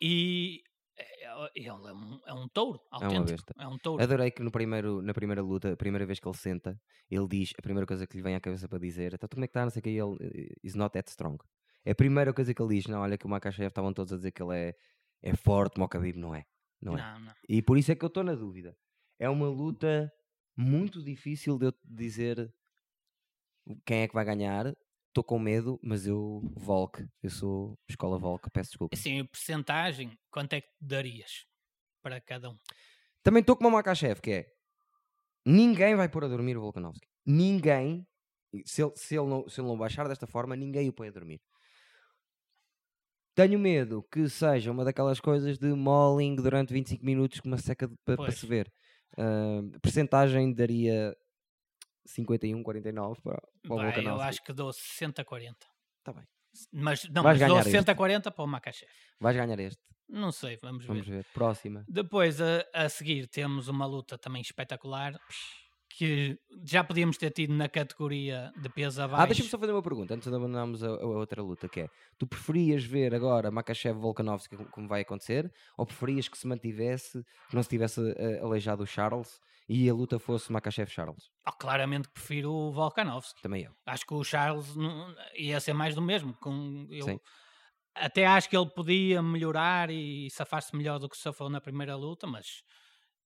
E 0.00 0.62
é- 0.98 1.50
ele 1.54 1.68
é 1.68 1.72
um, 1.72 2.20
é 2.26 2.34
um 2.34 2.48
touro 2.48 2.80
uma 2.92 3.04
autêntico. 3.04 3.30
besta. 3.30 3.54
É 3.58 3.66
um 3.66 3.78
touro. 3.78 4.02
Adorei 4.02 4.30
que 4.30 4.42
no 4.42 4.50
primeiro, 4.50 5.00
na 5.02 5.14
primeira 5.14 5.42
luta, 5.42 5.72
a 5.72 5.76
primeira 5.76 6.04
vez 6.04 6.18
que 6.18 6.28
ele 6.28 6.36
senta, 6.36 6.80
ele 7.10 7.28
diz, 7.28 7.52
a 7.58 7.62
primeira 7.62 7.86
coisa 7.86 8.06
que 8.06 8.16
lhe 8.16 8.22
vem 8.22 8.34
à 8.34 8.40
cabeça 8.40 8.68
para 8.68 8.78
dizer, 8.78 9.14
então 9.14 9.28
como 9.28 9.44
é 9.44 9.46
que 9.46 9.50
está, 9.52 9.62
não 9.62 9.70
sei 9.70 9.80
o 9.80 9.82
que, 9.82 9.90
ele 9.90 10.16
eh, 10.20 10.54
is 10.62 10.74
not 10.74 10.92
that 10.92 11.08
strong. 11.10 11.38
É 11.84 11.92
a 11.92 11.94
primeira 11.94 12.32
coisa 12.34 12.52
que 12.52 12.60
ele 12.60 12.74
diz, 12.76 12.86
não, 12.86 13.00
olha 13.00 13.16
que 13.16 13.26
o 13.26 13.28
Makachev 13.28 13.68
estavam 13.68 13.92
todos 13.92 14.12
a 14.12 14.16
dizer 14.16 14.32
que 14.32 14.42
ele 14.42 14.56
é, 14.56 14.74
é 15.22 15.36
forte, 15.36 15.80
o 15.80 15.84
Khabib 15.84 16.18
não 16.18 16.34
é. 16.34 16.44
Não 16.80 16.96
é. 16.96 17.00
Não, 17.00 17.20
não. 17.20 17.32
E 17.48 17.62
por 17.62 17.78
isso 17.78 17.90
é 17.92 17.94
que 17.94 18.04
eu 18.04 18.08
estou 18.08 18.22
na 18.22 18.34
dúvida. 18.34 18.76
É 19.18 19.28
uma 19.28 19.48
luta 19.48 20.12
muito 20.56 21.02
difícil 21.02 21.58
de 21.58 21.66
eu 21.66 21.74
dizer 21.84 22.52
quem 23.84 24.02
é 24.02 24.08
que 24.08 24.14
vai 24.14 24.24
ganhar. 24.24 24.74
Estou 25.18 25.24
com 25.24 25.38
medo, 25.40 25.80
mas 25.82 26.06
eu 26.06 26.40
Volk, 26.54 27.04
eu 27.20 27.28
sou 27.28 27.76
escola 27.88 28.16
Volk, 28.20 28.48
peço 28.52 28.70
desculpa. 28.70 28.96
Assim, 28.96 29.18
a 29.18 29.24
porcentagem, 29.24 30.16
quanto 30.30 30.52
é 30.52 30.60
que 30.60 30.68
darias 30.80 31.44
para 32.00 32.20
cada 32.20 32.50
um? 32.50 32.56
Também 33.24 33.40
estou 33.40 33.56
como 33.56 33.68
o 33.68 33.72
Makachev, 33.72 34.20
que 34.20 34.30
é 34.30 34.46
ninguém 35.44 35.96
vai 35.96 36.08
pôr 36.08 36.22
a 36.22 36.28
dormir 36.28 36.56
o 36.56 36.60
Volkanovski. 36.60 37.04
Ninguém, 37.26 38.06
se 38.64 38.80
ele, 38.80 38.92
se, 38.94 39.16
ele 39.16 39.26
não, 39.26 39.48
se 39.48 39.60
ele 39.60 39.66
não 39.66 39.76
baixar 39.76 40.06
desta 40.06 40.28
forma, 40.28 40.54
ninguém 40.54 40.88
o 40.88 40.92
põe 40.92 41.08
a 41.08 41.10
dormir. 41.10 41.40
Tenho 43.34 43.58
medo 43.58 44.04
que 44.04 44.28
seja 44.28 44.70
uma 44.70 44.84
daquelas 44.84 45.18
coisas 45.18 45.58
de 45.58 45.74
mauling 45.74 46.36
durante 46.36 46.72
25 46.72 47.04
minutos 47.04 47.40
com 47.40 47.48
uma 47.48 47.58
seca 47.58 47.90
para 48.04 48.14
Pois. 48.18 48.38
se 48.38 48.46
ver. 48.46 48.72
Ah, 49.16 49.62
percentagem 49.82 50.54
daria 50.54 51.12
51, 52.08 52.62
49 52.62 53.20
para, 53.22 53.40
para 53.62 53.72
o 53.72 53.76
Vai, 53.76 53.88
eu 53.88 53.92
Volkanovski. 53.92 54.28
acho 54.28 54.44
que 54.44 54.52
dou 54.52 54.70
60-40. 54.70 55.54
Tá 56.02 56.12
bem. 56.12 56.24
Mas 56.72 57.04
não, 57.10 57.22
Vais 57.22 57.38
mas 57.38 57.48
dou 57.48 57.56
ganhar 57.62 57.76
este. 57.76 57.92
60-40 57.92 58.32
para 58.32 58.44
o 58.44 58.46
Makachev. 58.46 58.90
Vais 59.20 59.36
ganhar 59.36 59.58
este. 59.60 59.82
Não 60.08 60.32
sei, 60.32 60.56
vamos 60.62 60.84
ver. 60.84 60.88
Vamos 60.88 61.06
ver. 61.06 61.24
Próxima. 61.34 61.84
Depois, 61.86 62.40
a, 62.40 62.64
a 62.72 62.88
seguir, 62.88 63.26
temos 63.28 63.68
uma 63.68 63.84
luta 63.84 64.16
também 64.16 64.40
espetacular 64.40 65.14
que 65.90 66.38
já 66.64 66.84
podíamos 66.84 67.18
ter 67.18 67.30
tido 67.30 67.52
na 67.52 67.68
categoria 67.68 68.52
de 68.56 68.68
peso 68.68 69.02
abaixo. 69.02 69.22
Ah, 69.22 69.26
deixa-me 69.26 69.48
só 69.48 69.58
fazer 69.58 69.72
uma 69.72 69.82
pergunta 69.82 70.14
antes 70.14 70.28
de 70.28 70.34
abandonarmos 70.34 70.82
a, 70.82 70.88
a 70.88 71.06
outra 71.06 71.42
luta, 71.42 71.68
que 71.68 71.80
é, 71.80 71.90
tu 72.16 72.26
preferias 72.26 72.84
ver 72.84 73.14
agora 73.14 73.50
Makachev 73.50 73.98
Volkanovski 73.98 74.56
como, 74.56 74.68
como 74.70 74.88
vai 74.88 75.00
acontecer, 75.00 75.52
ou 75.76 75.84
preferias 75.84 76.28
que 76.28 76.38
se 76.38 76.46
mantivesse, 76.46 77.22
que 77.48 77.54
não 77.56 77.62
se 77.62 77.68
tivesse 77.68 78.00
eh, 78.16 78.40
aleijado 78.40 78.82
o 78.82 78.86
Charles 78.86 79.40
e 79.68 79.88
a 79.88 79.94
luta 79.94 80.18
fosse 80.18 80.52
Makachev 80.52 80.88
Charles? 80.90 81.30
Oh, 81.46 81.52
claramente 81.52 82.08
prefiro 82.10 82.52
o 82.52 82.72
Volkanovski. 82.72 83.40
Também 83.40 83.64
eu. 83.64 83.76
Acho 83.86 84.06
que 84.06 84.14
o 84.14 84.24
Charles 84.24 84.76
não- 84.76 85.14
ia 85.34 85.60
ser 85.60 85.72
mais 85.72 85.94
do 85.94 86.02
mesmo. 86.02 86.34
Com, 86.34 86.86
eu, 86.90 87.06
Sim. 87.06 87.20
até 87.94 88.26
acho 88.26 88.48
que 88.50 88.56
ele 88.56 88.70
podia 88.70 89.22
melhorar 89.22 89.90
e 89.90 90.30
safar-se 90.30 90.76
melhor 90.76 90.98
do 90.98 91.08
que 91.08 91.16
safou 91.16 91.48
na 91.50 91.60
primeira 91.60 91.96
luta, 91.96 92.26
mas 92.26 92.62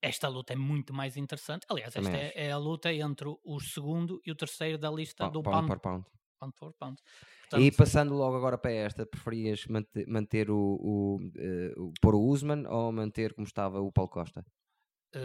esta 0.03 0.29
luta 0.29 0.53
é 0.55 0.57
muito 0.57 0.95
mais 0.95 1.17
interessante. 1.17 1.67
Aliás, 1.71 1.97
esta 1.97 2.17
Também 2.17 2.19
é, 2.19 2.33
é 2.49 2.53
a 2.53 2.59
luta 2.59 2.93
entre 2.93 3.29
o 3.45 3.61
segundo 3.61 4.21
e 4.27 4.31
o 4.33 4.37
terceiro 4.37 4.79
da 4.79 4.91
lista 4.91 5.27
Pa- 5.27 5.31
do 5.31 5.43
pound 5.43 5.65
pound, 5.65 5.71
por 5.71 5.79
pound. 5.81 6.05
pound 6.41 6.57
for 6.59 6.73
pound. 6.75 7.01
E 7.63 7.65
Portanto, 7.65 7.75
passando 7.81 8.15
logo 8.23 8.37
agora 8.37 8.59
para 8.63 8.73
esta, 8.89 9.05
preferias 9.13 9.61
manter, 9.75 10.05
manter 10.17 10.47
o, 10.51 10.61
o, 10.93 11.19
eh, 11.49 11.73
o- 11.83 11.93
pôr 12.03 12.15
o 12.17 12.25
Usman 12.35 12.63
ou 12.77 12.91
manter 13.01 13.35
como 13.35 13.47
estava 13.47 13.79
o 13.81 13.93
Paulo 13.93 14.11
Costa? 14.17 14.41
não, 15.15 15.21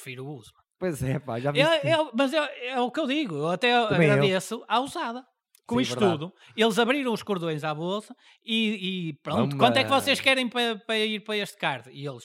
prefiro 0.00 0.24
o 0.26 0.34
Usman. 0.36 0.62
Pois 0.78 1.02
é, 1.02 1.18
pá, 1.18 1.38
já 1.38 1.50
É, 1.54 1.90
é- 1.90 2.10
mas 2.14 2.32
é, 2.32 2.68
é 2.70 2.80
o 2.80 2.90
que 2.90 3.00
eu 3.00 3.06
digo. 3.06 3.34
Eu 3.36 3.48
até 3.50 3.70
Também 3.88 4.08
eu. 4.08 4.14
agradeço 4.14 4.64
à 4.66 4.80
usada. 4.80 5.24
Com 5.66 5.76
Sim, 5.76 5.82
isto 5.82 5.98
verdade. 6.00 6.18
tudo, 6.18 6.34
eles 6.56 6.78
abriram 6.80 7.12
os 7.12 7.22
cordões 7.22 7.62
à 7.62 7.72
bolsa 7.72 8.12
e, 8.44 9.10
e 9.10 9.12
pronto. 9.22 9.36
Vamos 9.38 9.54
Quanto 9.54 9.76
é 9.76 9.84
que 9.84 9.90
vocês 9.90 10.20
querem 10.20 10.48
para, 10.48 10.76
para 10.80 10.98
ir 10.98 11.20
para 11.22 11.36
este 11.36 11.56
card? 11.58 11.90
E 11.92 12.04
eles, 12.04 12.24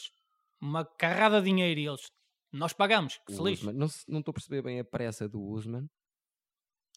uma 0.60 0.84
carrada 0.84 1.40
de 1.42 1.46
dinheiro, 1.50 1.80
e 1.80 1.86
eles, 1.86 2.02
nós 2.52 2.74
pagamos, 2.74 3.20
que 3.28 3.34
se 3.34 3.44
lixe. 3.44 3.72
Não 3.72 3.86
estou 3.86 4.32
a 4.32 4.34
perceber 4.34 4.64
bem 4.64 4.80
a 4.80 4.84
pressa 4.86 5.30
do 5.30 5.40
Usman. 5.40 5.86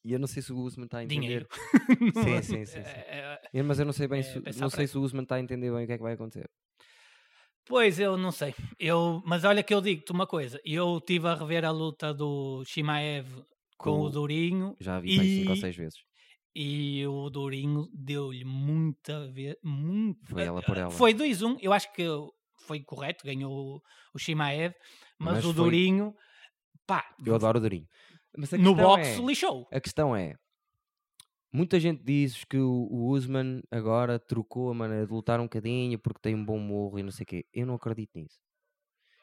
E 0.04 0.12
eu 0.12 0.18
não 0.18 0.26
sei 0.28 0.42
se 0.42 0.52
o 0.52 0.56
Usman 0.58 0.84
está 0.86 0.98
a 0.98 1.04
entender. 1.04 1.20
Dinheiro. 1.20 1.48
Sim, 2.14 2.42
sim, 2.42 2.64
sim, 2.64 2.82
sim. 2.82 2.88
É, 2.88 3.40
é, 3.42 3.48
Eu- 3.52 3.64
Mas 3.64 3.78
eu 3.80 3.84
não 3.84 3.92
sei 3.92 4.06
bem 4.08 4.20
É, 4.20 4.22
se, 4.22 4.40
não 4.60 4.70
sei 4.70 4.86
se 4.86 4.96
o 4.96 5.02
Usman 5.02 5.24
está 5.24 5.34
a 5.34 5.40
entender 5.40 5.70
bem 5.70 5.84
o 5.84 5.86
que 5.86 5.92
é 5.92 5.96
que 5.96 6.02
vai 6.02 6.14
acontecer. 6.14 6.48
Pois, 7.68 7.98
eu 8.00 8.16
não 8.16 8.32
sei. 8.32 8.54
Eu, 8.78 9.22
mas 9.26 9.44
olha 9.44 9.62
que 9.62 9.72
eu 9.74 9.80
digo-te 9.80 10.10
uma 10.12 10.26
coisa. 10.26 10.60
Eu 10.64 10.98
estive 10.98 11.28
a 11.28 11.34
rever 11.34 11.64
a 11.64 11.70
luta 11.70 12.14
do 12.14 12.64
Shimaev 12.64 13.26
com, 13.76 13.92
Com 13.92 14.00
o 14.02 14.10
Durinho 14.10 14.74
Já 14.80 14.98
vi 14.98 15.16
bem 15.18 15.38
5 15.42 15.50
ou 15.50 15.56
6 15.56 15.76
vezes. 15.76 15.98
e 16.54 17.06
o 17.06 17.28
Durinho 17.30 17.86
deu-lhe 17.92 18.44
muita 18.44 19.30
vez. 19.30 19.54
Muito, 19.62 20.18
Foi 20.30 20.42
ela 20.42 20.62
por 20.62 20.76
ela. 20.76 20.90
Foi 20.90 21.12
2-1. 21.14 21.58
Eu 21.60 21.72
acho 21.72 21.92
que 21.92 22.04
foi 22.66 22.80
correto. 22.82 23.24
Ganhou 23.24 23.80
o, 24.14 24.18
Shimaev. 24.18 24.74
Mas, 25.18 25.34
Mas 25.36 25.44
o 25.44 25.54
foi- 25.54 25.64
Durinho, 25.64 26.14
pá, 26.86 27.04
Eu 27.24 27.34
adoro 27.34 27.58
o 27.58 27.60
Durinho. 27.60 27.86
No 28.58 28.74
boxe 28.74 29.20
é- 29.20 29.24
lixou. 29.26 29.66
A 29.72 29.80
questão 29.80 30.14
é: 30.16 30.34
muita 31.58 31.78
gente 31.80 32.02
diz 32.04 32.44
que 32.44 32.56
o, 32.56 32.88
o 32.90 33.08
Usman 33.10 33.60
agora 33.70 34.18
trocou 34.18 34.70
a 34.70 34.74
maneira 34.74 35.06
de 35.06 35.12
lutar 35.12 35.40
um 35.40 35.44
bocadinho 35.44 35.98
porque 35.98 36.20
tem 36.22 36.34
um 36.34 36.44
bom 36.44 36.58
morro 36.58 36.98
e 36.98 37.02
não 37.02 37.10
sei 37.10 37.24
o 37.24 37.26
quê. 37.26 37.44
Eu 37.52 37.66
não 37.66 37.74
acredito 37.74 38.10
nisso. 38.14 38.38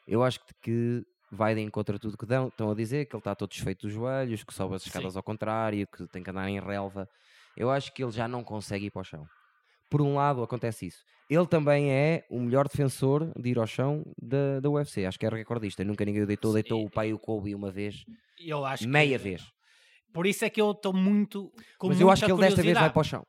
Eu 0.06 0.22
acho 0.22 0.38
que, 0.62 1.02
vai 1.32 1.54
de 1.54 1.60
encontro 1.60 1.96
a 1.96 1.98
tudo 1.98 2.16
que 2.16 2.26
dão. 2.26 2.48
Estão 2.48 2.70
a 2.70 2.74
dizer 2.74 3.06
que 3.06 3.16
ele 3.16 3.20
está 3.20 3.34
todo 3.34 3.50
desfeito 3.50 3.86
dos 3.86 3.92
joelhos, 3.92 4.44
que 4.44 4.54
sobe 4.54 4.76
as 4.76 4.82
Sim. 4.82 4.90
escadas 4.90 5.16
ao 5.16 5.22
contrário, 5.22 5.86
que 5.88 6.06
tem 6.08 6.22
que 6.22 6.30
andar 6.30 6.48
em 6.48 6.60
relva. 6.60 7.08
Eu 7.56 7.70
acho 7.70 7.92
que 7.92 8.04
ele 8.04 8.12
já 8.12 8.28
não 8.28 8.44
consegue 8.44 8.86
ir 8.86 8.90
para 8.90 9.00
o 9.00 9.04
chão. 9.04 9.24
Por 9.90 10.00
um 10.02 10.14
lado, 10.14 10.42
acontece 10.42 10.86
isso. 10.86 10.98
Ele 11.28 11.46
também 11.46 11.90
é 11.90 12.24
o 12.30 12.38
melhor 12.40 12.68
defensor 12.68 13.32
de 13.36 13.48
ir 13.50 13.58
ao 13.58 13.66
chão 13.66 14.04
da, 14.22 14.60
da 14.60 14.70
UFC. 14.70 15.04
Acho 15.04 15.18
que 15.18 15.26
é 15.26 15.28
recordista. 15.28 15.82
Nunca 15.84 16.04
ninguém 16.04 16.22
o 16.22 16.26
deitou. 16.26 16.50
Sim. 16.52 16.54
Deitou 16.54 16.84
o 16.84 16.90
pai 16.90 17.08
e 17.08 17.14
o 17.14 17.18
Kobe 17.18 17.52
uma 17.54 17.70
vez, 17.72 18.04
Eu 18.38 18.64
acho 18.64 18.86
meia 18.88 19.18
que- 19.18 19.24
vez. 19.24 19.42
Por 20.16 20.26
isso 20.26 20.44
é 20.46 20.50
que 20.50 20.60
eu 20.60 20.70
estou 20.70 20.94
muito. 20.94 21.52
Com 21.78 21.88
Mas 21.88 22.00
eu 22.00 22.10
acho 22.10 22.24
que 22.24 22.32
ele 22.32 22.40
desta 22.40 22.62
vez 22.62 22.78
vai 22.78 22.90
para 22.90 23.00
o 23.00 23.04
chão. 23.04 23.22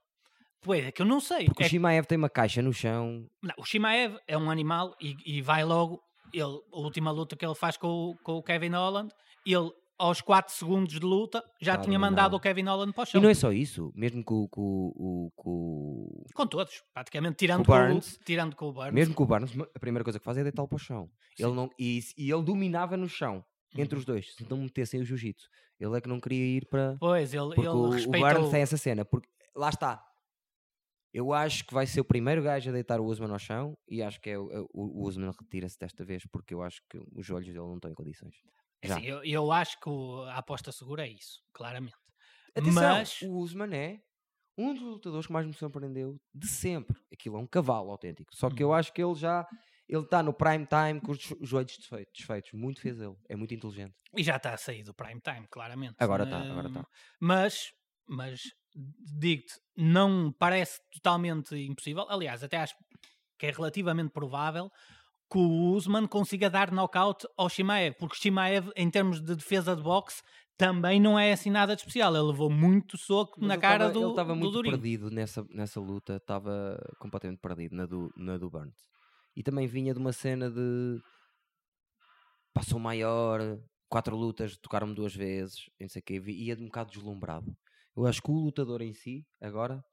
Pois 0.62 0.86
é 0.86 0.92
que 0.92 1.02
eu 1.02 1.06
não 1.06 1.20
sei. 1.20 1.46
Porque 1.46 1.64
É 1.64 1.66
o 1.66 1.70
Shimaev 1.70 2.06
tem 2.06 2.18
uma 2.18 2.30
caixa 2.30 2.62
no 2.62 2.72
chão. 2.72 3.26
Não, 3.44 3.54
o 3.60 3.66
Shimaev 3.66 4.16
é 4.26 4.38
um 4.38 4.50
animal 4.50 4.96
e, 5.02 5.16
e 5.26 5.42
vai 5.42 5.66
logo. 5.66 6.00
Ele, 6.34 6.44
a 6.74 6.80
última 6.80 7.12
luta 7.12 7.36
que 7.36 7.46
ele 7.46 7.56
faz 7.56 7.76
com, 7.76 7.88
o- 7.88 8.16
com 8.24 8.34
o 8.38 8.42
Kevin 8.44 8.70
Holland, 8.72 9.10
ele 9.46 9.70
aos 10.00 10.22
4 10.22 10.54
segundos 10.54 10.94
de 10.94 11.00
luta 11.06 11.44
já 11.62 11.76
Tá 11.76 11.84
tinha 11.84 11.98
mandado 12.00 12.36
o 12.36 12.40
Kevin 12.40 12.64
Holland 12.66 12.94
para 12.94 13.02
o 13.02 13.04
E 13.04 13.08
chão. 13.08 13.22
não 13.22 13.30
é 13.30 13.34
só 13.34 13.52
isso, 13.52 13.92
mesmo 13.96 14.24
com, 14.24 14.48
com, 14.48 14.92
o- 14.96 15.32
com, 15.36 16.24
Com 16.36 16.48
todos, 16.48 16.84
praticamente, 16.94 17.36
tirando 17.38 17.60
Com 17.66 17.72
com, 17.72 17.72
o 17.74 17.76
o, 17.84 17.88
Burns. 17.88 18.20
tirando 18.26 18.56
com 18.56 18.66
o 18.70 18.74
Burns. 18.74 18.94
mesmo 18.94 19.14
com 19.14 19.24
o 19.24 19.26
Barnes, 19.26 19.52
a 19.76 19.80
primeira 19.80 20.04
coisa 20.04 20.20
que 20.20 20.26
faz 20.26 20.38
é 20.38 20.44
deitá-lo 20.44 20.68
para 20.68 20.76
o 20.76 20.80
chão. 20.80 21.10
Ele 21.38 21.52
não, 21.52 21.70
e, 21.80 22.00
e 22.18 22.32
ele 22.32 22.44
dominava 22.44 22.96
no 22.96 23.08
chão, 23.10 23.44
entre 23.76 23.96
Uhum. 23.96 24.00
os 24.00 24.06
dois, 24.06 24.34
se 24.36 24.50
não 24.50 24.58
metessem 24.58 25.00
o 25.02 25.06
jiu-jitsu. 25.06 25.48
Ele 25.80 25.98
é 25.98 26.02
que 26.02 26.08
não 26.10 26.20
queria 26.20 26.58
ir 26.58 26.66
para. 26.70 26.98
Pois, 27.00 27.34
ele, 27.34 27.46
Porque 27.48 27.62
ele 27.62 27.68
o, 27.70 27.78
o 27.86 27.90
respeitou. 27.90 28.22
Barnes 28.22 28.50
tem 28.50 28.62
essa 28.62 28.78
cena. 28.78 29.06
Porque, 29.06 29.28
lá 29.56 29.70
está. 29.70 30.04
Eu 31.14 31.34
acho 31.34 31.66
que 31.66 31.74
vai 31.74 31.88
ser 31.88 32.02
o 32.02 32.06
primeiro 32.06 32.44
gajo 32.44 32.70
a 32.70 32.74
deitar 32.74 33.00
o 33.00 33.06
Usman 33.06 33.32
ao 33.32 33.40
chão 33.40 33.78
e 33.88 34.02
acho 34.04 34.20
que 34.22 34.30
é 34.30 34.38
o, 34.38 34.68
o, 34.74 35.02
o 35.02 35.08
Usman 35.08 35.32
retira-se 35.32 35.78
desta 35.80 36.04
vez 36.06 36.24
porque 36.32 36.54
eu 36.54 36.62
acho 36.62 36.82
que 36.90 37.00
os 37.16 37.30
olhos 37.30 37.48
dele 37.48 37.60
não 37.60 37.76
estão 37.76 37.90
em 37.90 37.96
condições. 37.96 38.36
É 38.82 38.92
assim, 38.92 39.06
eu, 39.06 39.24
eu 39.24 39.52
acho 39.52 39.80
que 39.80 39.90
o- 39.90 40.24
a 40.24 40.38
aposta 40.38 40.72
segura 40.72 41.08
é 41.08 41.10
isso, 41.10 41.42
claramente. 41.54 41.96
Atenção, 42.56 42.74
Mas- 42.98 43.22
o 43.22 43.32
Usman 43.38 43.74
é 43.76 44.00
um 44.58 44.74
dos 44.74 44.84
lutadores 44.84 45.26
que 45.28 45.34
mais 45.34 45.46
me 45.48 45.54
surpreendeu 45.54 46.20
de 46.36 46.48
sempre. 46.48 47.00
Aquilo 47.12 47.38
é 47.38 47.40
um 47.40 47.48
cavalo 47.48 47.90
autêntico. 47.92 48.36
Só 48.36 48.50
que 48.50 48.62
eu 48.62 48.68
Uhum. 48.70 48.74
acho 48.74 48.94
que 48.94 49.02
ele 49.02 49.16
já 49.16 49.48
ele 49.88 50.04
está 50.04 50.22
no 50.22 50.34
prime 50.34 50.66
time 50.68 51.00
com 51.02 51.12
os 51.12 51.18
jo- 51.20 51.38
joelhos 51.42 51.78
desfeitos. 52.14 52.52
Muito 52.54 52.82
fez 52.82 53.00
ele. 53.00 53.16
É 53.30 53.36
muito 53.36 53.54
inteligente. 53.54 53.94
E 54.16 54.24
já 54.24 54.36
está 54.38 54.54
a 54.54 54.58
sair 54.58 54.84
do 54.84 54.94
prime 54.94 55.22
time, 55.22 55.48
claramente. 55.50 55.96
Agora 56.00 56.24
está, 56.24 56.40
agora 56.42 56.68
Hum, 56.68 56.72
está. 56.72 56.88
Mas 57.22 57.72
mas 58.10 58.42
digo-te, 59.20 59.54
não 59.76 60.32
parece 60.32 60.80
totalmente 60.94 61.56
impossível. 61.56 62.06
Aliás, 62.10 62.44
até 62.44 62.58
acho 62.58 62.74
que 63.38 63.46
é 63.46 63.52
relativamente 63.52 64.12
provável 64.12 64.70
que 65.30 65.38
o 65.38 65.74
Usman 65.74 66.08
consiga 66.08 66.50
dar 66.50 66.72
knockout 66.72 67.28
ao 67.38 67.50
Shimaev, 67.50 67.96
porque 68.00 68.16
Shimaev, 68.16 68.70
em 68.78 68.90
termos 68.90 69.22
de 69.22 69.36
defesa 69.36 69.76
de 69.76 69.82
boxe, 69.84 70.22
também 70.56 71.02
não 71.02 71.20
é 71.20 71.34
assim 71.34 71.50
nada 71.52 71.76
de 71.76 71.82
especial. 71.82 72.16
Ele 72.16 72.28
levou 72.28 72.50
muito 72.50 72.98
soco 72.98 73.40
Mas 73.40 73.50
na 73.50 73.58
cara 73.58 73.80
tava- 73.86 73.92
do, 73.94 74.00
Ele 74.02 74.10
estava 74.12 74.36
muito 74.36 74.52
Durinho. 74.54 74.74
perdido 74.80 75.12
nessa, 75.12 75.46
nessa 75.50 75.80
luta, 75.82 76.16
estava 76.16 76.80
completamente 77.00 77.40
perdido 77.42 77.76
na 77.76 77.86
do, 77.86 78.10
na 78.16 78.38
do 78.38 78.50
Burns. 78.50 78.88
E 79.38 79.44
também 79.44 79.68
vinha 79.68 79.94
de 79.94 80.00
uma 80.00 80.12
cena 80.12 80.50
de 80.50 81.00
passou 82.52 82.80
maior, 82.80 83.40
quatro 83.88 84.16
lutas, 84.16 84.58
tocaram-me 84.58 84.96
duas 84.96 85.14
vezes, 85.16 85.70
não 85.80 85.88
sei 85.88 86.00
o 86.00 86.04
quê, 86.04 86.16
ia 86.26 86.56
de 86.56 86.64
um 86.64 86.66
bocado 86.66 86.90
deslumbrado. 86.92 87.56
Eu 87.96 88.08
acho 88.08 88.20
que 88.20 88.32
o 88.32 88.34
lutador 88.34 88.82
em 88.82 88.94
si, 88.94 89.28
agora, 89.40 89.86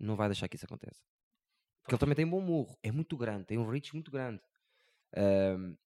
não 0.00 0.16
vai 0.16 0.28
deixar 0.28 0.48
que 0.48 0.56
isso 0.56 0.64
aconteça. 0.66 1.02
Porque 1.82 1.94
ele 1.94 2.00
também 2.00 2.16
tem 2.16 2.26
bom 2.26 2.40
murro, 2.40 2.78
é 2.82 2.92
muito 2.92 3.16
grande, 3.16 3.46
tem 3.46 3.58
um 3.58 3.68
reach 3.68 3.94
muito 3.94 4.10
grande. 4.10 4.40
Ahm, 5.16 5.76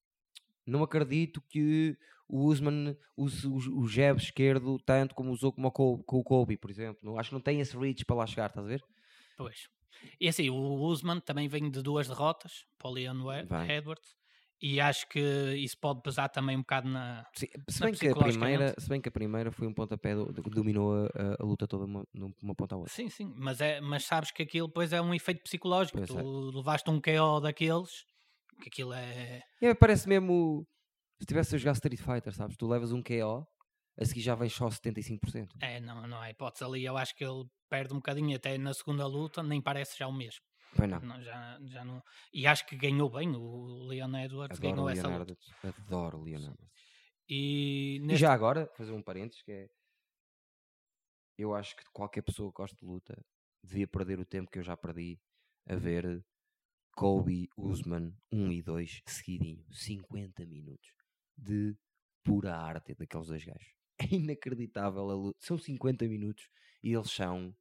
não 0.67 0.83
acredito 0.83 1.41
que 1.43 1.97
o 2.29 2.45
Usman 2.47 2.97
use 3.17 3.47
o, 3.47 3.89
jab 3.89 4.21
esquerdo 4.21 4.79
tanto 4.81 5.15
como 5.15 5.31
usou 5.33 5.53
como 5.53 5.71
com 5.73 6.05
o 6.19 6.25
Kobe, 6.25 6.57
por 6.57 6.71
exemplo. 6.71 7.01
Não- 7.05 7.19
Acho 7.19 7.31
que 7.31 7.35
não 7.35 7.43
tem 7.43 7.61
esse 7.61 7.77
reach 7.77 8.05
para 8.05 8.17
lá 8.17 8.27
chegar, 8.27 8.49
estás 8.49 8.67
a 8.67 8.69
ver? 8.69 8.85
Pois. 9.37 9.69
E 10.21 10.29
assim, 10.29 10.51
o 10.51 10.83
Usman 10.83 11.21
também 11.21 11.49
vem 11.49 11.71
de 11.71 11.83
duas 11.83 12.09
derrotas 12.09 12.65
para 12.79 12.89
o 12.91 12.93
Leon. 12.93 13.17
Edwards. 13.69 14.17
E 14.61 14.81
acho 14.81 15.07
que 15.11 15.21
isso 15.59 15.77
pode 15.79 16.01
pesar 16.01 16.31
também 16.31 16.57
um 16.57 16.61
bocado 16.61 16.89
na. 16.89 17.27
Sim, 17.35 17.47
se, 17.69 17.81
bem 17.81 17.93
que 17.93 18.09
a 18.09 18.15
primeira, 18.17 18.75
se 18.79 18.89
bem 18.89 19.01
que 19.03 19.09
a 19.11 19.13
primeira 19.13 19.53
foi 19.53 19.67
um 19.67 19.75
pontapé 19.75 20.15
que 20.15 20.51
dominou 20.51 20.95
a, 20.95 21.09
a- 21.39 21.45
luta 21.45 21.67
toda 21.69 21.85
uma, 21.85 22.03
num- 22.15 22.33
uma 22.43 22.55
ponta 22.55 22.75
à 22.75 22.79
outra. 22.79 22.93
Sim, 22.95 23.11
sim, 23.11 23.31
mas, 23.37 23.61
é, 23.61 23.83
mas 23.83 24.05
sabes 24.07 24.31
que 24.31 24.43
aquilo 24.43 24.67
depois 24.67 24.95
é 24.95 25.01
um 25.03 25.13
efeito 25.13 25.43
psicológico. 25.43 25.99
Pois 25.99 26.09
tu 26.09 26.19
é. 26.19 26.57
levaste 26.57 26.89
um 26.91 26.99
KO 26.99 27.41
daqueles, 27.41 27.91
que 28.63 28.69
aquilo 28.69 28.95
é. 28.95 29.43
E 29.61 29.75
parece 29.75 30.09
mesmo 30.09 30.67
se 31.19 31.25
estivesse 31.25 31.55
a 31.55 31.59
jogar 31.59 31.73
Street 31.73 32.01
Fighter, 32.01 32.35
sabes? 32.35 32.57
Tu 32.57 32.67
levas 32.67 32.93
um 32.93 33.03
KO, 33.03 33.47
a 33.99 34.05
seguir 34.05 34.21
já 34.21 34.35
vens 34.35 34.53
só 34.53 34.67
75%. 34.69 35.49
É, 35.61 35.81
não, 35.81 36.07
não 36.07 36.21
há 36.21 36.31
hipótese 36.31 36.65
ali. 36.65 36.85
Eu 36.85 36.97
acho 36.97 37.15
que 37.17 37.25
ele 37.25 37.45
perde 37.69 37.93
um 37.93 37.97
bocadinho 37.97 38.37
até 38.37 38.57
na 38.59 38.73
segunda 38.75 39.07
luta, 39.07 39.43
nem 39.43 39.61
parece 39.61 39.99
já 39.99 40.07
o 40.07 40.13
mesmo. 40.13 40.41
Pois 40.75 40.91
não. 40.91 41.01
Não, 41.01 41.23
já, 41.23 41.59
já 41.65 41.85
não. 41.85 42.03
E 42.33 42.47
acho 42.47 42.67
que 42.67 42.77
ganhou 42.77 43.09
bem 43.11 43.35
o 43.35 43.87
Leon 43.87 44.15
Edwards, 44.17 44.59
Adoro 44.59 44.75
ganhou 44.75 44.89
essa 44.91 45.09
luta. 45.09 45.37
Adoro 45.63 46.19
o 46.19 46.23
Leonardo. 46.23 46.69
E, 47.29 47.97
E 47.97 48.01
neste- 48.01 48.21
já 48.21 48.33
agora, 48.33 48.71
fazer 48.77 48.93
um 48.93 49.03
parênteses, 49.03 49.43
que 49.43 49.51
é. 49.53 49.69
Eu 51.39 51.55
acho 51.55 51.77
que 51.77 51.85
qualquer 51.93 52.23
pessoa 52.23 52.51
que 52.51 52.57
gosta 52.57 52.77
de 52.77 52.85
luta 52.85 53.17
devia 53.63 53.87
perder 53.87 54.19
o 54.21 54.25
tempo 54.25 54.51
que 54.51 54.59
eu 54.59 54.63
já 54.63 54.77
perdi 54.77 55.19
a 55.69 55.75
ver 55.77 56.25
Kobe 56.95 57.49
Usman 57.57 58.13
1 58.33 58.53
e 58.53 58.63
2 58.63 59.03
seguidinho. 59.07 59.65
50 59.71 60.47
minutos 60.47 60.89
de 61.37 61.77
pura 62.25 62.57
arte 62.57 62.95
daqueles 62.95 63.27
dois 63.29 63.45
gajos. 63.45 63.75
É 64.13 64.15
inacreditável 64.15 65.09
a 65.11 65.15
luta. 65.15 65.39
São 65.41 65.57
50 65.59 66.07
minutos 66.07 66.45
e 66.83 66.93
eles 66.93 67.11
são 67.11 67.55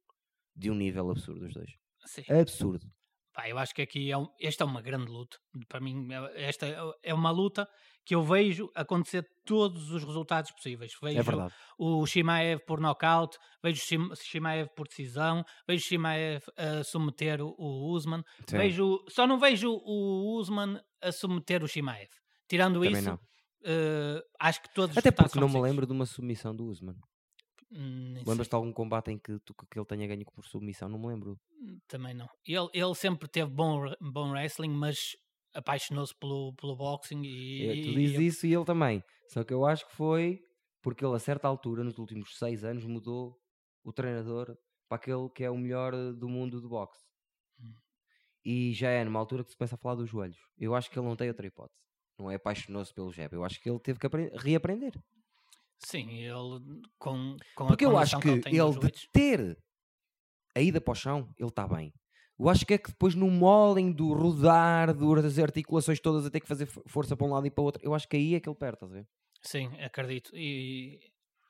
de 0.54 0.70
um 0.70 0.74
nível 0.74 1.10
absurdo, 1.10 1.46
os 1.46 1.54
dois. 1.54 1.70
sim. 2.04 2.22
Absurdo. 2.30 2.86
Pá, 3.32 3.48
eu 3.50 3.58
acho 3.58 3.74
que 3.74 3.82
aqui 3.82 4.10
é 4.10 4.16
um, 4.16 4.26
esta 4.40 4.64
é 4.64 4.66
uma 4.66 4.80
grande 4.80 5.10
luta. 5.10 5.36
Para 5.68 5.78
mim, 5.80 6.08
é- 6.10 6.44
esta 6.48 6.66
é 7.02 7.12
uma 7.12 7.30
luta 7.30 7.68
que 8.04 8.14
eu 8.14 8.22
vejo 8.22 8.70
acontecer 8.74 9.26
todos 9.44 9.90
os 9.90 10.02
resultados 10.04 10.50
possíveis. 10.52 10.92
Vejo 11.02 11.18
É 11.18 11.22
verdade. 11.22 11.54
o 11.78 12.06
Shimaev 12.06 12.60
por 12.66 12.80
knockout, 12.80 13.36
vejo 13.62 13.82
Shimaev 14.22 14.68
por 14.74 14.88
decisão, 14.88 15.44
vejo 15.68 15.84
o 15.84 15.86
Shimaev 15.86 16.44
a 16.56 16.82
submeter 16.82 17.42
o, 17.42 17.54
o 17.58 17.90
Usman, 17.92 18.22
Sim. 18.48 18.56
vejo, 18.56 19.04
só 19.08 19.26
não 19.26 19.38
vejo 19.38 19.70
o 19.70 20.38
Usman 20.38 20.80
a 21.02 21.12
submeter 21.12 21.62
o 21.62 21.68
Shimaev. 21.68 22.08
Tirando 22.48 22.80
Também 22.80 22.92
isso, 22.92 23.02
não. 23.10 23.20
Eh, 23.64 24.22
acho 24.40 24.62
que 24.62 24.72
todos 24.74 24.92
os 24.96 24.98
Até 24.98 25.10
porque 25.10 25.38
não 25.40 25.48
me 25.48 25.60
lembro 25.60 25.86
de 25.86 25.92
uma 25.92 26.06
submissão 26.06 26.54
do 26.54 26.66
Usman. 26.66 26.96
Hum. 27.72 28.14
Lembras-te 28.26 28.50
de 28.50 28.56
algum 28.56 28.72
combate 28.72 29.10
em 29.10 29.18
que, 29.18 29.38
tu- 29.40 29.54
que 29.54 29.78
ele 29.78 29.86
tenha 29.86 30.06
ganho 30.06 30.24
por 30.24 30.44
submissão? 30.46 30.88
Não 30.88 30.98
me 30.98 31.08
lembro. 31.08 31.36
Também 31.88 32.14
não. 32.14 32.28
Ele, 32.46 32.68
ele 32.72 32.94
sempre 32.94 33.28
teve 33.28 33.50
bom, 33.50 33.92
bom 34.00 34.30
wrestling, 34.30 34.70
mas 34.70 35.16
apaixonou-se 35.52 36.14
pelo, 36.14 36.54
pelo 36.54 36.76
boxing 36.76 37.22
e, 37.24 37.66
É, 37.66 37.72
tu 37.82 37.92
dizes 37.94 38.18
e- 38.18 38.26
isso 38.26 38.46
e 38.46 38.54
ele 38.54 38.64
também. 38.64 39.02
Só 39.28 39.42
que 39.42 39.52
eu 39.52 39.64
acho 39.66 39.86
que 39.86 39.92
foi 39.94 40.40
porque 40.82 41.04
ele, 41.04 41.16
a 41.16 41.18
certa 41.18 41.48
altura, 41.48 41.82
nos 41.82 41.98
últimos 41.98 42.38
seis 42.38 42.62
anos, 42.62 42.84
mudou 42.84 43.36
o 43.82 43.92
treinador 43.92 44.56
para 44.88 44.96
aquele 44.98 45.28
que 45.30 45.42
é 45.42 45.50
o 45.50 45.56
melhor 45.58 45.92
do 46.14 46.28
mundo 46.28 46.60
do 46.60 46.68
boxe. 46.68 47.00
Hum. 47.60 47.74
E 48.44 48.72
já 48.72 48.90
é 48.90 49.02
numa 49.04 49.18
altura 49.18 49.42
que 49.42 49.50
se 49.50 49.56
começa 49.56 49.74
a 49.74 49.78
falar 49.78 49.96
dos 49.96 50.08
joelhos. 50.08 50.38
Eu 50.56 50.74
acho 50.76 50.88
que 50.88 50.96
ele 50.96 51.06
não 51.08 51.16
tem 51.16 51.28
outra 51.28 51.46
hipótese. 51.46 51.80
Não 52.18 52.30
é 52.30 52.36
apaixonou-se 52.36 52.92
pelo 52.94 53.12
jab. 53.12 53.32
Eu 53.34 53.44
acho 53.44 53.60
que 53.60 53.68
ele 53.68 53.78
teve 53.78 53.98
que 53.98 54.06
apre- 54.06 54.32
reaprender. 54.34 54.92
Sim, 55.78 56.10
ele 56.22 56.82
com, 56.98 57.36
com 57.54 57.66
Porque 57.66 57.84
a 57.84 57.88
eu 57.88 57.98
acho 57.98 58.18
que 58.18 58.28
ele 58.28 58.42
ele 58.46 58.90
de 58.90 59.08
ter 59.12 59.58
a 60.54 60.60
ida 60.60 60.80
para 60.80 60.92
o 60.92 60.94
chão, 60.94 61.28
ele 61.38 61.48
está 61.48 61.66
bem. 61.68 61.92
Eu 62.38 62.48
acho 62.48 62.66
que 62.66 62.74
é 62.74 62.78
que 62.78 62.90
depois 62.90 63.14
no 63.14 63.30
molem 63.30 63.92
do 63.92 64.12
rodar, 64.12 64.92
das 64.94 65.38
articulações 65.38 66.00
todas 66.00 66.26
a 66.26 66.30
ter 66.30 66.40
que 66.40 66.48
fazer 66.48 66.66
fo- 66.66 66.82
força 66.86 67.16
para 67.16 67.26
um 67.26 67.30
lado 67.30 67.46
e 67.46 67.50
para 67.50 67.62
o 67.62 67.64
outro, 67.64 67.82
eu 67.84 67.94
acho 67.94 68.08
que 68.08 68.16
aí 68.16 68.34
é 68.34 68.40
que 68.40 68.48
ele 68.48 68.56
perde, 68.56 68.76
estás 68.76 68.92
a 68.92 68.94
ver? 68.94 69.08
Sim, 69.42 69.68
acredito. 69.80 70.30
E 70.34 71.00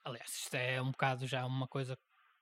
aliás, 0.05 0.31
isto 0.31 0.55
é 0.55 0.81
um 0.81 0.91
bocado 0.91 1.27
já 1.27 1.45
uma 1.47 1.67
coisa 1.67 1.97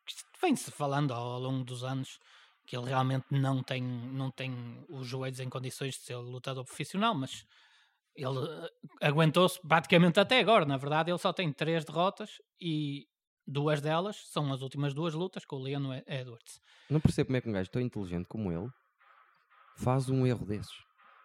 que 0.06 0.14
vem-se 0.40 0.70
falando 0.70 1.12
ao, 1.12 1.32
ao 1.32 1.40
longo 1.40 1.64
dos 1.64 1.84
anos 1.84 2.18
que 2.66 2.76
ele 2.76 2.86
realmente 2.86 3.26
não 3.30 3.62
tem, 3.62 3.82
não 3.82 4.30
tem 4.30 4.84
os 4.88 5.06
joelhos 5.06 5.40
em 5.40 5.48
condições 5.50 5.94
de 5.94 6.00
ser 6.00 6.16
lutador 6.16 6.64
profissional, 6.64 7.14
mas 7.14 7.44
ele 8.16 8.38
eh, 9.00 9.06
aguentou-se 9.08 9.60
praticamente 9.66 10.18
até 10.20 10.38
agora. 10.40 10.64
Na 10.64 10.76
verdade, 10.76 11.10
ele 11.10 11.18
só 11.18 11.32
tem 11.32 11.52
três 11.52 11.84
derrotas 11.84 12.30
e 12.60 13.06
duas 13.46 13.80
delas 13.80 14.16
são 14.30 14.52
as 14.52 14.62
últimas 14.62 14.94
duas 14.94 15.14
lutas 15.14 15.44
com 15.44 15.56
o 15.56 15.62
Leon 15.62 16.00
Edwards. 16.06 16.60
Não 16.90 17.00
percebo 17.00 17.28
como 17.28 17.36
é 17.36 17.40
que 17.40 17.48
um 17.48 17.52
gajo 17.52 17.70
tão 17.70 17.82
inteligente 17.82 18.26
como 18.28 18.50
ele 18.52 18.68
faz 19.76 20.08
um 20.08 20.26
erro 20.26 20.44
desses. 20.46 20.72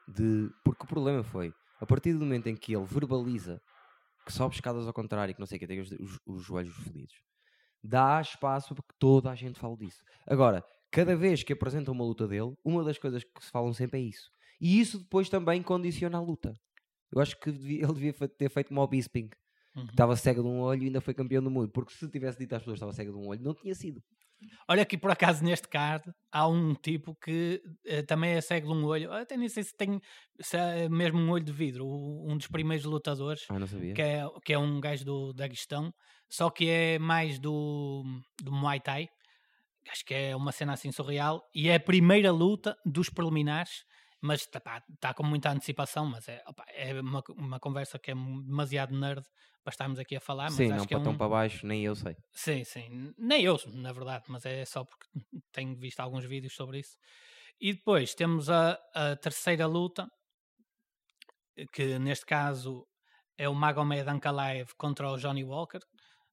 De... 0.08 0.50
Porque 0.64 0.84
o 0.84 0.88
problema 0.88 1.24
foi, 1.24 1.54
a 1.80 1.86
partir 1.86 2.14
do 2.14 2.20
momento 2.20 2.48
em 2.48 2.56
que 2.56 2.76
ele 2.76 2.86
verbaliza 2.86 3.62
que 4.26 4.34
sobe 4.34 4.56
escadas 4.56 4.86
ao 4.88 4.94
contrário, 4.94 5.34
que 5.34 5.40
não 5.40 5.48
sei 5.48 5.58
o 5.58 5.60
que, 5.60 5.68
tem 5.68 5.80
os, 5.80 5.92
os- 5.92 6.20
os 6.26 6.44
joelhos 6.44 6.74
fodidos, 6.76 7.14
dá 7.84 8.20
espaço 8.22 8.76
para 8.76 8.84
que 8.84 8.96
toda 9.00 9.32
a 9.32 9.36
gente 9.36 9.60
fale 9.60 9.78
disso. 9.78 10.04
Agora, 10.28 10.64
cada 10.92 11.16
vez 11.16 11.44
que 11.44 11.54
apresenta 11.54 11.92
uma 11.92 12.04
luta 12.04 12.28
dele, 12.28 12.54
uma 12.64 12.84
das 12.84 12.98
coisas 12.98 13.24
que 13.24 13.44
se 13.44 13.52
falam 13.52 13.74
sempre 13.74 14.00
é 14.00 14.04
isso. 14.04 14.30
E 14.62 14.80
isso 14.80 15.00
depois 15.00 15.30
também 15.30 15.64
condiciona 15.64 16.18
a 16.18 16.22
luta. 16.22 16.54
Eu 17.12 17.22
acho 17.22 17.40
que 17.40 17.52
devia- 17.52 17.82
ele 17.86 17.94
devia 17.94 18.14
ter 18.30 18.50
feito 18.50 18.72
uma 18.72 18.88
Bisping, 18.88 19.30
Uhum. 19.76 19.86
que 19.86 19.92
estava 19.94 20.16
cego 20.16 20.42
de 20.42 20.48
um 20.48 20.60
olho 20.62 20.82
e 20.84 20.86
ainda 20.88 21.00
foi 21.00 21.14
campeão 21.14 21.44
do 21.44 21.52
mundo. 21.52 21.70
Porque 21.72 21.94
se 21.94 22.10
tivesse 22.10 22.40
dito 22.40 22.54
às 22.54 22.62
pessoas 22.62 22.74
que 22.76 22.78
estava 22.86 22.92
cego 22.94 23.12
de 23.12 23.18
um 23.20 23.28
olho, 23.30 23.42
não 23.44 23.54
tinha 23.54 23.76
sido. 23.76 24.02
Olha 24.68 24.86
que 24.86 24.98
por 24.98 25.12
acaso 25.12 25.44
neste 25.44 25.68
card 25.68 26.04
há 26.32 26.48
um 26.48 26.74
tipo 26.74 27.14
que 27.16 27.62
eh, 27.86 28.02
também 28.04 28.32
é 28.32 28.42
cego 28.42 28.68
de 28.68 28.74
um 28.80 28.86
olho. 28.86 29.12
Até 29.14 29.38
nem 29.38 29.48
sei 29.50 29.64
se 29.64 29.76
tem 29.76 30.00
se 30.42 30.58
é 30.58 30.90
mesmo 30.90 31.20
um 31.20 31.30
olho 31.30 31.44
de 31.44 31.52
vidro. 31.52 31.86
um 31.88 32.36
dos 32.38 32.48
primeiros 32.48 32.86
lutadores, 32.86 33.44
Ah, 33.50 33.60
não 33.60 33.68
sabia. 33.68 33.94
que 33.94 34.02
é, 34.02 34.24
que 34.46 34.54
é 34.54 34.58
um 34.58 34.80
gajo 34.80 35.06
do 35.06 35.34
Daguestão, 35.34 35.94
só 36.30 36.50
que 36.50 36.68
é 36.70 36.98
mais 36.98 37.38
do, 37.40 38.04
do 38.42 38.52
Muay 38.52 38.80
Thai. 38.80 39.08
Acho 39.92 40.06
que 40.06 40.14
é 40.14 40.36
uma 40.36 40.52
cena 40.52 40.74
assim 40.74 40.92
surreal. 40.92 41.42
E 41.54 41.68
é 41.70 41.76
a 41.76 41.80
primeira 41.80 42.32
luta 42.32 42.76
dos 42.86 43.10
preliminares. 43.10 43.84
Mas 44.22 44.42
está 44.42 45.14
com 45.14 45.24
muita 45.24 45.50
antecipação. 45.50 46.06
Mas 46.06 46.28
é, 46.28 46.44
opá, 46.48 46.66
é 46.70 47.00
uma, 47.00 47.24
uma 47.30 47.60
conversa 47.60 47.98
que 47.98 48.12
é 48.12 48.16
demasiado 48.16 48.98
nerd 48.98 49.26
para 49.64 49.72
estarmos 49.72 50.00
aqui 50.00 50.16
a 50.16 50.20
falar. 50.20 50.46
Mas 50.46 50.56
Sim, 50.56 50.72
acho 50.72 50.78
não 50.80 50.86
que 50.86 50.94
é 50.94 50.98
para 50.98 51.04
tão 51.04 51.14
um, 51.14 51.18
para 51.18 51.30
baixo, 51.30 51.66
nem 51.66 51.84
eu 51.84 51.96
sei. 51.96 52.16
Sim, 52.32 52.64
sim. 52.64 53.14
Nem 53.18 53.44
eu, 53.44 53.58
na 53.74 53.92
verdade, 53.92 54.26
mas 54.28 54.46
é 54.46 54.66
só 54.66 54.84
porque 54.84 55.06
tenho 55.52 55.76
visto 55.76 56.00
alguns 56.00 56.26
vídeos 56.26 56.54
sobre 56.54 56.80
isso. 56.80 56.98
E 57.60 57.74
depois 57.74 58.14
temos 58.14 58.50
a, 58.50 58.80
a 58.94 59.16
terceira 59.18 59.66
luta, 59.66 60.08
que 61.74 62.00
neste 62.00 62.26
caso 62.26 62.88
é 63.38 63.48
o 63.50 63.54
Magomed 63.54 64.08
Ankalaev 64.10 64.70
contra 64.78 65.10
o 65.10 65.18
Johnny 65.18 65.44
Walker. 65.44 65.80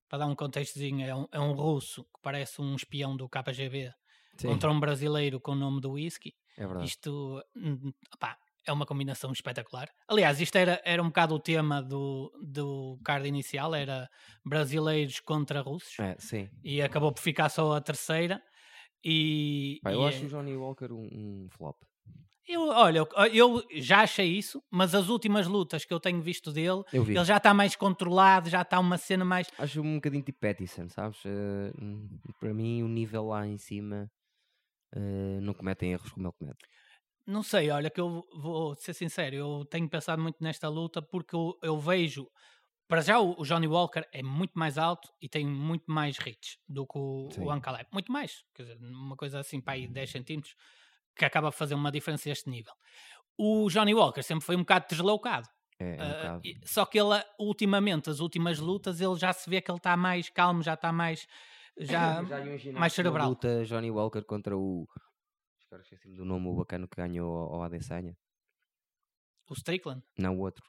Para 0.08 0.20
dar 0.20 0.26
um 0.26 0.36
contextozinho, 0.36 1.04
é 1.04 1.14
um, 1.14 1.26
é 1.32 1.40
um 1.40 1.52
russo 1.52 2.04
que 2.04 2.20
parece 2.22 2.60
um 2.60 2.76
espião 2.76 3.16
do 3.16 3.28
KGB 3.28 3.92
Sim, 4.36 4.48
contra 4.48 4.70
um 4.70 4.78
brasileiro 4.78 5.40
com 5.40 5.52
o 5.52 5.56
nome 5.56 5.80
do 5.80 5.92
whisky. 5.92 6.32
É 6.56 6.66
verdade. 6.66 6.86
Isto 6.86 7.42
hum, 7.56 7.92
opá, 8.14 8.36
é 8.66 8.72
uma 8.72 8.86
combinação 8.86 9.32
espetacular. 9.32 9.88
Aliás, 10.08 10.40
isto 10.40 10.56
era, 10.56 10.80
era 10.84 11.02
um 11.02 11.06
bocado 11.06 11.34
o 11.34 11.40
tema 11.40 11.82
do, 11.82 12.32
do 12.42 12.98
card 13.04 13.26
inicial, 13.28 13.74
era 13.74 14.08
brasileiros 14.44 15.20
contra 15.20 15.60
russos 15.60 15.98
É, 16.00 16.16
sim. 16.18 16.48
e 16.64 16.82
acabou 16.82 17.12
por 17.12 17.20
ficar 17.20 17.48
só 17.48 17.74
a 17.74 17.80
terceira. 17.80 18.42
E, 19.04 19.78
Pá, 19.82 19.90
e 19.90 19.94
eu 19.94 20.04
é- 20.04 20.08
acho 20.08 20.26
o 20.26 20.28
Johnny 20.28 20.56
Walker 20.56 20.92
um, 20.92 21.08
um 21.12 21.48
flop. 21.50 21.76
Eu, 22.48 22.68
olha, 22.68 22.98
eu, 23.00 23.08
eu 23.32 23.64
já 23.82 24.02
achei 24.02 24.26
isso, 24.38 24.62
mas 24.70 24.94
as 24.94 25.08
últimas 25.08 25.48
lutas 25.48 25.84
que 25.84 25.92
eu 25.92 25.98
tenho 25.98 26.20
visto 26.22 26.52
dele, 26.52 26.82
Eu 26.92 27.02
vi. 27.02 27.16
ele 27.16 27.24
já 27.24 27.38
está 27.38 27.52
mais 27.52 27.74
controlado, 27.74 28.48
já 28.48 28.62
está 28.62 28.78
uma 28.78 28.96
cena 28.96 29.24
mais. 29.24 29.48
Acho 29.58 29.80
um 29.82 29.96
bocadinho 29.96 30.22
tipo 30.22 30.38
Pettison, 30.38 30.88
sabes? 30.88 31.18
Hum, 31.26 32.08
para 32.38 32.54
mim, 32.54 32.84
o 32.84 32.88
nível 32.88 33.26
lá 33.26 33.44
em 33.46 33.58
cima 33.58 34.08
eh, 34.94 35.40
não 35.40 35.54
cometem 35.54 35.92
erros 35.92 36.12
como 36.12 36.26
ele 36.28 36.34
comete. 36.38 36.66
Não 37.26 37.42
sei, 37.42 37.70
olha, 37.70 37.90
que 37.90 38.00
eu 38.00 38.24
vou 38.36 38.74
ser 38.76 38.94
sincero, 38.94 39.34
eu 39.34 39.64
tenho 39.68 39.88
pensado 39.88 40.22
muito 40.22 40.36
nesta 40.40 40.68
luta 40.68 41.02
porque 41.02 41.34
eu, 41.34 41.58
eu 41.62 41.78
vejo. 41.78 42.28
Para 42.88 43.00
já, 43.02 43.18
o, 43.20 43.40
o 43.40 43.44
Johnny 43.44 43.66
Walker 43.68 44.04
é 44.12 44.22
muito 44.22 44.52
mais 44.58 44.78
alto 44.78 45.08
e 45.20 45.28
tem 45.28 45.46
muito 45.46 45.84
mais 45.88 46.18
reach 46.18 46.58
do 46.68 46.86
que 46.86 46.98
o, 46.98 47.28
Sim. 47.30 47.46
o 47.46 47.50
Ankalaev. 47.50 47.88
Muito 47.92 48.12
mais. 48.12 48.44
Quer 48.54 48.62
dizer, 48.64 48.78
uma 48.80 49.16
coisa 49.16 49.40
assim 49.40 49.60
para 49.60 49.74
aí 49.74 49.88
10 49.88 50.10
centímetros 50.10 50.54
que 51.16 51.24
acaba 51.24 51.48
a 51.48 51.52
fazer 51.52 51.74
uma 51.74 51.92
diferença 51.92 52.28
a 52.28 52.32
este 52.32 52.50
nível. 52.50 52.74
O 53.38 53.68
Johnny 53.70 53.94
Walker 53.94 54.22
sempre 54.22 54.44
foi 54.46 54.56
um 54.56 54.60
bocado 54.60 54.86
deslocado. 54.90 55.48
É, 55.78 56.02
é 56.02 56.06
um 56.06 56.12
Ah, 56.12 56.12
bocado. 56.12 56.46
só 56.64 56.86
que 56.86 56.98
ele, 57.00 57.22
ultimamente, 57.38 58.10
as 58.10 58.20
últimas 58.20 58.58
lutas, 58.58 59.00
ele 59.00 59.16
já 59.16 59.32
se 59.32 59.48
vê 59.48 59.60
que 59.60 59.70
ele 59.70 59.78
está 59.78 59.96
mais 59.96 60.28
calmo, 60.30 60.62
já 60.62 60.74
está 60.74 60.92
mais. 60.92 61.26
Já, 61.78 62.20
imaginaste 62.22 62.72
mais 62.72 62.78
uma 62.80 62.88
cerebral. 62.90 63.28
luta 63.30 63.64
Johnny 63.64 63.90
Walker 63.90 64.22
contra 64.22 64.56
o. 64.56 64.86
Agora 65.66 65.82
esqueci-me 65.82 66.16
do 66.16 66.24
nome, 66.24 66.46
o 66.48 66.54
bacana 66.54 66.86
que 66.86 66.96
ganhou 66.96 67.52
ao, 67.54 67.62
Adesanya. 67.62 68.16
O 69.50 69.54
Strickland, 69.54 70.02
Não, 70.18 70.36
o 70.36 70.40
outro. 70.40 70.64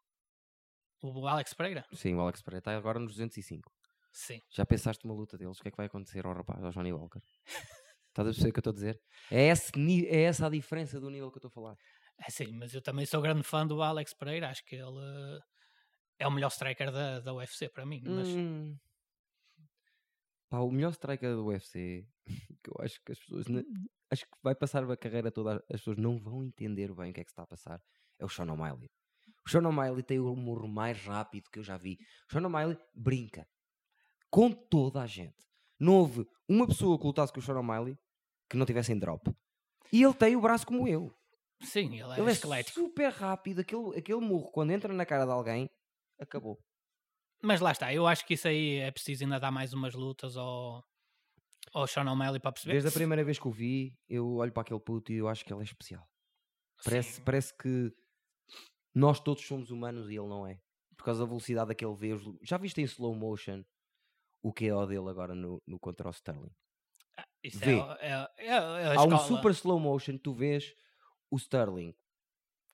o 1.04 1.28
Alex 1.28 1.54
Pereira. 1.54 1.86
Sim, 1.94 2.16
o 2.16 2.22
Alex 2.22 2.42
Pereira 2.42 2.60
está 2.60 2.76
agora 2.78 3.00
nos 3.00 3.14
205. 3.14 3.72
Sim. 4.12 4.42
Já 4.50 4.66
pensaste 4.66 5.06
uma 5.06 5.14
luta 5.14 5.38
deles? 5.38 5.60
O 5.60 5.62
que 5.62 5.68
é 5.68 5.72
que 5.72 5.78
vai 5.78 5.86
acontecer 5.86 6.26
ao 6.26 6.34
rapaz, 6.34 6.64
ao 6.64 6.72
Johnny 6.72 6.92
Walker? 6.92 7.20
Estás 8.10 8.28
a 8.28 8.32
perceber 8.32 8.50
o 8.50 8.54
que 8.54 8.58
eu 8.58 8.62
estou 8.62 8.72
a 8.72 8.74
dizer? 8.74 9.02
É, 9.32 9.48
esse, 9.50 9.72
é 10.08 10.22
essa 10.24 10.48
a 10.48 10.50
diferença 10.50 11.00
do 11.00 11.10
nível 11.10 11.30
que 11.32 11.38
eu 11.38 11.48
estou 11.48 11.50
a 11.50 11.54
falar. 11.54 11.78
É 12.20 12.32
sim, 12.32 12.52
mas 12.54 12.74
eu 12.74 12.82
também 12.82 13.06
sou 13.06 13.22
grande 13.22 13.44
fã 13.44 13.66
do 13.66 13.82
Alex 13.84 14.14
Pereira. 14.16 14.50
Acho 14.50 14.66
que 14.66 14.76
ele 14.76 15.00
eh, 15.38 15.40
é 16.20 16.28
o 16.28 16.32
melhor 16.32 16.48
striker 16.50 16.92
da, 16.92 17.20
da 17.20 17.34
UFC 17.34 17.70
para 17.70 17.86
mim. 17.86 18.02
Mas 18.04 18.28
Hum. 18.28 18.76
Pá, 20.50 20.60
o 20.60 20.72
melhor 20.72 20.92
striker 20.92 21.36
do 21.36 21.46
UFC, 21.48 22.08
que 22.64 22.70
eu 22.70 22.76
acho 22.80 23.02
que 23.04 23.12
as 23.12 23.20
pessoas. 23.20 23.48
ne- 23.48 23.66
Acho 24.10 24.24
que 24.26 24.32
vai 24.42 24.56
passar 24.56 24.90
a 24.90 24.96
carreira 24.96 25.30
toda, 25.30 25.56
as 25.70 25.80
pessoas 25.82 25.98
não 25.98 26.18
vão 26.18 26.42
entender 26.46 26.94
bem 26.94 27.12
o 27.12 27.14
que 27.14 27.20
é 27.20 27.24
que 27.26 27.30
se 27.30 27.34
está 27.34 27.44
a 27.44 27.48
passar. 27.48 27.82
É 28.18 28.24
o 28.24 28.30
Sean 28.30 28.50
O'Malley. 28.52 28.90
O 29.46 29.50
Sean 29.50 29.68
O'Malley 29.68 30.02
tem 30.02 30.18
o 30.20 30.32
humor 30.32 30.66
mais 30.66 30.98
rápido 31.04 31.50
que 31.52 31.60
eu 31.60 31.64
já 31.64 31.76
vi. 31.78 31.98
O 32.30 32.32
Sean 32.32 32.46
O'Malley 32.46 32.78
brinca 32.96 33.46
com 34.30 34.50
toda 34.52 35.02
a 35.02 35.08
gente. 35.08 35.36
Não 35.78 35.94
houve 35.94 36.26
uma 36.48 36.66
pessoa 36.66 36.98
que 36.98 37.06
lutasse 37.06 37.34
com 37.34 37.40
o 37.40 37.44
Sean 37.44 37.60
O'Malley 37.60 37.98
que 38.50 38.56
não 38.56 38.66
tivesse 38.66 38.94
em 38.94 38.98
drop. 38.98 39.30
E 39.92 40.02
ele 40.04 40.14
tem 40.14 40.36
o 40.38 40.42
braço 40.42 40.66
como 40.66 40.88
eu. 40.88 41.14
sim, 41.62 41.88
ele 42.00 42.04
é 42.14 42.20
Ele 42.20 42.30
é 42.32 42.34
super 42.74 43.10
rápido. 43.12 43.60
Aquele, 43.60 43.98
aquele 43.98 44.20
murro, 44.22 44.50
quando 44.54 44.72
entra 44.72 44.94
na 44.94 45.06
cara 45.06 45.26
de 45.26 45.32
alguém, 45.32 45.70
acabou. 46.18 46.58
Mas 47.42 47.62
lá 47.62 47.72
está, 47.72 47.94
eu 47.94 48.08
acho 48.08 48.26
que 48.26 48.34
isso 48.34 48.48
aí 48.48 48.78
é 48.78 48.92
preciso 48.92 49.24
ainda 49.24 49.40
dar 49.40 49.52
mais 49.52 49.74
umas 49.74 49.94
lutas 49.94 50.36
ao, 50.38 50.84
ao 51.74 51.88
Sean 51.88 52.10
O'Malley 52.12 52.40
para 52.40 52.52
perceber. 52.52 52.74
Desde 52.74 52.90
a 52.90 52.92
primeira 52.92 53.24
vez 53.24 53.38
que 53.40 53.48
o 53.48 53.52
vi, 53.52 53.96
eu 54.10 54.36
olho 54.38 54.52
para 54.52 54.62
aquele 54.62 54.80
puto 54.80 55.12
e 55.12 55.18
eu 55.18 55.28
acho 55.28 55.46
que 55.46 55.54
ele 55.54 55.62
é 55.62 55.64
especial. 55.64 56.08
Parece, 56.84 57.14
Sim. 57.14 57.24
parece 57.24 57.56
que 57.58 57.94
nós 58.94 59.20
todos 59.20 59.46
somos 59.46 59.70
humanos 59.72 60.10
e 60.10 60.16
ele 60.16 60.28
não 60.28 60.46
é. 60.48 60.60
Por 60.96 61.04
causa 61.06 61.22
da 61.22 61.28
velocidade 61.28 61.68
daquele 61.70 61.96
vê. 61.96 62.14
os- 62.14 62.24
Já 62.42 62.58
viste 62.58 62.82
em 62.82 62.86
slow 62.86 63.14
motion 63.16 63.64
o 64.42 64.52
KO 64.52 64.86
dele 64.88 65.10
agora 65.10 65.36
no, 65.36 65.62
no 65.68 65.80
contra 65.80 66.08
o 66.08 66.12
Sterling? 66.12 66.52
Isso 67.44 67.60
vê. 67.60 67.76
é, 67.76 67.80
é, 68.00 68.12
é, 68.38 68.48
é 68.48 68.86
a 68.88 69.00
Há 69.00 69.04
um 69.04 69.18
super 69.20 69.52
slow 69.52 69.80
motion, 69.80 70.18
tu 70.18 70.34
vês 70.34 70.74
o 71.30 71.38
Sterling 71.38 71.94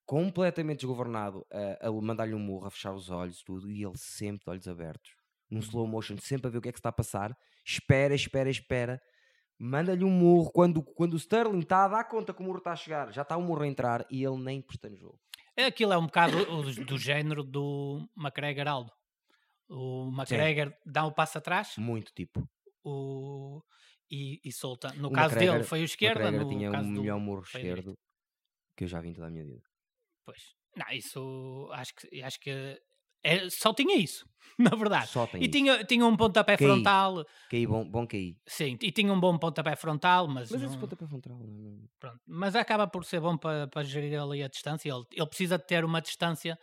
completamente 0.06 0.80
desgovernado 0.80 1.46
a, 1.52 1.88
a 1.88 1.92
mandar-lhe 1.92 2.34
um 2.36 2.40
murro, 2.40 2.66
a 2.68 2.72
fechar 2.72 2.94
os 2.94 3.10
olhos 3.10 3.42
tudo, 3.44 3.70
e 3.72 3.84
ele 3.84 3.98
sempre 3.98 4.44
de 4.46 4.50
olhos 4.52 4.68
abertos. 4.68 5.12
Num 5.50 5.58
Uhum. 5.60 5.64
slow 5.64 5.88
motion, 5.88 6.18
sempre 6.18 6.48
a 6.48 6.50
ver 6.50 6.58
o 6.58 6.62
que 6.62 6.70
é 6.70 6.72
que 6.72 6.78
se 6.78 6.80
está 6.80 6.90
a 6.90 6.94
passar. 6.94 7.38
Espera, 7.66 8.14
espera, 8.16 8.50
espera. 8.50 9.02
Manda-lhe 9.60 10.04
um 10.04 10.10
murro. 10.10 10.52
Quando, 10.52 10.82
quando 10.82 11.14
o 11.14 11.18
Sterling 11.18 11.60
está 11.60 11.86
a 11.86 11.88
dar 11.88 12.04
conta 12.06 12.34
que 12.34 12.42
o 12.42 12.44
murro 12.44 12.58
está 12.58 12.72
a 12.72 12.76
chegar, 12.76 13.12
já 13.14 13.22
está 13.22 13.38
o 13.38 13.42
murro 13.42 13.62
a 13.62 13.68
entrar 13.68 14.06
e 14.10 14.24
ele 14.24 14.38
nem 14.38 14.64
no 14.90 14.98
jogo. 14.98 15.20
É, 15.56 15.66
Aquilo 15.66 15.94
é 15.94 15.98
um 15.98 16.06
bocado 16.08 16.44
do, 16.46 16.86
do 16.86 16.98
género 16.98 17.44
do 17.44 18.08
McGregor 18.18 18.68
Aldo. 18.68 18.92
O 19.70 20.10
McGregor 20.14 20.74
dá 20.86 21.06
um 21.06 21.12
passo 21.12 21.38
atrás 21.38 21.76
Muito 21.78 22.12
tipo. 22.14 22.48
o, 22.84 23.62
e, 24.10 24.42
e 24.44 24.52
solta. 24.52 24.92
No 24.94 25.10
O 25.10 25.12
caso 25.12 25.36
McGregor- 25.36 25.54
dele 25.58 25.64
foi 25.68 25.82
o 25.82 25.86
esquerda, 25.86 26.22
McGregor 26.24 26.46
no 26.52 26.58
tinha 26.58 26.72
caso 26.72 26.90
o 26.90 26.94
do, 26.94 27.02
melhor 27.02 27.20
murro 27.20 27.44
esquerdo 27.44 27.98
que 28.76 28.84
eu 28.84 28.88
já 28.88 29.00
vi 29.00 29.10
em 29.10 29.14
toda 29.14 29.28
a 29.28 29.30
minha 29.30 29.46
vida. 29.46 29.62
Pois. 30.26 30.56
Não, 30.76 30.86
isso 30.92 31.70
acho 31.74 31.94
que, 31.96 32.22
acho 32.22 32.40
que 32.40 32.82
é, 33.24 33.50
só 33.50 33.74
tinha 33.74 33.96
isso, 33.98 34.26
na 34.60 34.72
verdade. 34.72 35.08
Só 35.08 35.26
tem 35.28 35.42
E 35.42 35.46
isso. 35.46 35.52
tinha, 35.52 35.84
tinha 35.84 36.06
um 36.06 36.16
pontapé 36.18 36.58
KI. 36.58 36.66
frontal, 36.66 37.26
KI, 37.50 37.68
bom, 37.68 37.90
bom 37.90 38.08
KI. 38.08 38.38
sim, 38.48 38.78
e 38.82 38.92
tinha 38.92 39.14
um 39.14 39.20
bom 39.20 39.38
pontapé 39.38 39.76
frontal, 39.76 40.28
mas, 40.28 40.52
Mas 40.52 40.62
não- 40.62 40.68
esse 40.70 40.78
pontapé 40.78 41.06
frontal... 41.08 41.38
não- 41.38 41.88
pronto. 42.00 42.20
mas 42.26 42.56
acaba 42.56 42.88
por 42.88 43.06
ser 43.06 43.20
bom 43.22 43.38
para, 43.38 43.68
para 43.68 43.84
gerir 43.84 44.20
ali 44.20 44.44
a 44.44 44.48
distância. 44.48 44.90
Ele, 44.90 45.04
ele 45.12 45.28
precisa 45.28 45.58
de 45.58 45.66
ter 45.68 45.86
uma 45.86 46.02
distância 46.02 46.58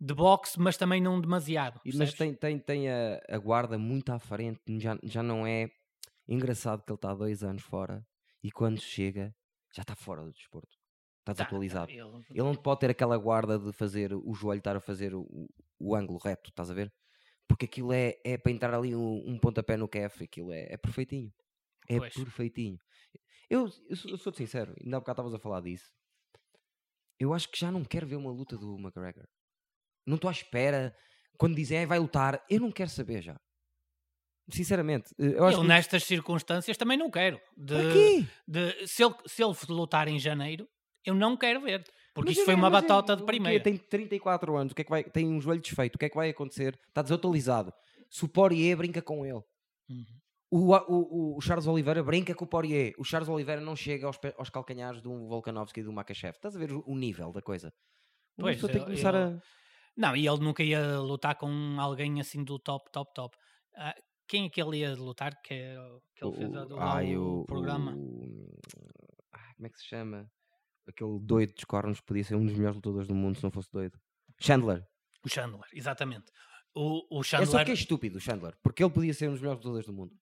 de 0.00 0.14
boxe, 0.14 0.58
mas 0.60 0.76
também 0.76 1.00
não 1.00 1.20
demasiado. 1.20 1.80
Mas 1.94 2.14
tem, 2.14 2.34
tem, 2.34 2.58
tem 2.58 2.88
a, 2.90 3.18
a 3.28 3.38
guarda 3.38 3.76
muito 3.78 4.10
à 4.12 4.18
frente, 4.18 4.60
já, 4.78 4.96
já 5.02 5.22
não 5.22 5.46
é 5.46 5.68
engraçado 6.28 6.82
que 6.84 6.90
ele 6.92 6.96
está 6.96 7.10
há 7.10 7.14
dois 7.14 7.42
anos 7.42 7.62
fora 7.62 8.06
e 8.42 8.50
quando 8.50 8.80
chega 8.80 9.34
já 9.74 9.82
está 9.82 9.94
fora 9.96 10.22
do 10.22 10.32
desporto. 10.32 10.75
Está 11.26 11.34
Tá, 11.34 11.42
desatualizado. 11.42 11.90
ele- 11.90 12.00
Ele 12.30 12.42
não 12.42 12.54
pode 12.54 12.80
ter 12.80 12.90
aquela 12.90 13.16
guarda 13.18 13.58
de 13.58 13.72
fazer 13.72 14.12
o 14.14 14.32
joelho 14.32 14.58
estar 14.58 14.76
a 14.76 14.80
fazer 14.80 15.12
o, 15.12 15.26
o 15.78 15.96
ângulo 15.96 16.18
reto, 16.22 16.50
estás 16.50 16.70
a 16.70 16.74
ver? 16.74 16.92
Porque 17.48 17.64
aquilo 17.64 17.92
é, 17.92 18.14
é 18.24 18.38
para 18.38 18.52
entrar 18.52 18.72
ali 18.72 18.94
um, 18.94 19.22
um 19.28 19.36
pontapé 19.38 19.76
no 19.76 19.88
kef, 19.88 20.22
aquilo 20.22 20.52
é, 20.52 20.66
é 20.72 20.76
perfeitinho. 20.76 21.32
É 21.88 21.98
Pois. 21.98 22.14
perfeitinho. 22.14 22.78
Eu, 23.50 23.68
eu, 23.88 23.96
sou, 23.96 24.10
eu 24.12 24.16
sou-te 24.18 24.38
sincero, 24.38 24.74
ainda 24.80 24.96
há 24.96 25.00
bocado 25.00 25.20
estavas 25.22 25.34
a 25.34 25.38
falar 25.42 25.60
disso. 25.62 25.90
Eu 27.18 27.32
acho 27.34 27.50
que 27.50 27.58
já 27.58 27.70
não 27.72 27.84
quero 27.84 28.06
ver 28.06 28.16
uma 28.16 28.30
luta 28.30 28.56
do 28.56 28.76
McGregor. 28.78 29.26
Não 30.06 30.14
estou 30.16 30.28
à 30.28 30.32
espera. 30.32 30.94
Quando 31.38 31.56
dizem 31.56 31.78
"Ai, 31.78 31.86
vai 31.86 31.98
lutar, 31.98 32.44
eu 32.48 32.60
não 32.60 32.70
quero 32.70 32.90
saber 32.90 33.20
já. 33.22 33.36
Sinceramente, 34.50 35.12
eh, 35.18 35.38
eu 35.38 35.44
acho 35.44 35.58
eu 35.58 35.62
que. 35.62 35.66
nestas 35.68 36.04
circunstâncias 36.04 36.76
também 36.76 36.96
não 36.96 37.10
quero. 37.10 37.40
De, 37.56 38.22
de- 38.46 38.86
se, 38.86 39.02
ele, 39.02 39.14
se 39.26 39.42
ele 39.42 39.54
lutar 39.68 40.06
em 40.08 40.18
janeiro, 40.20 40.68
eu 41.06 41.14
não 41.14 41.36
quero 41.36 41.60
ver. 41.60 41.82
Porque 42.14 42.30
Mas 42.30 42.36
isto 42.38 42.44
foi 42.46 42.54
uma 42.54 42.68
é- 42.68 42.70
batota 42.70 43.14
de 43.16 43.24
primeira. 43.24 43.62
Tem 43.62 43.76
34 43.76 44.56
anos, 44.56 44.72
o 44.72 44.74
que 44.74 44.82
é 44.82 44.84
que 44.84 44.90
vai, 44.90 45.04
tem 45.04 45.26
um 45.28 45.40
joelho 45.40 45.60
desfeito, 45.60 45.96
o 45.96 45.98
que 45.98 46.06
é 46.06 46.08
que 46.08 46.16
vai 46.16 46.30
acontecer? 46.30 46.78
Está 46.88 47.02
desatualizado. 47.02 47.72
Se 48.10 48.24
o 48.24 48.28
Poirier 48.28 48.76
brinca 48.76 49.02
com 49.02 49.24
ele. 49.26 49.42
Uhum. 49.88 50.04
O, 50.50 50.72
o, 50.74 51.36
o 51.36 51.40
Charles 51.40 51.66
Oliveira 51.66 52.02
brinca 52.02 52.34
com 52.34 52.44
o 52.44 52.48
Poirier. 52.48 52.94
O 52.98 53.04
Charles 53.04 53.28
Oliveira 53.28 53.60
não 53.60 53.74
chega 53.76 54.06
aos, 54.06 54.18
aos 54.38 54.48
calcanhares 54.48 55.02
de 55.02 55.08
um 55.08 55.26
Volkanovski 55.26 55.80
e 55.80 55.86
um 55.88 55.92
Makachev. 55.92 56.34
Estás 56.36 56.54
a 56.56 56.58
ver 56.58 56.72
o, 56.72 56.82
o 56.86 56.96
nível 56.96 57.32
da 57.32 57.42
coisa? 57.42 57.72
Uma 58.38 58.44
Pois, 58.46 58.56
pessoa 58.56 58.72
tem 58.72 58.80
que 58.80 58.86
começar 58.86 59.14
eu- 59.14 59.36
a... 59.36 59.42
Não, 59.96 60.14
e 60.16 60.26
ele 60.28 60.38
nunca 60.40 60.62
ia 60.62 60.98
lutar 61.00 61.34
com 61.36 61.48
alguém 61.80 62.20
assim 62.20 62.44
do 62.44 62.58
top, 62.58 62.90
top, 62.92 63.12
top. 63.14 63.36
Ah, 63.76 63.94
quem 64.28 64.46
é 64.46 64.48
que 64.50 64.60
ele 64.62 64.78
ia 64.78 64.94
lutar? 64.94 65.34
Que, 65.42 65.74
que 66.14 66.24
ele 66.24 66.36
fez 66.36 66.48
o- 66.50 66.74
lá 66.76 66.94
ai, 66.96 67.16
o, 67.16 67.44
programa? 67.46 67.92
como 67.92 69.66
é 69.66 69.68
que 69.68 69.78
se 69.78 69.86
chama? 69.86 70.30
Aquele 70.88 71.18
doido 71.20 71.52
dos 71.54 71.64
cornos 71.64 72.00
podia 72.00 72.24
ser 72.24 72.36
um 72.36 72.44
dos 72.46 72.54
melhores 72.54 72.76
lutadores 72.76 73.08
do 73.08 73.14
mundo 73.14 73.36
se 73.36 73.42
não 73.44 73.50
fosse 73.50 73.70
doido. 73.72 73.98
Chandler. 74.40 74.86
O 75.24 75.28
Chandler, 75.28 75.66
exatamente. 75.72 76.26
O, 76.74 77.18
o 77.18 77.20
É 77.20 77.24
só 77.24 77.38
Chandler, 77.38 77.64
que 77.64 77.70
é 77.72 77.74
estúpido 77.74 78.18
o 78.18 78.20
Chandler, 78.20 78.54
porque 78.62 78.82
ele 78.84 78.92
podia 78.92 79.14
ser 79.14 79.28
um 79.28 79.32
dos 79.32 79.40
melhores 79.40 79.60
lutadores 79.60 79.86
do 79.86 79.92
mundo. 79.92 80.14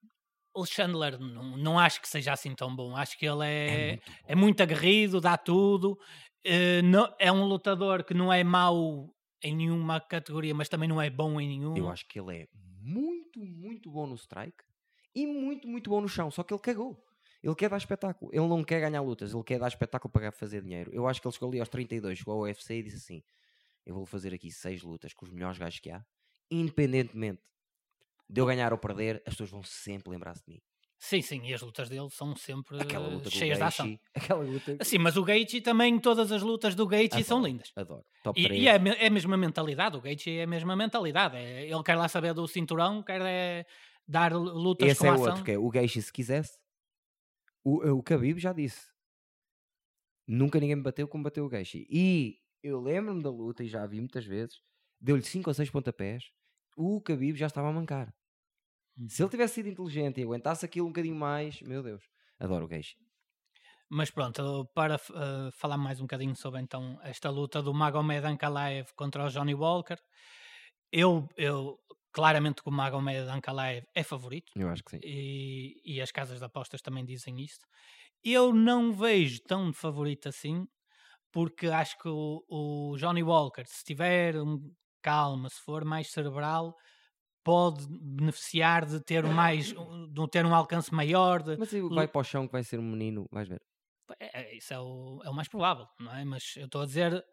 o 0.54 0.64
Chandler 0.64 1.18
não, 1.18 1.56
não 1.56 1.78
acho 1.78 2.00
que 2.00 2.08
seja 2.08 2.32
assim 2.32 2.54
tão 2.54 2.74
bom. 2.74 2.96
Acho 2.96 3.18
que 3.18 3.26
ele 3.26 3.44
é, 3.44 3.88
muito 3.88 4.12
é 4.28 4.34
muito 4.34 4.62
aguerrido, 4.62 5.20
dá 5.20 5.36
tudo. 5.36 5.98
eh, 6.44 6.80
não, 6.82 7.12
é 7.18 7.30
um 7.32 7.44
lutador 7.44 8.04
que 8.04 8.14
não 8.14 8.32
é 8.32 8.44
mau 8.44 9.12
em 9.42 9.54
nenhuma 9.54 10.00
categoria, 10.00 10.54
mas 10.54 10.68
também 10.68 10.88
não 10.88 11.02
é 11.02 11.10
bom 11.10 11.40
em 11.40 11.48
nenhuma. 11.48 11.76
Eu 11.76 11.88
acho 11.90 12.06
que 12.08 12.18
ele 12.18 12.42
é 12.42 12.48
muito, 12.80 13.40
muito 13.40 13.90
bom 13.90 14.06
no 14.06 14.14
strike 14.14 14.64
e 15.14 15.26
muito, 15.26 15.66
muito 15.68 15.90
bom 15.90 16.00
no 16.00 16.08
chão. 16.08 16.30
Só 16.30 16.42
que 16.42 16.54
ele 16.54 16.60
cagou. 16.62 17.04
Ele 17.44 17.54
quer 17.54 17.68
dar 17.68 17.76
espetáculo. 17.76 18.30
Ele 18.32 18.48
não 18.48 18.64
quer 18.64 18.80
ganhar 18.80 19.02
lutas. 19.02 19.34
Ele 19.34 19.44
quer 19.44 19.58
dar 19.58 19.68
espetáculo 19.68 20.10
para 20.10 20.32
fazer 20.32 20.62
dinheiro. 20.62 20.90
Eu 20.94 21.06
acho 21.06 21.20
que 21.20 21.28
ele 21.28 21.34
chegou 21.34 21.50
ali 21.50 21.60
aos 21.60 21.68
32, 21.68 22.18
chegou 22.18 22.34
ao 22.34 22.40
UFC 22.40 22.78
e 22.78 22.82
disse 22.82 22.96
assim: 22.96 23.22
Eu 23.84 23.94
vou 23.94 24.06
fazer 24.06 24.32
aqui 24.32 24.50
seis 24.50 24.82
lutas 24.82 25.12
com 25.12 25.26
os 25.26 25.30
melhores 25.30 25.58
gajos 25.58 25.78
que 25.78 25.90
há, 25.90 26.02
independentemente 26.50 27.42
de 28.28 28.40
eu 28.40 28.46
ganhar 28.46 28.72
ou 28.72 28.78
perder, 28.78 29.22
as 29.26 29.34
pessoas 29.34 29.50
vão 29.50 29.62
sempre 29.62 30.10
lembrar-se 30.10 30.42
de 30.46 30.54
mim. 30.54 30.60
Sim, 30.98 31.20
sim, 31.20 31.42
e 31.44 31.52
as 31.52 31.60
lutas 31.60 31.90
dele 31.90 32.08
são 32.10 32.34
sempre 32.34 32.80
Aquela 32.80 33.06
luta 33.08 33.24
com 33.24 33.36
cheias 33.36 33.58
de 33.58 33.62
ação. 33.64 33.98
Aquela 34.14 34.42
luta. 34.42 34.78
Sim, 34.82 34.98
mas 34.98 35.18
o 35.18 35.22
Gaethje 35.22 35.60
também, 35.60 35.98
todas 35.98 36.32
as 36.32 36.40
lutas 36.40 36.74
do 36.74 36.86
Gaethje 36.86 37.22
são 37.24 37.38
Adoro, 37.38 37.52
lindas. 37.52 37.72
Adoro. 37.76 38.04
Top 38.22 38.40
E, 38.40 38.44
3. 38.44 38.62
e 38.62 38.68
é, 38.68 38.76
é 39.04 39.06
a 39.08 39.10
mesma 39.10 39.36
mentalidade, 39.36 39.98
o 39.98 40.00
Gaethje 40.00 40.38
é 40.38 40.44
a 40.44 40.46
mesma 40.46 40.74
mentalidade. 40.74 41.36
é- 41.36 41.64
ele 41.68 41.82
quer 41.82 41.96
lá 41.96 42.08
saber 42.08 42.32
do 42.32 42.48
cinturão, 42.48 43.02
quer 43.02 43.20
é 43.20 43.66
dar 44.08 44.32
lutas 44.32 44.88
Esse 44.92 45.00
com 45.00 45.06
é 45.06 45.10
ação. 45.10 45.24
outro, 45.26 45.44
que 45.44 45.52
é 45.52 45.58
o 45.58 45.68
Gaethje, 45.68 46.00
se 46.00 46.12
quisesse. 46.12 46.56
O, 47.64 47.98
o 47.98 48.02
Khabib 48.02 48.38
já 48.38 48.52
disse. 48.52 48.92
Nunca 50.26 50.60
ninguém 50.60 50.76
me 50.76 50.82
bateu 50.82 51.08
como 51.08 51.24
bateu 51.24 51.44
o 51.44 51.48
Gaethje. 51.48 51.86
E 51.90 52.38
eu 52.62 52.80
lembro-me 52.80 53.22
da 53.22 53.30
luta 53.30 53.64
e 53.64 53.68
já 53.68 53.82
a 53.82 53.86
vi 53.86 54.00
muitas 54.00 54.24
vezes. 54.24 54.60
Deu-lhe 55.00 55.22
5 55.22 55.50
ou 55.50 55.54
6 55.54 55.70
pontapés. 55.70 56.30
O 56.76 57.00
Khabib 57.00 57.36
já 57.36 57.46
estava 57.46 57.68
a 57.68 57.72
mancar. 57.72 58.14
Se 59.08 59.22
ele 59.22 59.30
tivesse 59.30 59.54
sido 59.54 59.68
inteligente 59.68 60.20
e 60.20 60.22
aguentasse 60.22 60.64
aquilo 60.64 60.86
um 60.86 60.90
bocadinho 60.90 61.16
mais, 61.16 61.60
meu 61.62 61.82
Deus, 61.82 62.04
adoro 62.38 62.64
o 62.64 62.68
Gaethje. 62.68 62.96
Mas 63.88 64.10
pronto, 64.10 64.64
para 64.74 64.96
uh, 64.96 65.52
falar 65.52 65.76
mais 65.76 66.00
um 66.00 66.04
bocadinho 66.04 66.34
sobre 66.34 66.60
então 66.60 66.98
esta 67.02 67.28
luta 67.30 67.62
do 67.62 67.74
Magomed 67.74 68.26
Ankalaev 68.26 68.92
contra 68.94 69.24
o 69.24 69.28
Johnny 69.28 69.54
Walker, 69.54 69.98
eu, 70.90 71.28
eu 71.36 71.78
claramente 72.14 72.62
que 72.62 72.68
o 72.68 72.72
Magomed 72.72 73.28
Ankalaev 73.28 73.84
é 73.92 74.04
favorito. 74.04 74.52
Eu 74.54 74.68
acho 74.68 74.84
que 74.84 74.92
sim. 74.92 75.00
E, 75.02 75.80
e 75.84 76.00
as 76.00 76.12
casas 76.12 76.38
de 76.38 76.44
apostas 76.44 76.80
também 76.80 77.04
dizem 77.04 77.40
isto. 77.40 77.66
Eu 78.22 78.54
não 78.54 78.92
vejo 78.92 79.40
tão 79.42 79.72
favorito 79.72 80.28
assim, 80.28 80.64
porque 81.32 81.66
acho 81.66 81.98
que 81.98 82.08
o, 82.08 82.44
o 82.48 82.96
Johnny 82.96 83.22
Walker, 83.22 83.64
se 83.66 83.82
tiver 83.84 84.36
um, 84.36 84.72
calma, 85.02 85.50
se 85.50 85.60
for 85.60 85.84
mais 85.84 86.10
cerebral, 86.12 86.72
pode 87.42 87.84
beneficiar 87.90 88.86
de 88.86 89.02
ter 89.02 89.24
mais 89.24 89.66
de 89.66 90.28
ter 90.30 90.46
um 90.46 90.54
alcance 90.54 90.94
maior. 90.94 91.42
De... 91.42 91.56
Mas 91.58 91.72
vai 91.72 92.06
para 92.06 92.20
o 92.20 92.24
chão 92.24 92.46
que 92.46 92.52
vai 92.52 92.62
ser 92.62 92.78
um 92.78 92.88
menino, 92.88 93.26
vais 93.32 93.48
ver. 93.48 93.60
É, 94.20 94.40
é, 94.40 94.56
isso 94.56 94.72
é 94.72 94.78
o, 94.78 95.20
é 95.24 95.30
o 95.30 95.34
mais 95.34 95.48
provável, 95.48 95.86
não 95.98 96.14
é? 96.14 96.24
Mas 96.24 96.54
eu 96.56 96.66
estou 96.66 96.82
a 96.82 96.86
dizer 96.86 97.24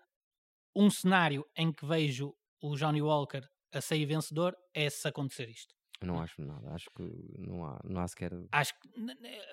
um 0.76 0.90
cenário 0.90 1.46
em 1.56 1.72
que 1.72 1.86
vejo 1.86 2.34
o 2.62 2.76
Johnny 2.76 3.02
Walker 3.02 3.44
a 3.74 3.82
sair 3.82 4.06
vencedor 4.06 4.56
é 4.74 4.90
se 4.90 5.08
acontecer 5.08 5.50
isto. 5.50 5.74
Eu 6.02 6.08
não 6.08 6.20
acho 6.20 6.42
nada, 6.42 6.74
acho 6.74 6.90
que 6.96 7.04
não 7.38 7.64
há, 7.64 7.80
não 7.84 8.02
há 8.02 8.08
sequer. 8.08 8.32
Acho 8.52 8.74
que, 8.80 8.90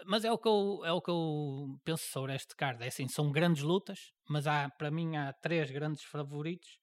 mas 0.07 0.25
é 0.25 0.33
o 0.33 0.39
que, 0.39 0.49
eu, 0.49 0.81
é 0.83 0.93
o 0.93 1.03
que 1.03 1.11
eu 1.11 1.79
penso 1.85 2.05
sobre 2.05 2.35
este 2.35 2.57
card. 2.57 2.83
É 2.83 2.89
assim, 2.89 3.07
são 3.07 3.31
grandes 3.31 3.63
lutas, 3.63 4.13
mas 4.29 4.47
há, 4.47 4.71
para 4.71 4.91
mim 4.91 5.15
há 5.17 5.33
três 5.35 5.71
grandes 5.71 6.03
favoritos 6.05 6.81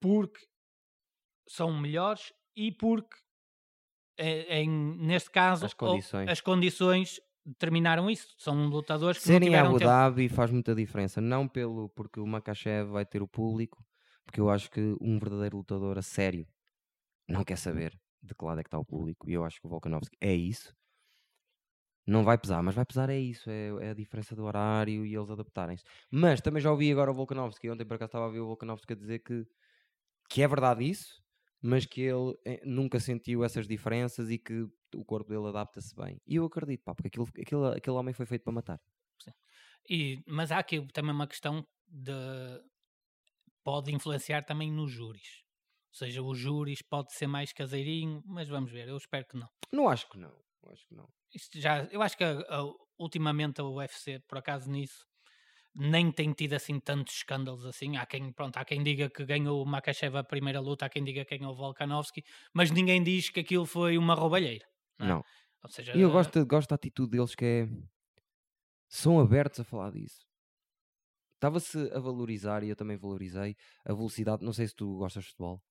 porque 0.00 0.40
são 1.48 1.72
melhores 1.80 2.32
e 2.56 2.72
porque 2.72 3.16
eh, 4.18 4.62
em, 4.62 4.68
neste 4.68 5.30
caso 5.30 5.66
as 5.66 5.74
condições, 5.74 6.28
as 6.28 6.40
condições 6.40 7.20
determinaram 7.44 8.10
isso. 8.10 8.34
São 8.38 8.66
lutadores 8.66 9.18
que 9.18 9.24
Serem 9.24 9.50
não 9.50 9.58
Abu 9.58 9.78
tempo. 9.78 9.88
Dhabi 9.88 10.28
faz 10.28 10.50
muita 10.50 10.74
diferença. 10.74 11.20
Não 11.20 11.46
pelo 11.46 11.88
porque 11.90 12.18
o 12.18 12.26
Makachev 12.26 12.90
vai 12.90 13.06
ter 13.06 13.22
o 13.22 13.28
público, 13.28 13.84
porque 14.26 14.40
eu 14.40 14.50
acho 14.50 14.70
que 14.70 14.96
um 15.00 15.18
verdadeiro 15.18 15.56
lutador 15.56 15.96
a 15.96 16.02
sério 16.02 16.46
não 17.28 17.44
quer 17.44 17.56
saber 17.56 17.98
de 18.22 18.34
que 18.34 18.44
lado 18.44 18.60
é 18.60 18.62
que 18.64 18.68
está 18.68 18.78
o 18.78 18.84
público. 18.84 19.30
E 19.30 19.34
eu 19.34 19.44
acho 19.44 19.60
que 19.60 19.66
o 19.66 19.70
Volkanovski 19.70 20.16
é 20.20 20.34
isso. 20.34 20.74
Não 22.06 22.22
vai 22.22 22.38
pesar, 22.38 22.62
mas 22.62 22.74
vai 22.74 22.84
pesar 22.84 23.10
é 23.10 23.18
isso, 23.18 23.50
é, 23.50 23.68
é 23.80 23.90
a 23.90 23.94
diferença 23.94 24.36
do 24.36 24.44
horário 24.44 25.04
e 25.04 25.14
eles 25.14 25.28
adaptarem-se. 25.28 25.82
Mas 26.08 26.40
também 26.40 26.62
já 26.62 26.70
ouvi 26.70 26.90
agora 26.92 27.10
o 27.10 27.14
Volkanovski, 27.14 27.68
ontem 27.68 27.84
por 27.84 27.94
acaso 27.94 28.10
estava 28.10 28.26
a 28.26 28.30
ver 28.30 28.38
o 28.40 28.46
Volkanovski 28.46 28.92
a 28.92 28.96
dizer 28.96 29.18
que, 29.20 29.44
que 30.28 30.40
é 30.42 30.46
verdade 30.46 30.88
isso, 30.88 31.20
mas 31.60 31.84
que 31.84 32.02
ele 32.02 32.36
eh, 32.44 32.62
nunca 32.64 33.00
sentiu 33.00 33.42
essas 33.42 33.66
diferenças 33.66 34.30
e 34.30 34.38
que 34.38 34.68
o 34.94 35.04
corpo 35.04 35.30
dele 35.30 35.48
adapta-se 35.48 35.96
bem. 35.96 36.20
E 36.24 36.36
eu 36.36 36.44
acredito, 36.44 36.84
pá, 36.84 36.94
porque 36.94 37.08
aquilo, 37.08 37.28
aquilo, 37.40 37.66
aquele 37.66 37.96
homem 37.96 38.14
foi 38.14 38.24
feito 38.26 38.42
para 38.44 38.52
matar. 38.52 38.80
Sim. 39.18 39.32
E, 39.90 40.22
mas 40.28 40.52
há 40.52 40.58
aqui 40.58 40.86
também 40.92 41.12
uma 41.12 41.26
questão 41.26 41.66
de. 41.88 42.12
Pode 43.66 43.92
influenciar 43.92 44.44
também 44.44 44.70
nos 44.70 44.92
júris. 44.92 45.42
Ou 45.90 45.98
seja, 45.98 46.22
os 46.22 46.38
júris 46.38 46.82
pode 46.82 47.12
ser 47.12 47.26
mais 47.26 47.52
caseirinho, 47.52 48.22
mas 48.24 48.46
vamos 48.46 48.70
ver, 48.70 48.86
eu 48.86 48.96
espero 48.96 49.26
que 49.26 49.36
não. 49.36 49.48
Não 49.72 49.88
acho 49.88 50.08
que 50.08 50.16
não. 50.16 50.32
Eu 50.62 50.70
acho 50.70 50.86
que 50.86 50.94
não. 50.94 51.08
Isto 51.34 51.60
já, 51.60 51.82
eu 51.90 52.00
acho 52.00 52.16
que 52.16 52.22
a, 52.22 52.30
a, 52.30 52.72
ultimamente 52.96 53.60
a 53.60 53.64
UFC, 53.64 54.20
por 54.28 54.38
acaso 54.38 54.70
nisso, 54.70 55.04
nem 55.74 56.12
tem 56.12 56.32
tido 56.32 56.52
assim 56.52 56.78
tantos 56.78 57.16
escândalos 57.16 57.66
assim. 57.66 57.96
Há 57.96 58.06
quem, 58.06 58.32
pronto, 58.32 58.56
há 58.56 58.64
quem 58.64 58.84
diga 58.84 59.10
que 59.10 59.24
ganhou 59.24 59.60
o 59.60 59.66
Makachev 59.66 60.16
a 60.16 60.22
primeira 60.22 60.60
luta, 60.60 60.86
há 60.86 60.88
quem 60.88 61.02
diga 61.02 61.24
que 61.24 61.36
ganhou 61.36 61.52
o 61.52 61.56
Volkanovski, 61.56 62.22
mas 62.54 62.70
ninguém 62.70 63.02
diz 63.02 63.30
que 63.30 63.40
aquilo 63.40 63.66
foi 63.66 63.98
uma 63.98 64.14
roubalheira. 64.14 64.64
Não. 64.96 65.06
É? 65.06 65.08
não. 65.08 65.24
Ou 65.64 65.70
seja, 65.70 65.96
eu 65.96 66.08
gosto, 66.12 66.46
gosto 66.46 66.68
da 66.68 66.76
atitude 66.76 67.10
deles 67.10 67.34
que 67.34 67.44
é. 67.44 67.68
São 68.88 69.18
abertos 69.18 69.58
a 69.58 69.64
falar 69.64 69.90
disso. 69.90 70.24
Estava-se 71.36 71.78
a 71.92 71.98
valorizar, 71.98 72.64
e 72.64 72.68
eu 72.68 72.76
também 72.76 72.96
valorizei, 72.96 73.56
a 73.84 73.92
velocidade. 73.92 74.44
Não 74.44 74.52
sei 74.52 74.66
se 74.66 74.74
tu 74.74 74.96
gostas 74.96 75.24
de 75.24 75.30
futebol. 75.30 75.62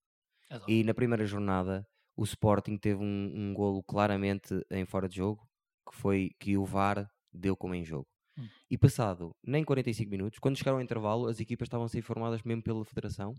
Adoro. 0.49 0.71
E 0.71 0.83
na 0.83 0.93
primeira 0.93 1.25
jornada, 1.25 1.85
o 2.15 2.23
Sporting 2.23 2.77
teve 2.77 3.03
um, 3.03 3.31
um 3.35 3.53
golo 3.53 3.83
claramente 3.83 4.53
em 4.69 4.85
fora 4.85 5.09
de 5.09 5.17
jogo, 5.17 5.47
que 5.89 5.95
foi 5.95 6.31
que 6.39 6.57
o 6.57 6.63
VAR 6.65 7.09
deu 7.33 7.57
como 7.57 7.75
em 7.75 7.83
jogo. 7.83 8.07
Hum. 8.37 8.47
E 8.69 8.77
passado 8.77 9.35
nem 9.43 9.63
45 9.63 10.09
minutos, 10.09 10.39
quando 10.39 10.57
chegaram 10.57 10.77
ao 10.77 10.83
intervalo, 10.83 11.27
as 11.27 11.39
equipas 11.39 11.65
estavam 11.65 11.85
a 11.85 11.89
ser 11.89 11.99
informadas 11.99 12.41
mesmo 12.43 12.63
pela 12.63 12.85
Federação. 12.85 13.35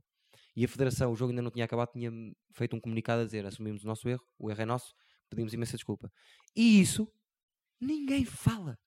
E 0.55 0.65
a 0.65 0.69
Federação, 0.69 1.13
o 1.13 1.17
jogo 1.17 1.31
ainda 1.31 1.43
não 1.43 1.51
tinha 1.51 1.65
acabado, 1.65 1.93
tinha 1.93 2.11
feito 2.53 2.75
um 2.75 2.81
comunicado 2.81 3.23
a 3.23 3.25
dizer: 3.25 3.45
assumimos 3.47 3.85
o 3.85 3.87
nosso 3.87 4.09
erro, 4.09 4.25
o 4.39 4.51
erro 4.51 4.63
é 4.63 4.65
nosso, 4.65 4.95
pedimos 5.29 5.55
imensa 5.55 5.77
desculpa. 5.77 6.11
E 6.55 6.81
isso 6.81 7.11
ninguém 7.81 8.25
fala. 8.25 8.79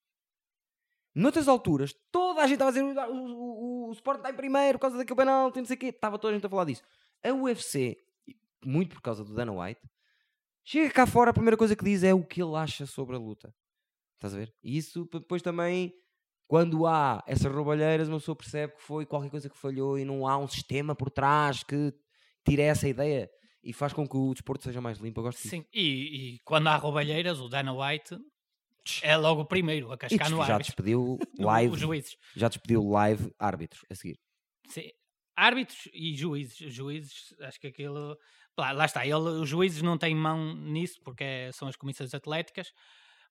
Noutras 1.14 1.48
alturas, 1.48 1.94
toda 2.12 2.42
a 2.42 2.48
gente 2.48 2.62
estava 2.62 2.70
a 2.70 2.74
dizer 2.74 2.84
o, 2.84 3.14
o, 3.14 3.86
o, 3.86 3.90
o 3.90 3.92
Sporting 3.92 4.20
está 4.20 4.30
em 4.30 4.36
primeiro 4.36 4.78
por 4.78 4.84
causa 4.84 4.98
daquele 4.98 5.18
penalti, 5.18 5.58
não 5.58 5.66
sei 5.66 5.76
o 5.76 5.80
quê. 5.80 5.88
Estava 5.88 6.20
toda 6.20 6.32
a 6.32 6.36
gente 6.36 6.46
a 6.46 6.50
falar 6.50 6.66
disso. 6.66 6.84
A 7.24 7.34
UFC, 7.34 7.98
muito 8.64 8.96
por 8.96 9.02
causa 9.02 9.24
do 9.24 9.34
Dana 9.34 9.52
White, 9.52 9.82
chega 10.64 10.92
cá 10.94 11.06
fora, 11.08 11.32
a 11.32 11.34
primeira 11.34 11.58
coisa 11.58 11.76
que 11.76 11.84
diz 11.84 12.04
é 12.04 12.14
o 12.14 12.24
que 12.24 12.42
ele 12.42 12.56
acha 12.56 12.86
sobre 12.86 13.16
a 13.16 13.20
luta. 13.20 13.54
Estás 14.16 14.34
a 14.34 14.38
ver? 14.38 14.54
E 14.64 14.78
isso 14.78 15.08
depois 15.12 15.42
também, 15.42 15.94
quando 16.48 16.86
há 16.86 17.24
essas 17.26 17.52
roubalheiras, 17.52 18.08
uma 18.08 18.20
pessoa 18.20 18.36
percebe 18.36 18.74
que 18.74 18.82
foi 18.82 19.06
qualquer 19.06 19.30
coisa 19.30 19.50
que 19.50 19.58
falhou 19.58 19.98
e 19.98 20.06
não 20.06 20.28
há 20.28 20.38
um 20.38 20.48
sistema 20.48 20.94
por 20.94 21.10
trás 21.10 21.64
que 21.64 21.94
tire 22.46 22.62
essa 22.62 22.88
ideia 22.88 23.30
e 23.64 23.74
faz 23.74 23.94
com 23.94 24.08
que 24.08 24.16
o 24.16 24.34
desporto 24.34 24.64
seja 24.64 24.82
mais 24.82 25.00
limpo. 25.00 25.20
Eu 25.20 25.24
gosto 25.26 25.38
disso. 25.38 25.50
Sim, 25.50 25.66
e, 25.74 26.36
e 26.36 26.40
quando 26.40 26.68
há 26.68 26.76
roubalheiras, 26.76 27.40
o 27.40 27.50
Dana 27.50 27.74
White 27.74 28.18
é 29.04 29.16
logo 29.18 29.42
o 29.42 29.46
primeiro 29.46 29.92
a 29.92 29.98
cascar 29.98 30.30
no 30.30 30.38
já 30.38 30.44
árbitro. 30.54 30.64
despediu 30.66 31.18
live, 31.40 31.74
Os 31.74 31.80
juízes. 31.80 32.18
já 32.36 32.48
despediu 32.48 32.84
live 32.90 33.32
árbitros 33.40 33.84
a 33.90 33.96
seguir. 33.96 34.18
Sim. 34.68 34.90
Árbitros 35.36 35.88
e 35.94 36.16
juízes. 36.16 36.58
Juízes, 36.74 37.34
acho 37.42 37.60
que 37.60 37.68
aquilo. 37.68 38.18
Lá, 38.58 38.72
lá 38.74 38.86
está, 38.86 39.06
ele, 39.06 39.14
os 39.16 39.48
juízes 39.48 39.82
não 39.82 39.98
têm 39.98 40.14
mão 40.14 40.54
nisso 40.56 41.00
porque 41.04 41.24
é- 41.24 41.52
são 41.54 41.68
as 41.68 41.76
comissões 41.78 42.14
atléticas. 42.14 42.72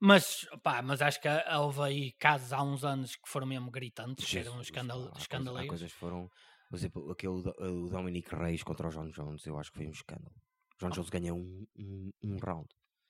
Mas, 0.01 0.47
pá, 0.63 0.81
mas 0.81 1.03
acho 1.03 1.21
que 1.21 1.29
houve 1.59 1.81
aí 1.83 2.13
casos 2.13 2.53
há 2.53 2.63
uns 2.63 2.85
anos 2.85 3.17
que 3.17 3.29
foram 3.29 3.47
mesmo 3.47 3.71
gritantes, 3.71 4.25
que 4.25 4.39
eram 4.39 4.53
Jesus, 4.53 4.69
escandal, 4.69 4.99
há 5.57 5.67
coisas- 5.67 5.93
Há 5.93 5.97
foram, 5.97 6.31
por 6.71 6.77
exemplo, 6.77 7.11
aquele 7.11 7.43
do- 7.43 7.55
o 7.59 7.89
Dominic 7.91 8.33
Reis 8.35 8.63
contra 8.63 8.87
o 8.87 8.91
John 8.91 9.11
Jones, 9.11 9.45
eu 9.45 9.59
acho 9.59 9.71
que 9.73 9.79
foi 9.79 9.87
um 9.89 9.91
escândalo. 9.91 10.33
O 10.77 10.79
John 10.79 10.91
Jones 10.91 11.11
ganhou 11.11 11.37
um, 11.37 11.67
um, 11.77 12.11
um 12.23 12.37
round. 12.39 12.69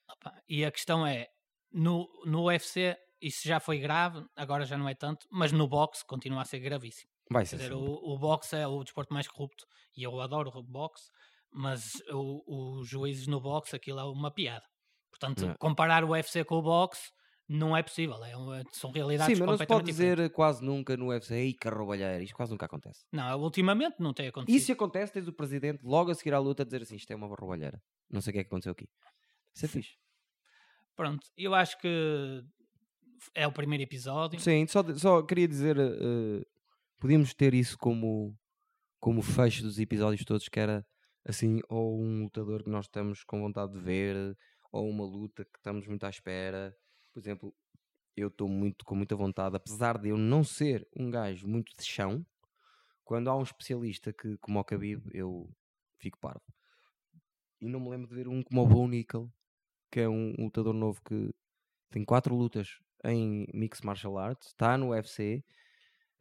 Opa, 0.09 0.41
E 0.49 0.65
a 0.65 0.71
questão 0.71 1.05
é, 1.05 1.27
no, 1.71 2.07
no 2.25 2.45
UFC 2.47 2.97
isso 3.21 3.47
já 3.47 3.59
foi 3.59 3.79
grave, 3.79 4.25
agora 4.35 4.65
já 4.65 4.77
não 4.77 4.87
é 4.87 4.95
tanto, 4.95 5.25
mas 5.31 5.51
no 5.51 5.67
boxe 5.67 6.05
continua 6.05 6.41
a 6.41 6.45
ser 6.45 6.59
gravíssimo. 6.59 7.09
Vai 7.31 7.43
Quer 7.43 7.49
ser 7.49 7.55
dizer, 7.57 7.69
sempre. 7.73 7.83
o, 7.83 8.13
o 8.13 8.17
boxe 8.17 8.55
é 8.55 8.65
o 8.67 8.83
desporto 8.83 9.13
mais 9.13 9.27
corrupto 9.27 9.65
e 9.95 10.03
eu 10.03 10.19
adoro 10.21 10.49
o 10.55 10.63
boxe, 10.63 11.09
mas 11.51 12.01
os 12.11 12.87
juízes 12.87 13.27
no 13.27 13.41
boxe 13.41 13.75
aquilo 13.75 13.99
é 13.99 14.03
uma 14.03 14.31
piada. 14.31 14.65
Portanto, 15.11 15.47
Não. 15.47 15.55
comparar 15.59 16.03
o 16.03 16.09
UFC 16.11 16.43
com 16.45 16.55
o 16.55 16.61
boxe 16.61 17.11
não 17.47 17.75
é 17.75 17.81
possível, 17.81 18.23
é 18.23 18.31
são 18.71 18.91
realidades 18.91 19.35
Sim, 19.35 19.41
mas 19.41 19.49
não 19.49 19.57
se 19.57 19.65
pode 19.65 19.85
diferentes. 19.87 20.15
dizer 20.17 20.31
quase 20.31 20.63
nunca 20.63 20.95
no 20.95 21.07
UFC, 21.07 21.33
ei, 21.33 21.53
que 21.53 21.67
roubalheira, 21.67 22.21
isto 22.23 22.35
quase 22.35 22.51
nunca 22.51 22.67
acontece. 22.67 23.03
Não, 23.11 23.39
ultimamente 23.41 23.95
não 23.99 24.13
tem 24.13 24.27
acontecido. 24.27 24.61
Se 24.63 24.71
acontece, 24.71 25.13
tens 25.13 25.27
o 25.27 25.33
presidente 25.33 25.83
logo 25.83 26.11
a 26.11 26.15
seguir 26.15 26.33
à 26.35 26.39
luta 26.39 26.61
a 26.61 26.65
dizer 26.65 26.83
assim, 26.83 26.95
isto 26.95 27.11
é 27.11 27.15
uma 27.15 27.27
roubalheira. 27.27 27.81
Não 28.09 28.21
sei 28.21 28.31
o 28.31 28.33
que 28.35 28.39
é 28.39 28.43
que 28.43 28.47
aconteceu 28.47 28.71
aqui. 28.71 28.87
Isso 29.55 29.65
é 29.65 29.67
fixe. 29.67 29.93
Pronto, 30.99 31.25
eu 31.37 31.55
acho 31.55 31.79
que 31.79 32.43
é 33.33 33.47
o 33.47 33.53
primeiro 33.53 33.81
episódio. 33.81 34.37
Sim, 34.37 34.67
só, 34.67 34.83
só 34.97 35.21
queria 35.23 35.47
dizer, 35.47 35.77
eh, 35.79 36.45
podíamos 36.99 37.33
ter 37.33 37.53
isso 37.53 37.77
como, 37.77 38.37
como 38.99 39.21
fecho 39.21 39.63
dos 39.63 39.79
episódios 39.79 40.25
todos, 40.25 40.49
que 40.49 40.59
era 40.59 40.85
assim, 41.23 41.61
ou 41.69 41.97
um 41.97 42.23
lutador 42.23 42.65
que 42.65 42.69
nós 42.69 42.83
estamos 42.83 43.23
com 43.23 43.39
vontade 43.39 43.71
de 43.71 43.79
ver, 43.79 44.37
ou 44.73 44.89
uma 44.89 45.05
luta 45.05 45.45
que 45.45 45.57
estamos 45.57 45.87
muito 45.87 46.03
à 46.03 46.09
espera. 46.09 46.75
Por 47.13 47.21
exemplo, 47.21 47.55
eu 48.13 48.27
estou 48.27 48.49
muito 48.49 48.83
com 48.83 48.93
muita 48.93 49.15
vontade, 49.15 49.55
apesar 49.55 49.97
de 49.97 50.09
eu 50.09 50.17
não 50.17 50.43
ser 50.43 50.85
um 50.93 51.09
gajo 51.09 51.47
muito 51.47 51.71
de 51.77 51.85
chão, 51.85 52.25
quando 53.05 53.29
há 53.29 53.37
um 53.37 53.43
especialista 53.43 54.11
que, 54.11 54.37
como 54.39 54.59
o 54.59 54.63
Khabib, 54.63 55.01
eu 55.13 55.49
fico 55.97 56.19
parvo. 56.19 56.43
E 57.61 57.69
não 57.69 57.79
me 57.79 57.89
lembro 57.89 58.09
de 58.09 58.15
ver 58.15 58.27
um 58.27 58.43
como 58.43 58.63
o 58.63 58.67
Bo 58.67 58.85
Nickel, 58.85 59.31
que 59.91 60.01
é 60.01 60.09
um 60.09 60.33
lutador 60.37 60.73
novo 60.73 61.01
que 61.03 61.31
tem 61.89 62.05
quatro 62.05 62.35
lutas 62.35 62.79
em 63.05 63.47
Mixed 63.53 63.85
Martial 63.85 64.17
Arts, 64.17 64.49
está 64.49 64.77
no 64.77 64.89
UFC, 64.89 65.43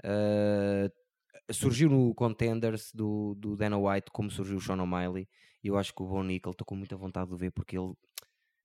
uh, 0.05 0.91
surgiu 1.53 1.89
no 1.91 2.15
Contenders 2.15 2.93
do, 2.95 3.35
do 3.37 3.57
Dana 3.57 3.79
White, 3.79 4.11
como 4.13 4.31
surgiu 4.31 4.59
o 4.59 4.61
Sean 4.61 4.83
O'Malley, 4.83 5.29
e 5.63 5.69
eu 5.69 5.77
acho 5.79 5.95
que 5.95 6.03
o 6.03 6.07
Bo 6.07 6.23
Nickel 6.23 6.53
estou 6.53 6.67
com 6.67 6.77
muita 6.77 6.97
vontade 6.97 7.31
de 7.31 7.37
ver 7.37 7.51
porque 7.53 7.79
ele 7.79 7.95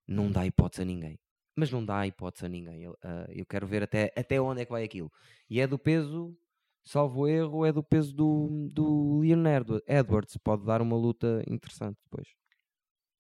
não 0.08 0.32
dá 0.32 0.46
hipótese 0.46 0.82
a 0.84 0.86
ninguém. 0.86 1.20
mas 1.56 1.72
não 1.72 1.86
dá 1.86 2.06
hipótese 2.08 2.46
a 2.46 2.50
ninguém. 2.50 2.84
Eu, 2.84 2.98
ah, 3.04 3.28
eu 3.30 3.46
quero 3.46 3.68
ver 3.68 3.84
até, 3.84 4.12
até 4.18 4.42
onde 4.42 4.62
é 4.62 4.66
que 4.66 4.72
vai 4.72 4.84
aquilo. 4.84 5.12
E 5.50 5.60
é 5.62 5.68
do 5.68 5.78
peso, 5.80 6.36
salvo 6.84 7.28
erro, 7.28 7.66
é 7.66 7.72
do 7.72 7.84
peso 7.84 8.14
do, 8.16 8.70
do 8.74 9.20
Leon 9.22 9.46
Edwa- 9.48 9.82
Edwards. 9.88 10.38
Pode 10.38 10.66
dar 10.66 10.82
uma 10.82 10.98
luta 10.98 11.44
interessante 11.48 11.98
depois. 12.06 12.28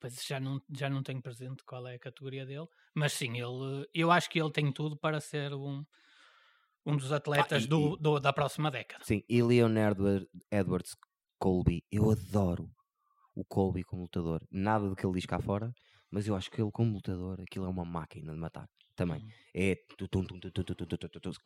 Pois 0.03 0.21
já 0.25 0.37
não, 0.37 0.61
já 0.69 0.89
não 0.89 1.01
tenho 1.01 1.21
presente 1.21 1.63
qual 1.63 1.87
é 1.87 1.95
a 1.95 1.99
categoria 1.99 2.45
dele, 2.45 2.67
mas 2.93 3.13
sim, 3.13 3.39
ele, 3.39 3.87
eu 3.93 4.11
acho 4.11 4.29
que 4.29 4.37
ele 4.37 4.51
tem 4.51 4.69
tudo 4.69 4.97
para 4.97 5.21
ser 5.21 5.53
um, 5.53 5.81
um 6.85 6.97
dos 6.97 7.13
atletas 7.13 7.63
ah, 7.63 7.65
e, 7.65 7.67
do, 7.69 7.95
do, 7.95 8.19
da 8.19 8.33
próxima 8.33 8.69
década. 8.69 9.01
Sim, 9.05 9.23
e 9.29 9.41
Leonardo 9.41 10.27
Edwards 10.51 10.97
Colby, 11.39 11.85
eu 11.89 12.11
adoro 12.11 12.69
o 13.33 13.45
Colby 13.45 13.81
como 13.85 14.01
lutador. 14.01 14.45
Nada 14.51 14.89
do 14.89 14.93
que 14.93 15.05
ele 15.05 15.15
diz 15.15 15.25
cá 15.25 15.39
fora, 15.39 15.73
mas 16.11 16.27
eu 16.27 16.35
acho 16.35 16.51
que 16.51 16.61
ele 16.61 16.69
como 16.69 16.95
lutador, 16.95 17.39
aquilo 17.39 17.65
é 17.65 17.69
uma 17.69 17.85
máquina 17.85 18.33
de 18.33 18.37
matar. 18.37 18.67
Também. 18.97 19.25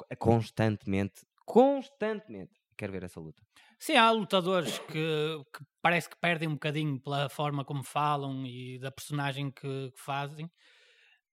É 0.10 0.16
constantemente, 0.16 1.22
constantemente 1.45 2.60
Quero 2.78 2.94
ver 2.94 3.04
essa 3.04 3.20
luta. 3.20 3.44
Sim, 3.80 3.96
há 3.96 4.10
lutadores 4.12 4.80
que, 4.80 5.44
que 5.54 5.64
parece 5.82 6.10
que 6.10 6.18
perdem 6.20 6.48
um 6.50 6.54
bocadinho 6.54 7.00
pela 7.00 7.30
forma 7.30 7.64
como 7.64 7.84
falam 7.84 8.46
e 8.46 8.80
da 8.80 8.92
personagem 8.92 9.52
que, 9.52 9.92
que 9.92 10.00
fazem. 10.02 10.50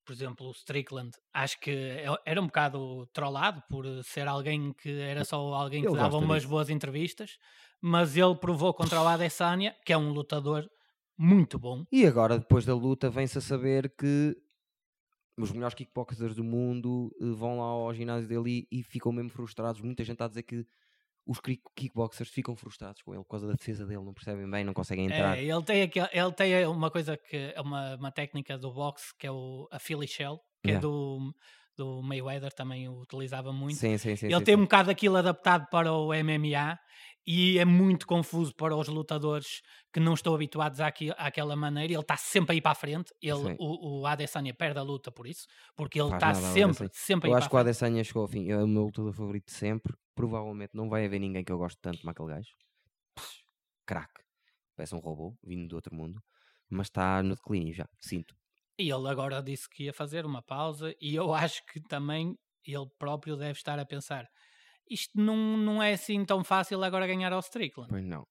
Por 0.05 0.13
exemplo, 0.15 0.49
o 0.49 0.53
Strickland, 0.53 1.13
acho 1.35 1.61
que 1.61 1.71
é- 1.71 2.07
era 2.27 2.41
um 2.43 2.47
bocado 2.47 3.07
trollado 3.13 3.63
por 3.71 3.87
ser 4.05 4.29
alguém 4.29 4.73
que 4.75 4.91
era 5.01 5.25
só 5.25 5.39
alguém 5.55 5.87
que 5.87 5.93
Ele 5.93 5.97
dava 5.97 6.19
umas 6.19 6.45
disso. 6.45 6.47
boas 6.47 6.71
entrevistas, 6.71 7.39
mas 7.83 8.17
ele 8.17 8.37
provou 8.37 8.75
contra 8.75 9.03
o 9.03 9.09
Adesanya, 9.09 9.77
que 9.87 9.93
é 9.93 9.99
um 9.99 10.13
lutador 10.13 10.69
muito 11.19 11.59
bom. 11.59 11.85
E 11.91 12.07
agora, 12.07 12.39
depois 12.39 12.65
da 12.67 12.75
luta, 12.75 13.09
vem-se 13.09 13.39
a 13.39 13.41
saber 13.41 13.95
que 13.97 14.37
os 15.37 15.51
melhores 15.53 15.75
kickboxers 15.75 16.35
do 16.35 16.45
mundo 16.45 17.11
eh, 17.21 17.27
vão 17.33 17.59
lá 17.59 17.65
ao 17.67 17.93
ginásio 17.95 18.29
dele 18.29 18.67
e, 18.71 18.81
e 18.81 18.83
ficam 18.83 19.13
mesmo 19.13 19.31
frustrados. 19.31 19.81
Muita 19.81 20.05
gente 20.05 20.15
está 20.15 20.27
a 20.27 20.29
dizer 20.29 20.43
que 20.45 20.67
os 21.27 21.41
kick- 21.41 21.63
kickboxers 21.75 22.29
ficam 22.29 22.55
frustrados 22.55 23.01
com 23.03 23.15
ele 23.15 23.23
por 23.23 23.31
causa 23.31 23.47
da 23.47 23.55
defesa 23.55 23.87
dele, 23.87 24.03
não 24.05 24.13
percebem 24.13 24.49
bem, 24.51 24.65
não 24.65 24.75
conseguem 24.75 25.07
entrar. 25.07 25.39
É, 25.39 25.45
ele, 25.45 25.63
tem 25.63 25.83
aquele, 25.83 26.09
ele 26.13 26.33
tem 26.33 26.67
uma 26.67 26.91
coisa 26.91 27.17
que 27.17 27.53
é 27.55 27.61
uma, 27.61 27.97
uma 27.97 28.11
técnica 28.13 28.59
do 28.59 28.73
boxe 28.73 29.15
que 29.19 29.27
é 29.27 29.31
o, 29.31 29.67
a 29.71 29.79
Philly 29.79 30.07
Shell, 30.07 30.39
que 30.63 30.71
Yeah. 30.71 30.79
é 30.79 30.81
do, 30.81 31.35
do 31.77 32.03
Mayweather, 32.03 32.53
também 32.53 32.89
o 32.89 33.01
utilizava 33.01 33.53
muito. 33.53 33.77
Sim, 33.77 33.99
sim, 33.99 34.17
sim. 34.17 34.27
ele 34.27 34.41
tem 34.43 34.57
um 34.57 34.63
bocado 34.63 34.91
aquilo 34.91 35.17
adaptado 35.17 35.67
para 35.71 35.93
o 35.93 36.09
MMA 36.15 36.79
e 37.27 37.59
é 37.59 37.65
muito 37.65 38.07
confuso 38.07 38.55
para 38.55 38.77
os 38.77 38.87
lutadores 38.89 39.63
que 39.93 39.99
não 39.99 40.13
estão 40.13 40.35
habituados 40.35 40.81
àqui, 40.81 41.11
àquela 41.17 41.57
maneira. 41.57 41.93
Ele 41.93 42.01
está 42.01 42.17
sempre 42.17 42.55
a 42.55 42.57
ir 42.57 42.61
para 42.61 42.73
a 42.73 42.75
frente. 42.75 43.15
Ele, 43.23 43.51
Sim. 43.51 43.57
o, 43.59 44.01
o 44.01 44.07
Adesanya 44.07 44.53
perde 44.53 44.79
a 44.79 44.83
luta 44.83 45.11
por 45.11 45.27
isso, 45.27 45.47
porque 45.75 46.01
ele 46.01 46.13
está 46.13 46.35
sempre, 46.35 46.91
sempre 46.93 47.31
Eu 47.31 47.37
acho 47.37 47.49
que 47.49 47.55
o. 47.55 47.59
Adesanya 47.59 48.05
chegou 48.05 48.23
ao 48.23 48.29
fim. 48.29 48.51
É 48.51 48.57
o 48.59 48.67
meu 48.67 48.85
lutador 48.85 49.13
favorito 49.13 49.47
de 49.47 49.53
sempre. 49.53 49.95
Provavelmente 50.15 50.73
não 50.75 50.89
vai 50.89 51.07
haver 51.07 51.19
ninguém 51.19 51.43
que 51.43 51.51
eu 51.51 51.59
goste 51.59 51.79
tanto 51.81 51.99
como 51.99 52.11
aquele 52.11 52.29
gajo. 52.29 52.51
Craque. 53.87 54.23
Parece 54.77 54.95
um 54.95 54.99
robô 54.99 55.35
vindo 55.43 55.69
do 55.69 55.77
outro 55.77 55.95
mundo. 55.95 56.23
Mas 56.69 56.89
está 56.89 57.23
no 57.23 57.35
declínio 57.37 57.73
já. 57.73 57.89
Sinto. 58.01 58.35
E 58.79 58.91
ele 58.91 59.09
agora 59.09 59.43
disse 59.43 59.69
que 59.69 59.85
ia 59.85 59.93
fazer 59.93 60.27
uma 60.27 60.43
pausa 60.43 60.95
e 61.01 61.15
eu 61.15 61.33
acho 61.35 61.65
que 61.67 61.81
também 61.81 62.37
ele 62.67 62.87
próprio 62.99 63.37
deve 63.37 63.53
estar 63.53 63.79
a 63.79 63.87
pensar 63.87 64.29
isto 64.89 65.19
não, 65.19 65.57
não 65.57 65.83
é 65.83 65.93
assim 65.93 66.25
tão 66.25 66.45
fácil 66.45 66.83
agora 66.83 67.07
ganhar 67.07 67.33
ao 67.33 67.41
Strickland. 67.41 67.91
Pois 67.91 68.05
não. 68.05 68.27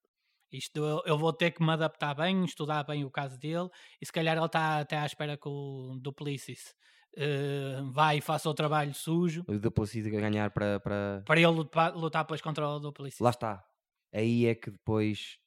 Isto 0.51 0.85
eu, 0.85 1.01
eu 1.05 1.17
vou 1.17 1.33
ter 1.33 1.51
que 1.51 1.63
me 1.63 1.71
adaptar 1.71 2.13
bem, 2.13 2.45
estudar 2.45 2.83
bem 2.83 3.03
o 3.03 3.09
caso 3.09 3.39
dele 3.39 3.69
e 3.99 4.05
se 4.05 4.11
calhar 4.11 4.37
ele 4.37 4.45
está 4.45 4.79
até 4.79 4.97
à 4.97 5.05
espera 5.05 5.35
que 5.35 5.49
o 5.49 5.97
Duplicis 5.99 6.75
eh, 7.15 7.81
vá 7.91 8.15
e 8.15 8.21
faça 8.21 8.49
o 8.49 8.53
trabalho 8.55 8.93
sujo 8.93 9.43
O 9.47 9.59
Duplessis 9.59 10.05
a 10.07 10.09
ganhar 10.09 10.49
para, 10.49 10.79
para... 10.79 11.23
para 11.25 11.39
ele 11.39 11.47
lutar, 11.47 11.95
lutar 11.95 12.23
depois 12.23 12.41
contra 12.41 12.67
o 12.67 12.79
Duplicis. 12.79 13.19
Lá 13.19 13.29
está. 13.29 13.63
Aí 14.11 14.45
é 14.47 14.55
que 14.55 14.71
depois 14.71 15.39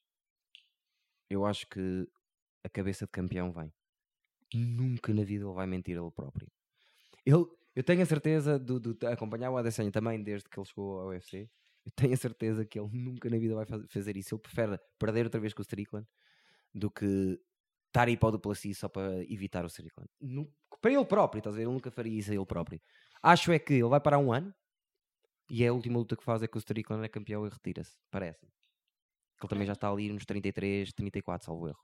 eu 1.28 1.44
acho 1.44 1.66
que 1.68 2.06
a 2.64 2.68
cabeça 2.68 3.04
de 3.04 3.10
campeão 3.10 3.52
vem. 3.52 3.72
Nunca 4.54 5.12
na 5.12 5.24
vida 5.24 5.44
ele 5.44 5.54
vai 5.54 5.66
mentir 5.66 5.98
a 5.98 6.02
ele 6.02 6.10
próprio. 6.10 6.48
Ele, 7.24 7.44
eu 7.76 7.84
tenho 7.84 8.02
a 8.02 8.06
certeza 8.06 8.58
de, 8.58 8.80
de 8.80 9.06
acompanhar 9.06 9.50
o 9.50 9.56
Adesanya 9.56 9.92
também 9.92 10.20
desde 10.22 10.48
que 10.48 10.58
ele 10.58 10.66
chegou 10.66 10.98
ao 11.00 11.08
UFC. 11.08 11.48
Eu 11.84 11.92
tenho 11.94 12.14
a 12.14 12.16
certeza 12.16 12.64
que 12.66 12.80
ele 12.80 12.88
nunca 12.92 13.30
na 13.30 13.38
vida 13.38 13.54
vai 13.54 13.64
faz- 13.66 13.84
fazer 13.88 14.16
isso. 14.16 14.34
Ele 14.34 14.42
prefere 14.42 14.78
perder 14.98 15.24
outra 15.26 15.40
vez 15.40 15.54
com 15.54 15.60
o 15.60 15.62
Strickland 15.62 16.06
do 16.74 16.90
que 16.90 17.38
estar 17.88 18.08
aí 18.08 18.16
para 18.16 18.28
o 18.30 18.32
Duplessis 18.32 18.78
só 18.78 18.88
para 18.88 19.22
evitar 19.30 19.64
o 19.64 19.68
Strickland. 19.68 20.10
Nu- 20.20 20.52
para 20.80 20.90
ele 20.92 21.04
próprio, 21.04 21.38
estás 21.38 21.54
a 21.54 21.58
ver? 21.58 21.64
Ele 21.64 21.72
nunca 21.72 21.90
faria 21.90 22.18
isso 22.18 22.30
a 22.32 22.34
ele 22.34 22.44
próprio. 22.46 22.80
Acho 23.22 23.52
é 23.52 23.58
que 23.58 23.74
ele 23.74 23.84
vai 23.88 24.00
parar 24.00 24.18
um 24.18 24.32
ano 24.32 24.52
e 25.48 25.62
é 25.62 25.68
a 25.68 25.72
última 25.72 25.98
luta 25.98 26.16
que 26.16 26.24
faz 26.24 26.42
é 26.42 26.48
que 26.48 26.56
o 26.56 26.58
Strickland 26.58 27.04
é 27.04 27.08
campeão 27.08 27.46
e 27.46 27.48
retira-se. 27.48 27.96
Parece. 28.10 28.44
Ele 28.44 29.48
também 29.48 29.66
já 29.66 29.74
está 29.74 29.90
ali 29.90 30.10
nos 30.12 30.24
33, 30.24 30.92
34, 30.92 31.46
salvo 31.46 31.68
erro. 31.68 31.78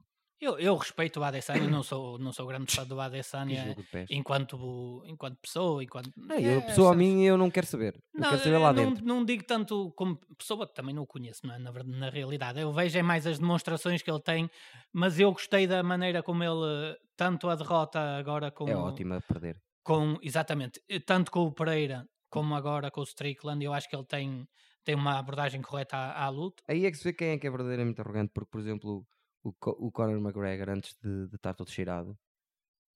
Eu, 0.45 0.59
eu 0.59 0.77
respeito 0.77 1.21
o 1.21 1.23
Adesanya, 1.23 1.69
não 1.71 1.85
sou, 1.85 2.19
não 2.19 2.33
sou 2.33 2.45
grande 2.49 2.75
fã 2.75 2.85
do 2.85 2.99
Adesanya 3.01 3.77
enquanto, 4.11 5.01
enquanto 5.07 5.37
pessoa, 5.41 5.85
enquanto... 5.85 6.11
Não, 6.17 6.37
eu, 6.37 6.59
É, 6.59 6.61
pessoa 6.63 6.89
a 6.89 6.93
sabes? 6.95 7.07
mim, 7.09 7.23
eu 7.23 7.39
não 7.39 7.49
quero 7.49 7.67
saber. 7.67 7.95
Eu 8.13 8.21
Não, 8.21 8.29
quero 8.31 8.43
saber 8.43 8.59
lá 8.59 8.73
não, 8.73 8.85
dentro. 8.91 9.05
não 9.05 9.25
digo 9.25 9.45
tanto 9.45 9.93
como 9.97 10.19
pessoa, 10.37 10.67
também 10.67 10.93
não 10.95 11.05
o 11.05 11.07
conheço, 11.07 11.47
não 11.47 11.55
é? 11.55 11.59
na, 11.61 11.71
na 11.85 12.11
realidade. 12.11 12.59
Eu 12.61 12.73
vejo 12.73 12.99
é 12.99 13.03
mais 13.03 13.25
as 13.27 13.39
demonstrações 13.39 14.03
que 14.03 14.11
ele 14.11 14.21
tem, 14.21 14.51
mas 14.93 15.21
eu 15.21 15.31
gostei 15.33 15.67
da 15.67 15.81
maneira 15.83 16.23
como 16.25 16.43
ele, 16.43 16.97
tanto 17.17 17.49
a 17.49 17.55
derrota 17.55 18.01
agora 18.19 18.51
com, 18.51 18.69
É 18.69 18.77
ótimo 18.77 19.15
a 19.15 19.21
perder. 19.21 19.57
com 19.85 20.19
exatamente, 20.23 20.81
tanto 21.07 21.31
com 21.31 21.43
o 21.45 21.53
Pereira 21.53 22.05
como 22.29 22.55
agora 22.57 22.91
com 22.91 23.01
o 23.01 23.05
Strickland, 23.05 23.65
eu 23.65 23.73
acho 23.73 23.89
que 23.89 23.95
ele 23.95 24.07
tem, 24.07 24.45
tem 24.85 24.95
uma 24.97 25.19
abordagem 25.21 25.63
correta 25.63 25.97
à, 25.97 26.25
à 26.25 26.29
luta. 26.31 26.63
Aí 26.69 26.85
é 26.85 26.91
que 26.91 26.97
se 26.97 27.05
vê 27.05 27.13
quem 27.13 27.29
é 27.29 27.39
que 27.39 27.47
é 27.47 27.51
verdadeiramente 27.51 28.01
arrogante, 28.01 28.33
porque, 28.35 28.51
por 28.51 28.61
exemplo, 28.61 29.07
o, 29.43 29.51
o 29.87 29.93
Conor 29.93 30.19
McGregor, 30.19 30.71
antes 30.71 30.97
de, 31.03 31.29
de 31.29 31.37
estar 31.37 31.55
todo 31.55 31.71
cheirado, 31.71 32.17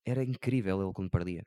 era 0.05 0.22
incrível 0.24 0.82
ele 0.82 0.92
quando 0.92 1.11
perdia. 1.11 1.44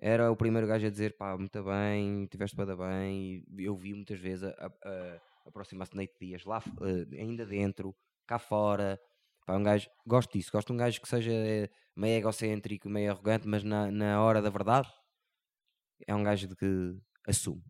Era 0.00 0.30
o 0.30 0.36
primeiro 0.36 0.66
gajo 0.66 0.86
a 0.86 0.90
dizer, 0.90 1.16
pá, 1.16 1.36
muito 1.36 1.62
bem, 1.64 2.26
tiveste 2.26 2.56
para 2.56 2.76
bem, 2.76 3.44
e 3.58 3.64
eu 3.64 3.76
vi 3.76 3.94
muitas 3.94 4.18
vezes 4.20 4.44
a, 4.44 4.66
a, 4.66 5.20
aproximar-se 5.46 5.96
Nate 5.96 6.14
Dias, 6.20 6.44
lá, 6.44 6.62
eh, 6.82 7.20
ainda 7.20 7.44
dentro, 7.44 7.94
cá 8.26 8.38
fora, 8.38 9.00
pá, 9.44 9.56
um 9.56 9.62
gajo, 9.62 9.88
gosto 10.06 10.32
disso, 10.32 10.52
gosto 10.52 10.68
de 10.68 10.72
um 10.74 10.76
gajo 10.76 11.00
que 11.00 11.08
seja 11.08 11.32
eh, 11.32 11.68
meio 11.96 12.18
egocêntrico, 12.18 12.88
meio 12.88 13.10
arrogante, 13.10 13.48
mas 13.48 13.64
na, 13.64 13.90
na 13.90 14.22
hora 14.22 14.40
da 14.40 14.50
verdade, 14.50 14.88
é 16.06 16.14
um 16.14 16.22
gajo 16.22 16.48
de 16.48 16.56
que 16.56 16.96
assume. 17.26 17.62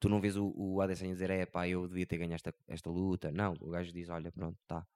Tu 0.00 0.08
não 0.08 0.20
vês 0.20 0.36
o, 0.36 0.52
o 0.56 0.80
Adesanya 0.80 1.12
dizer, 1.12 1.30
é 1.30 1.46
pá, 1.46 1.68
eu 1.68 1.88
devia 1.88 2.06
ter 2.06 2.18
ganho 2.18 2.34
esta, 2.34 2.54
esta 2.68 2.90
luta. 2.90 3.32
Não, 3.32 3.54
o 3.60 3.70
gajo 3.70 3.92
diz, 3.92 4.08
olha, 4.08 4.30
pronto, 4.32 4.58
tá. 4.66 4.86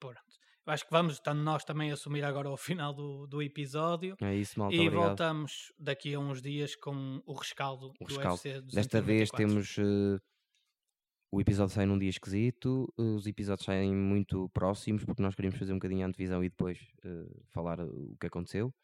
Pronto. 0.00 0.20
Eu 0.66 0.72
acho 0.72 0.84
que 0.84 0.90
vamos, 0.90 1.14
estando 1.14 1.42
nós 1.42 1.64
também 1.64 1.90
a 1.90 1.94
assumir 1.94 2.22
agora 2.24 2.50
o 2.50 2.56
final 2.58 2.92
do, 2.94 3.26
do 3.26 3.42
episódio. 3.42 4.16
É 4.20 4.34
isso, 4.34 4.58
malta, 4.58 4.74
e 4.74 4.80
obrigado. 4.80 5.06
voltamos 5.08 5.72
daqui 5.78 6.14
a 6.14 6.18
uns 6.18 6.40
dias 6.42 6.74
com 6.76 7.22
o 7.26 7.32
rescaldo, 7.34 7.92
O 8.00 8.04
do 8.04 8.14
rescaldo. 8.14 8.40
UFC 8.42 8.60
Desta 8.62 9.00
vez 9.00 9.30
294. 9.30 9.36
temos. 9.36 9.78
eh, 9.78 10.18
o 11.32 11.40
episódio 11.40 11.72
sai 11.74 11.86
num 11.86 11.98
dia 11.98 12.10
esquisito, 12.10 12.92
os 12.96 13.24
episódios 13.26 13.64
saem 13.64 13.94
muito 13.94 14.48
próximos, 14.50 15.04
porque 15.04 15.22
nós 15.22 15.34
queríamos 15.34 15.58
fazer 15.58 15.72
um 15.72 15.76
bocadinho 15.76 16.04
a 16.04 16.08
antevisão 16.08 16.42
e 16.42 16.48
depois 16.48 16.78
eh, 17.04 17.26
falar 17.52 17.78
eh, 17.78 17.84
o 17.84 18.16
que 18.20 18.26
aconteceu. 18.26 18.74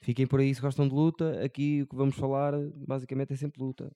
Fiquem 0.00 0.26
por 0.26 0.38
aí 0.40 0.54
se 0.54 0.60
gostam 0.60 0.86
de 0.86 0.94
luta. 0.94 1.42
Aqui 1.44 1.82
o 1.82 1.86
que 1.88 1.96
vamos 1.96 2.14
falar 2.16 2.52
basicamente 2.86 3.32
é 3.32 3.36
sempre 3.36 3.62
luta. 3.62 3.90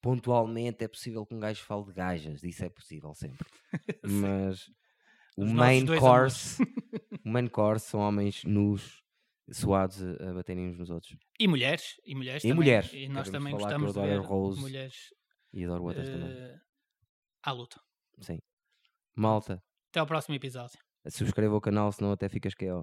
Pontualmente 0.00 0.82
é 0.82 0.88
possível 0.88 1.26
que 1.26 1.34
um 1.34 1.40
gajo 1.40 1.62
fale 1.62 1.84
de 1.84 1.92
gajas, 1.92 2.42
isso 2.42 2.64
é 2.64 2.70
possível 2.70 3.12
sempre. 3.14 3.46
Mas 4.02 4.70
o 5.40 5.44
Os 5.44 5.52
main 5.52 5.86
course, 5.98 6.62
o 7.24 7.28
main 7.28 7.46
course 7.48 7.86
são 7.86 8.00
homens 8.00 8.44
nus, 8.44 9.02
suados 9.50 10.02
a, 10.02 10.30
a 10.30 10.34
baterem 10.34 10.68
uns 10.68 10.78
nos 10.78 10.90
outros. 10.90 11.16
E 11.38 11.48
mulheres, 11.48 11.94
e 12.04 12.14
mulheres 12.14 12.44
E 12.44 12.48
também. 12.48 12.56
mulheres. 12.64 12.92
E 12.92 13.08
nós 13.08 13.28
Queremos 13.28 13.30
também 13.30 13.52
gostamos 13.52 13.94
de 13.94 14.00
ver 14.00 14.20
Rose. 14.20 14.60
mulheres 14.60 14.96
E 15.52 15.64
adoro 15.64 15.84
outras 15.84 16.08
também. 16.08 16.30
eh, 16.30 16.58
à 17.42 17.52
luta. 17.52 17.80
Sim. 18.20 18.38
Malta, 19.16 19.62
Até 19.90 20.00
ao 20.00 20.06
próximo 20.06 20.34
episódio. 20.34 20.78
subscreva 21.08 21.56
o 21.56 21.60
canal, 21.60 21.90
senão 21.92 22.12
até 22.12 22.28
ficas 22.28 22.54
KO. 22.54 22.78